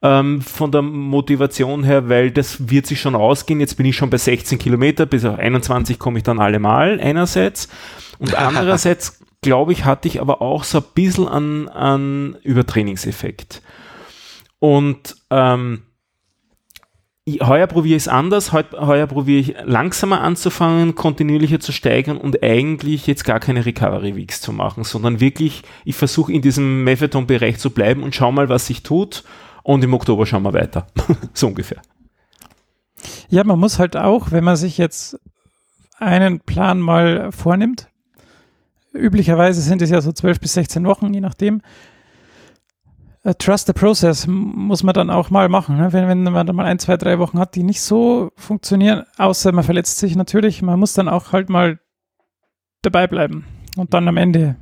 [0.02, 3.60] ähm, von der Motivation her, weil das wird sich schon ausgehen.
[3.60, 7.68] Jetzt bin ich schon bei 16 Kilometer, bis auf 21 komme ich dann allemal einerseits.
[8.20, 13.62] Und andererseits, glaube ich, hatte ich aber auch so ein bisschen an, an Übertrainingseffekt.
[14.60, 15.84] Und ähm,
[17.42, 23.06] heuer probiere ich es anders, heuer, probiere ich langsamer anzufangen, kontinuierlicher zu steigern und eigentlich
[23.06, 27.72] jetzt gar keine Recovery Weeks zu machen, sondern wirklich, ich versuche in diesem Methadon-Bereich zu
[27.72, 29.24] bleiben und schau mal, was sich tut
[29.68, 30.88] und im Oktober schauen wir weiter.
[31.34, 31.82] so ungefähr.
[33.28, 35.20] Ja, man muss halt auch, wenn man sich jetzt
[36.00, 37.90] einen Plan mal vornimmt,
[38.94, 41.62] üblicherweise sind es ja so 12 bis 16 Wochen, je nachdem,
[43.26, 45.76] uh, Trust the Process muss man dann auch mal machen.
[45.76, 45.92] Ne?
[45.92, 49.52] Wenn, wenn man dann mal ein, zwei, drei Wochen hat, die nicht so funktionieren, außer
[49.52, 51.78] man verletzt sich natürlich, man muss dann auch halt mal
[52.84, 53.44] dabei bleiben
[53.76, 54.56] und dann am Ende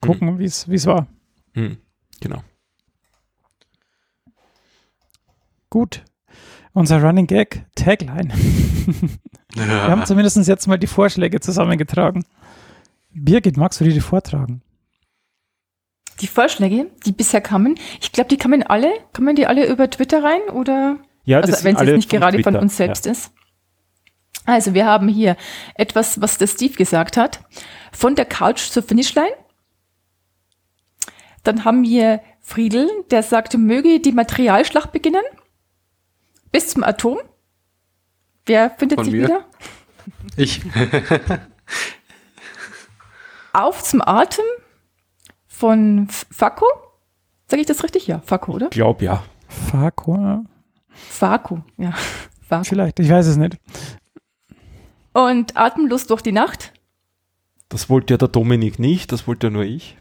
[0.00, 0.38] gucken, mhm.
[0.38, 1.08] wie es war.
[1.54, 1.78] Mhm.
[2.20, 2.44] Genau.
[5.74, 6.04] Gut.
[6.72, 8.32] Unser Running Gag, Tagline.
[9.56, 9.68] Ja.
[9.68, 12.24] Wir haben zumindest jetzt mal die Vorschläge zusammengetragen.
[13.12, 14.62] Birgit, magst du die vortragen?
[16.20, 20.24] Die Vorschläge, die bisher kamen, ich glaube, die kamen alle, kommen die alle über Twitter
[20.24, 20.96] rein oder?
[21.22, 22.50] Ja, das also, wenn es jetzt nicht gerade Twitter.
[22.50, 23.12] von uns selbst ja.
[23.12, 23.30] ist.
[24.44, 25.36] Also wir haben hier
[25.76, 27.38] etwas, was der Steve gesagt hat.
[27.92, 29.36] Von der Couch zur Finishline.
[31.44, 35.22] Dann haben wir Friedel, der sagte, möge die Materialschlacht beginnen.
[36.54, 37.18] Bis zum Atom.
[38.46, 39.24] Wer findet Von sich mir.
[39.24, 39.44] wieder?
[40.36, 40.62] Ich.
[43.52, 44.44] Auf zum Atem
[45.48, 46.66] von Fako.
[47.48, 48.06] Sag ich das richtig?
[48.06, 48.68] Ja, Fako, oder?
[48.68, 49.24] Glaub ja.
[49.48, 50.44] Farko, ja.
[50.90, 51.92] Fako, ja.
[52.48, 52.62] Fako.
[52.62, 53.58] vielleicht, ich weiß es nicht.
[55.12, 56.72] Und Atemlust durch die Nacht.
[57.68, 59.98] Das wollte ja der Dominik nicht, das wollte ja nur ich.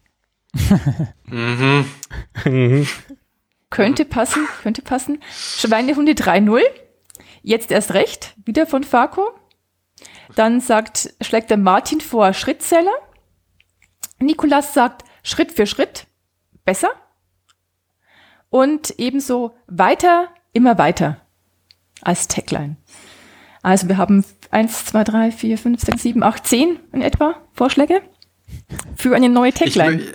[1.25, 1.85] mhm.
[3.75, 5.19] Könnte passen, könnte passen.
[5.31, 6.61] Schweinehunde 3-0.
[7.41, 8.33] Jetzt erst recht.
[8.45, 9.31] Wieder von Fako.
[10.35, 12.93] Dann sagt, schlägt der Martin vor Schrittzähler.
[14.19, 16.07] Nikolas sagt Schritt für Schritt.
[16.65, 16.91] Besser.
[18.49, 21.19] Und ebenso weiter, immer weiter.
[22.01, 22.75] Als Tagline.
[23.61, 28.01] Also wir haben 1, 2, 3, 4, 5, 6, 7, 8, 10 in etwa Vorschläge
[28.95, 30.03] für eine neue ich, Tagline.
[30.03, 30.13] mö-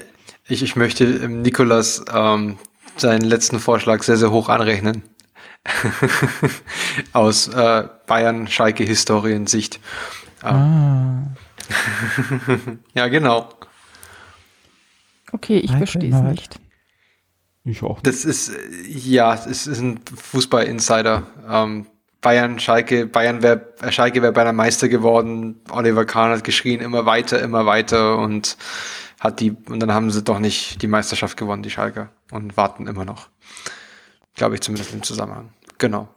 [0.49, 2.59] ich, ich möchte ähm, Nikolas ähm,
[3.01, 5.03] seinen letzten Vorschlag sehr, sehr hoch anrechnen.
[7.13, 9.81] Aus äh, Bayern-Schalke-Historiensicht.
[10.43, 11.23] Ah,
[12.95, 13.49] Ja, genau.
[15.33, 16.61] Okay, ich verstehe es nicht.
[17.65, 18.01] Ich auch.
[18.01, 18.53] Das ist,
[18.87, 21.27] ja, es ist ein Fußball-Insider.
[21.51, 21.87] Ähm,
[22.21, 25.61] Bayern, Schalke, Bayern wäre, Schalke wäre beinahe Meister geworden.
[25.71, 28.57] Oliver Kahn hat geschrien, immer weiter, immer weiter und
[29.21, 32.87] hat die, und dann haben sie doch nicht die Meisterschaft gewonnen, die Schalker, und warten
[32.87, 33.29] immer noch.
[34.35, 35.51] Glaube ich zumindest im Zusammenhang.
[35.79, 36.09] Genau.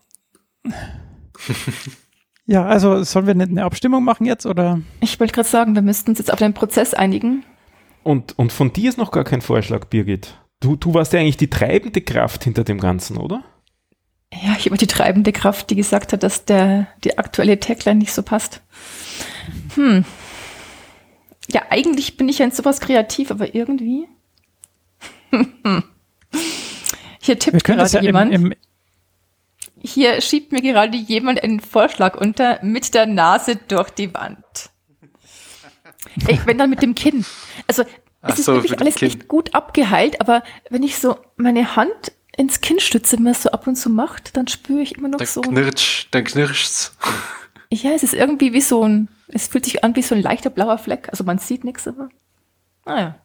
[2.46, 4.82] ja, also sollen wir nicht eine Abstimmung machen jetzt oder?
[5.00, 7.44] Ich wollte gerade sagen, wir müssten uns jetzt auf den Prozess einigen.
[8.04, 10.38] Und, und von dir ist noch gar kein Vorschlag, Birgit.
[10.60, 13.44] Du, du warst ja eigentlich die treibende Kraft hinter dem Ganzen, oder?
[14.34, 18.14] Ja, ich habe die treibende Kraft, die gesagt hat, dass der, die aktuelle Tagline nicht
[18.14, 18.62] so passt.
[19.76, 20.06] Hm.
[21.52, 24.08] Ja, eigentlich bin ich ja in sowas kreativ, aber irgendwie.
[27.22, 28.34] Hier tippt gerade ja jemand.
[28.34, 28.58] im, im,
[29.80, 34.38] Hier schiebt mir gerade jemand einen Vorschlag unter mit der Nase durch die Wand.
[36.28, 37.26] Ey, wenn dann mit dem Kinn.
[37.68, 37.84] Also,
[38.22, 39.08] Ach es ist so, wirklich mit dem alles Kinn.
[39.08, 43.44] echt gut abgeheilt, aber wenn ich so meine Hand ins Kinn stütze, wenn man es
[43.44, 45.42] so ab und zu macht, dann spüre ich immer noch Dann so.
[45.42, 46.96] knirscht, dann knirscht's.
[47.72, 50.50] Ja, es ist irgendwie wie so ein, es fühlt sich an wie so ein leichter
[50.50, 51.08] blauer Fleck.
[51.10, 52.10] Also man sieht nichts, aber.
[52.86, 53.16] Naja.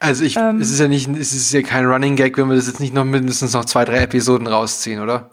[0.00, 0.60] Also ich, Ähm.
[0.60, 2.92] es ist ja nicht, es ist ja kein Running Gag, wenn wir das jetzt nicht
[2.94, 5.30] noch mindestens noch zwei, drei Episoden rausziehen, oder?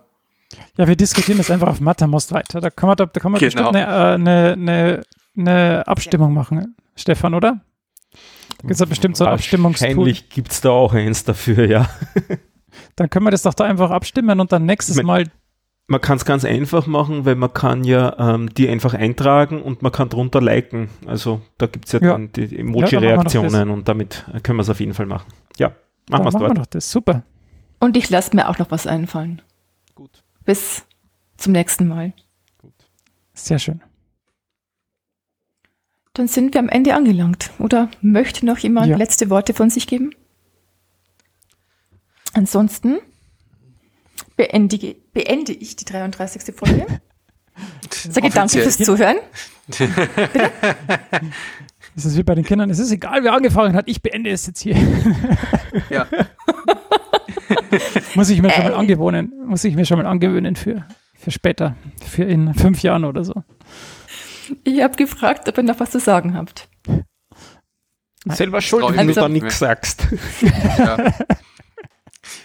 [0.77, 2.59] ja, wir diskutieren das einfach auf Mattermost weiter.
[2.61, 3.71] Da kann man, da, da kann man Genau.
[3.71, 5.01] bestimmt eine, äh, eine, eine,
[5.37, 7.61] eine Abstimmung machen, Stefan, oder?
[8.57, 9.89] Da gibt es bestimmt so ein Abstimmungstool.
[9.89, 11.89] Wahrscheinlich gibt es da auch eins dafür, ja.
[12.95, 15.27] Dann können wir das doch da einfach abstimmen und dann nächstes Mal
[15.91, 19.81] Man kann es ganz einfach machen, weil man kann ja ähm, die einfach eintragen und
[19.81, 20.89] man kann drunter liken.
[21.05, 22.11] Also da gibt es ja, Ja.
[22.13, 25.27] dann die Ja, machen Emoji-Reaktionen und damit können wir es auf jeden Fall machen.
[25.57, 25.75] Ja, machen
[26.09, 26.57] dann wir es machen wir dort.
[26.59, 26.89] doch das.
[26.89, 27.23] Super.
[27.81, 29.41] Und ich lasse mir auch noch was einfallen.
[29.93, 30.23] Gut.
[30.45, 30.85] Bis
[31.35, 32.13] zum nächsten Mal.
[33.33, 33.81] Sehr schön.
[36.13, 37.51] Dann sind wir am Ende angelangt.
[37.59, 38.95] Oder möchte noch jemand Ja.
[38.97, 40.11] letzte Worte von sich geben?
[42.33, 42.99] Ansonsten
[44.37, 46.55] beendige, beende ich die 33.
[46.55, 46.85] Folge.
[47.91, 49.17] Sage danke fürs Zuhören.
[49.67, 49.79] Das
[52.05, 52.69] ist wie bei den Kindern.
[52.69, 53.85] Es ist egal, wer angefangen hat.
[53.87, 54.75] Ich beende es jetzt hier.
[55.89, 56.07] Ja.
[58.15, 58.75] muss ich mir schon mal Äh.
[58.75, 59.33] angewöhnen.
[59.45, 60.85] Muss ich mir schon mal angewöhnen für,
[61.15, 61.75] für später.
[62.05, 63.33] Für in fünf Jahren oder so.
[64.63, 66.67] Ich habe gefragt, ob ihr noch was zu sagen habt.
[68.25, 70.07] Selber schuld, wenn du da nicht nichts sagst.
[70.77, 71.13] ja.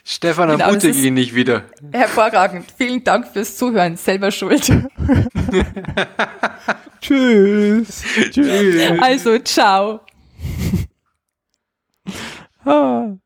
[0.08, 1.64] Stefan, Genau, ermutige ihn nicht wieder.
[1.90, 2.72] Hervorragend.
[2.78, 3.96] Vielen Dank fürs Zuhören.
[3.96, 4.72] Selber schuld.
[7.00, 8.04] Tschüss.
[8.30, 9.00] Tschüss.
[9.00, 10.00] Also, ciao.
[12.64, 13.16] Ah.